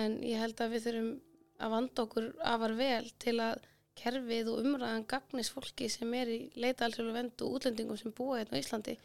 en 0.00 0.16
ég 0.24 0.40
held 0.40 0.64
að 0.64 0.74
við 0.78 0.86
þurfum 0.86 1.12
að 1.58 1.76
vanda 1.76 2.06
okkur 2.06 2.32
afar 2.54 2.76
vel 2.80 3.12
til 3.20 3.36
að 3.42 3.68
kerfið 4.00 4.50
og 4.54 4.64
umræðan 4.64 5.06
gagnis 5.12 5.52
fólki 5.52 5.92
sem 5.92 6.12
er 6.14 6.32
í 6.32 6.40
leita 6.56 6.88
alþjóðlega 6.88 7.20
vend 7.20 7.44
og 7.44 7.56
útlendingum 7.58 8.00
sem 8.00 8.16
búa 8.16 8.40
hérna 8.40 8.56
á 8.56 8.62
Íslandi 8.64 8.98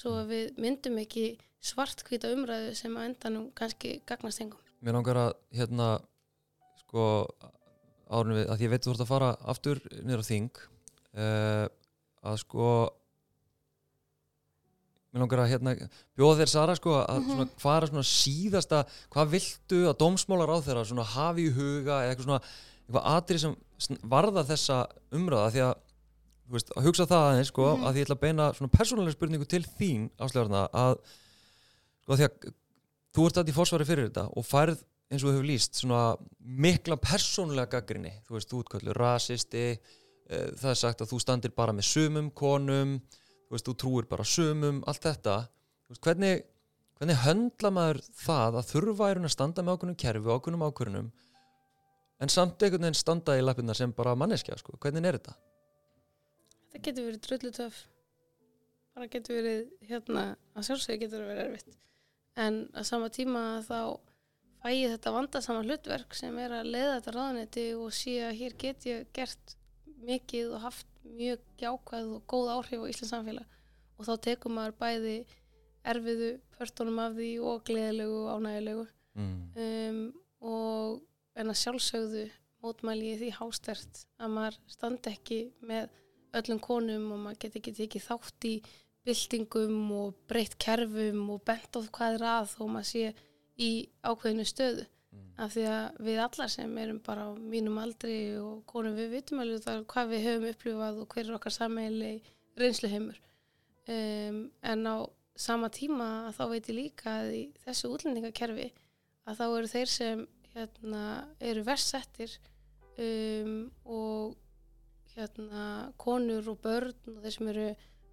svo 0.00 0.14
að 0.22 0.30
við 0.32 0.60
myndum 0.64 0.98
ekki 1.02 1.26
svartkvíta 1.60 2.30
umræðu 2.32 2.72
sem 2.78 2.94
að 2.96 3.08
endanum 3.10 3.50
kannski 3.58 3.98
gagnast 4.08 4.40
engum. 4.40 4.60
Mér 4.80 4.96
langar 4.96 5.18
að 5.26 5.32
hérna 5.58 5.88
sko 6.80 7.02
árunum 8.10 8.38
við, 8.40 8.46
að 8.50 8.64
ég 8.64 8.72
veit 8.72 8.86
þú 8.86 8.94
ert 8.94 9.04
að 9.04 9.10
fara 9.12 9.28
aftur 9.52 9.82
á 9.84 10.22
þing 10.24 10.62
uh, 11.20 11.66
að 12.30 12.40
sko 12.42 12.70
mér 15.10 15.24
langar 15.24 15.42
að 15.44 15.50
hérna 15.52 15.74
bjóða 16.18 16.40
þér 16.40 16.50
Sara 16.52 16.74
sko 16.78 16.96
að 17.02 17.20
Mhm. 17.20 17.30
svona, 17.30 17.46
hvað 17.60 17.76
er 17.82 17.88
svona 17.90 18.06
síðasta 18.10 18.80
hvað 19.10 19.32
viltu 19.34 19.80
að 19.90 19.98
dómsmálar 20.02 20.52
á 20.54 20.56
þeirra 20.64 20.84
svona 20.86 21.06
hafi 21.12 21.46
í 21.48 21.54
huga 21.54 21.96
eða 22.04 22.10
eitthvað 22.14 22.28
svona 22.28 22.42
eitthvað 22.90 23.08
atrið 23.16 23.40
sem 23.40 23.96
varða 24.02 24.44
þessa 24.46 24.76
umræða 25.12 25.50
því 25.54 25.62
að 25.66 25.74
veist, 26.56 26.70
að 26.76 26.86
hugsa 26.88 27.06
það 27.06 27.26
aðeins 27.30 27.50
sko 27.52 27.66
Mhm. 27.76 27.84
að 27.84 27.92
því 27.94 28.00
ég 28.00 28.06
ætla 28.08 28.16
að 28.16 28.24
beina 28.26 28.46
svona 28.56 28.72
persónulega 28.74 29.16
spurningu 29.16 29.46
til 29.48 29.62
þín 29.78 30.10
áslöfarna 30.18 30.62
að 30.72 30.94
sko 32.04 32.16
því 32.16 32.24
að 32.28 32.52
þú 33.14 33.26
ert 33.26 33.34
þetta 33.40 33.50
í 33.52 33.56
fórsvari 33.58 33.86
fyrir 33.86 34.08
þetta 34.10 34.24
og 34.36 34.44
færð 34.46 34.82
eins 35.10 35.24
og 35.24 35.30
þú 35.30 35.34
hefur 35.34 35.48
lýst 35.50 35.74
svona 35.80 36.02
mikla 36.40 36.96
persónulega 36.96 37.70
gaggrinni 37.76 38.12
þú 38.28 38.36
veist, 38.36 38.50
þú 38.50 38.62
útkvöldur 38.62 38.96
rasisti 39.00 39.64
e, 40.30 40.36
það 40.54 40.70
er 40.70 40.78
sagt 40.78 41.00
að 41.02 41.10
þú 41.10 41.20
standir 41.20 41.50
bara 41.56 41.72
með 41.74 41.88
sumum 41.90 42.30
konum, 42.30 43.00
þú 43.48 43.56
veist, 43.56 43.66
þú 43.66 43.74
trúir 43.82 44.08
bara 44.08 44.24
sumum, 44.24 44.84
allt 44.86 45.02
þetta 45.02 45.48
veist, 45.90 46.02
hvernig, 46.04 46.44
hvernig 47.00 47.16
höndla 47.24 47.70
maður 47.74 47.98
það 48.22 48.60
að 48.60 48.68
þurfa 48.70 49.10
er 49.10 49.18
að 49.18 49.34
standa 49.34 49.62
með 49.62 49.74
ákveðnum 49.78 49.98
kerfi 49.98 50.26
og 50.30 50.38
ákveðnum 50.38 50.66
ákveðnum 50.70 51.10
en 52.20 52.28
samt 52.28 52.62
einhvern 52.62 52.84
veginn 52.84 52.94
standa 53.00 53.34
í 53.38 53.42
lappirna 53.42 53.74
sem 53.74 53.92
bara 53.96 54.14
manneskja, 54.14 54.58
sko, 54.60 54.76
hvernig 54.78 55.06
er 55.06 55.18
þetta? 55.18 55.34
Það 56.70 56.84
getur 56.86 57.08
verið 57.08 57.24
drullu 57.26 57.52
töf 57.56 57.80
bara 58.94 59.08
getur 59.10 59.38
verið 59.38 59.66
hérna 59.88 60.24
að 60.54 60.66
sjálfsögðu 60.66 61.00
getur 61.04 61.26
verið 61.28 61.42
erfitt. 61.46 61.76
En 62.40 62.60
að 62.74 62.86
sama 62.88 63.08
tíma 63.14 63.42
þá 63.66 63.78
fæ 64.60 64.68
ég 64.74 64.92
þetta 64.94 65.12
vandasama 65.14 65.64
hlutverk 65.64 66.14
sem 66.18 66.36
er 66.42 66.54
að 66.58 66.70
leiða 66.74 66.96
þetta 66.98 67.14
ráðanetti 67.16 67.66
og 67.78 67.94
sé 67.96 68.16
að 68.26 68.38
hér 68.40 68.56
get 68.60 68.86
ég 68.90 69.10
gert 69.16 69.54
mikið 70.04 70.54
og 70.56 70.64
haft 70.66 70.86
mjög 71.04 71.42
jákvæð 71.60 72.14
og 72.16 72.24
góð 72.30 72.50
áhrif 72.54 72.84
á 72.84 72.90
Íslands 72.92 73.12
samfélag. 73.14 73.58
Og 73.98 74.08
þá 74.08 74.12
tekur 74.26 74.52
maður 74.56 74.76
bæði 74.80 75.16
erfiðu 75.90 76.30
pörtunum 76.56 77.00
af 77.00 77.14
því 77.16 77.30
og 77.50 77.62
gleðilegu 77.68 78.24
og 78.24 78.32
ánægilegu 78.38 78.88
Mm. 79.18 79.50
um, 79.58 80.12
og 80.40 81.00
en 81.34 81.50
að 81.50 81.58
sjálfsögðu 81.58 82.28
mótmæli 82.62 83.08
ég 83.10 83.18
því 83.18 83.30
hástert 83.40 84.04
að 84.22 84.30
maður 84.36 84.58
standi 84.70 85.10
ekki 85.10 85.38
með 85.66 85.88
öllum 86.38 86.60
konum 86.62 87.10
og 87.14 87.24
maður 87.24 87.42
geti 87.44 87.60
ekki 87.60 87.76
tekið 87.80 88.06
þátt 88.06 88.48
í 88.50 88.54
byltingum 89.06 89.92
og 89.96 90.14
breytt 90.28 90.58
kerfum 90.60 91.26
og 91.34 91.44
bent 91.48 91.76
of 91.80 91.90
hvað 91.96 92.18
er 92.18 92.26
að 92.36 92.54
þó 92.54 92.62
maður 92.68 92.88
sé 92.92 93.12
í 93.60 93.70
ákveðinu 94.04 94.46
stöðu 94.48 94.86
Mm. 95.10 95.30
af 95.42 95.54
því 95.54 95.62
að 95.66 95.96
við 96.06 96.18
allar 96.22 96.50
sem 96.52 96.76
erum 96.78 96.98
bara 97.02 97.24
á 97.26 97.30
mínum 97.34 97.78
aldri 97.82 98.16
og 98.38 98.60
konum 98.70 98.94
við 98.94 99.08
vitum 99.16 99.40
alveg 99.42 99.64
það 99.64 99.80
hvað 99.90 100.12
við 100.12 100.26
höfum 100.26 100.50
upplifað 100.52 101.00
og 101.02 101.14
hver 101.14 101.24
er 101.24 101.38
okkar 101.38 101.54
sammeili 101.56 102.10
reynsluheimur 102.60 103.18
um, 103.90 104.38
en 104.62 104.86
á 104.86 104.96
sama 105.34 105.70
tíma 105.74 106.30
þá 106.36 106.44
veit 106.52 106.70
ég 106.70 106.76
líka 106.76 107.16
að 107.24 107.32
í 107.40 107.42
þessu 107.64 107.90
útlendingakerfi 107.90 108.68
að 109.26 109.40
þá 109.40 109.44
eru 109.48 109.72
þeir 109.72 109.90
sem 109.96 110.22
hérna, 110.54 111.02
eru 111.50 111.66
versettir 111.66 112.36
um, 112.94 113.58
og 113.82 114.38
hérna, 115.16 115.64
konur 116.00 116.50
og 116.52 116.60
börn 116.64 117.14
og 117.14 117.22
þeir 117.24 117.36
sem 117.36 117.52
eru 117.52 117.68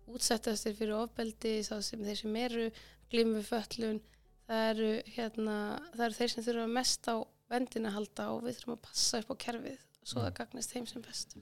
útsettastir 0.07 0.75
fyrir 0.77 0.95
ofbeldi, 0.97 1.57
þá 1.67 1.81
sem 1.83 2.03
þeir 2.05 2.21
sem 2.21 2.37
eru 2.39 2.67
glímu 3.11 3.43
föllun, 3.45 3.99
það 4.47 4.69
eru, 4.71 4.91
hérna, 5.17 5.57
það 5.95 6.05
eru 6.07 6.19
þeir 6.19 6.33
sem 6.33 6.47
þurfa 6.47 6.67
mest 6.77 7.09
á 7.11 7.15
vendina 7.51 7.91
að 7.91 7.97
halda 7.99 8.27
og 8.33 8.43
við 8.45 8.57
þurfum 8.57 8.75
að 8.75 8.83
passa 8.87 9.21
upp 9.21 9.31
á 9.31 9.35
kerfið 9.45 9.79
svo 10.07 10.23
það 10.23 10.35
gagnast 10.39 10.73
þeim 10.75 10.87
sem 10.87 11.03
best. 11.03 11.35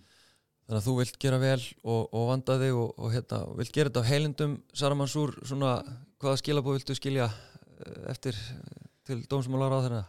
Þannig 0.66 0.80
að 0.80 0.88
þú 0.88 0.96
vilt 0.98 1.20
gera 1.22 1.38
vel 1.42 1.62
og, 1.62 2.02
og 2.18 2.24
vanda 2.32 2.58
þig 2.62 2.80
og, 2.82 2.96
og 2.98 3.14
hérna, 3.14 3.42
vilt 3.60 3.74
gera 3.74 3.92
þetta 3.92 4.02
á 4.02 4.10
heilindum 4.10 4.56
Sara 4.74 4.98
Mansúr, 4.98 5.36
svona 5.46 5.76
hvaða 6.22 6.42
skilabóð 6.42 6.80
viltu 6.80 6.98
skilja 6.98 7.30
eh, 7.30 8.00
eftir 8.14 8.40
til 9.06 9.22
dómsmálar 9.30 9.78
á 9.78 9.80
þeirra 9.86 10.04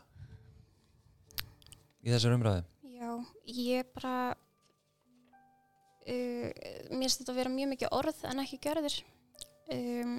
í 2.06 2.14
þessar 2.14 2.36
umræði 2.38 2.64
Já, 2.96 3.12
ég 3.52 3.92
bara 3.92 4.16
uh, 6.06 6.48
mér 6.90 7.04
finnst 7.04 7.22
þetta 7.22 7.34
að 7.34 7.40
vera 7.40 7.54
mjög 7.56 7.72
mikið 7.74 7.94
orð 7.98 8.24
en 8.30 8.42
ekki 8.42 8.62
görður 8.66 8.96
um, 9.74 10.16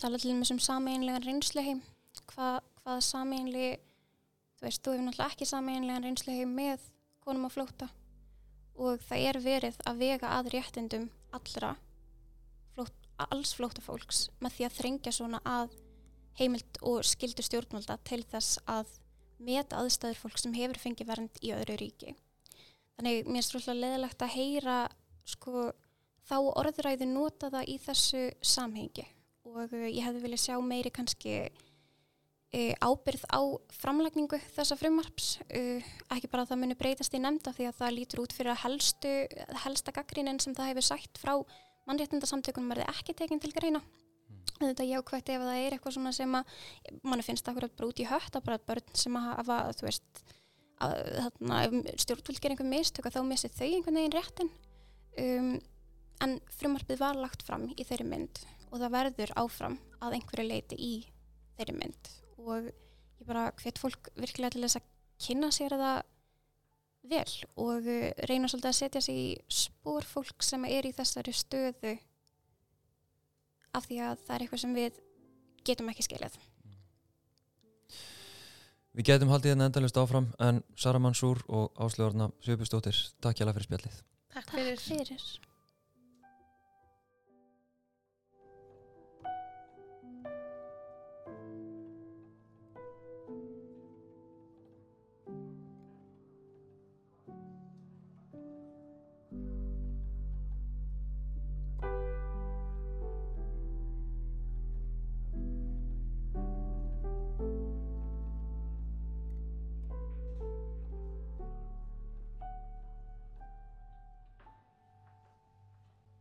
tala 0.00 0.20
til 0.20 0.32
þess 0.32 0.54
um 0.54 0.62
sameinlegan 0.62 1.26
reynsluheim 1.26 1.82
Hva, 2.30 2.60
hvað 2.82 3.00
sameinli 3.04 3.68
þú 3.74 4.66
veist, 4.66 4.82
þú 4.84 4.94
hefur 4.94 5.06
náttúrulega 5.08 5.32
ekki 5.32 5.48
sameinlegan 5.50 6.08
reynsluheim 6.08 6.54
með 6.56 6.88
konum 7.24 7.48
á 7.48 7.50
flóta 7.52 7.90
og 8.74 9.02
það 9.06 9.28
er 9.30 9.40
verið 9.42 9.80
að 9.86 10.00
vega 10.02 10.34
að 10.34 10.50
réttindum 10.54 11.08
allra 11.34 11.74
flót, 12.74 12.94
alls 13.30 13.54
flótafólks 13.56 14.28
með 14.42 14.56
því 14.56 14.66
að 14.68 14.78
þrengja 14.78 15.14
svona 15.14 15.40
að 15.46 15.74
heimild 16.38 16.80
og 16.82 17.04
skildu 17.06 17.44
stjórnvalda 17.46 17.98
til 18.06 18.22
þess 18.26 18.58
að 18.70 18.90
meta 19.44 19.78
aðstæður 19.78 20.20
fólk 20.24 20.40
sem 20.40 20.54
hefur 20.56 20.80
fengið 20.82 21.10
vernd 21.10 21.40
í 21.42 21.52
öðru 21.54 21.76
ríki. 21.78 22.14
Þannig 22.94 23.28
mér 23.28 23.40
er 23.40 23.46
svolítið 23.46 23.80
leðilegt 23.80 24.22
að 24.22 24.34
heyra 24.34 24.76
sko, 25.28 25.72
þá 26.28 26.36
orðræðu 26.54 27.08
nota 27.10 27.50
það 27.52 27.70
í 27.72 27.76
þessu 27.84 28.24
samhengi. 28.44 29.06
Og 29.48 29.68
uh, 29.68 29.86
ég 29.88 30.04
hefði 30.04 30.24
viljað 30.24 30.44
sjá 30.44 30.56
meiri 30.64 30.92
kannski 30.94 31.34
uh, 31.44 32.72
ábyrð 32.84 33.26
á 33.28 33.40
framlagningu 33.80 34.40
þessa 34.54 34.78
frumarps, 34.80 35.34
uh, 35.48 35.92
ekki 36.14 36.30
bara 36.32 36.46
að 36.46 36.54
það 36.54 36.62
muni 36.62 36.78
breytast 36.80 37.16
í 37.16 37.22
nefnda 37.22 37.54
því 37.56 37.68
að 37.70 37.78
það 37.82 37.96
lítur 37.98 38.24
út 38.24 38.36
fyrir 38.36 38.54
að 38.54 38.62
helstu, 38.64 39.14
helsta 39.66 39.94
gaggrínin 39.96 40.40
sem 40.42 40.56
það 40.56 40.72
hefur 40.72 40.88
sagt 40.92 41.20
frá 41.20 41.36
mannréttindasamtökunum 41.88 42.72
verði 42.72 42.88
ekki 42.94 43.16
tekin 43.16 43.42
til 43.42 43.52
greina. 43.52 43.82
Þetta 44.60 44.86
jákvægt 44.86 45.30
ef 45.34 45.42
það 45.42 45.58
er 45.60 45.74
eitthvað 45.74 45.96
svona 45.96 46.12
sem 46.14 46.34
að 46.38 46.52
manni 47.02 47.24
finnst 47.26 47.48
akkurat 47.50 47.72
bara 47.74 47.88
út 47.90 48.00
í 48.00 48.06
hött 48.08 48.36
að 48.38 48.44
bara 48.46 48.62
börn 48.68 48.92
sem 48.96 49.16
að 49.18 49.26
hafa, 49.32 49.56
þú 49.74 49.86
veist 49.88 50.22
að, 50.84 50.94
þarna, 51.18 51.58
stjórnvöld 52.04 52.40
gerir 52.40 52.54
einhver 52.54 52.70
mistök 52.70 53.08
að 53.08 53.18
þá 53.18 53.26
missi 53.28 53.50
þau 53.50 53.66
einhvern 53.66 53.98
veginn 53.98 54.14
réttin 54.14 54.52
um, 55.20 55.50
en 56.24 56.38
frumarpið 56.58 57.00
var 57.02 57.18
lagt 57.18 57.44
fram 57.46 57.66
í 57.74 57.84
þeirri 57.84 58.06
mynd 58.08 58.40
og 58.70 58.80
það 58.80 58.94
verður 58.96 59.34
áfram 59.40 59.76
að 60.02 60.18
einhverju 60.18 60.46
leiti 60.48 60.78
í 60.78 60.94
þeirri 61.58 61.76
mynd 61.78 62.10
og 62.44 62.70
ég 62.70 63.28
bara 63.28 63.50
hvet 63.60 63.80
fólk 63.80 64.10
virkilega 64.18 64.54
til 64.54 64.64
þess 64.64 64.80
að 64.80 64.90
kynna 65.24 65.50
sér 65.54 65.76
það 65.78 66.00
vel 67.12 67.34
og 67.60 67.86
uh, 67.90 68.10
reyna 68.28 68.50
svolítið 68.50 68.70
að 68.70 68.80
setja 68.80 69.04
sig 69.04 69.20
í 69.20 69.28
spór 69.62 70.06
fólk 70.08 70.44
sem 70.44 70.64
er 70.70 70.88
í 70.88 70.94
þessari 70.96 71.34
stöðu 71.36 71.94
af 73.74 73.86
því 73.88 74.00
að 74.06 74.18
það 74.24 74.34
er 74.36 74.44
eitthvað 74.44 74.64
sem 74.64 74.74
við 74.76 74.98
getum 75.66 75.88
ekki 75.90 76.06
skilið. 76.06 76.36
Við 78.94 79.08
getum 79.08 79.32
haldið 79.32 79.54
hérna 79.54 79.66
endalist 79.66 79.96
áfram 79.98 80.28
en 80.38 80.60
Sara 80.78 81.00
Mansúr 81.02 81.40
og 81.50 81.72
Áslöðurna 81.82 82.30
Sjöbjörnsdóttir, 82.46 83.00
takk 83.18 83.40
hjá 83.40 83.48
fyrir 83.48 83.66
spjallið. 83.66 83.96
Takk 84.34 84.50
fyrir. 84.50 84.76
Takk 84.76 84.80
fyrir. 84.80 85.53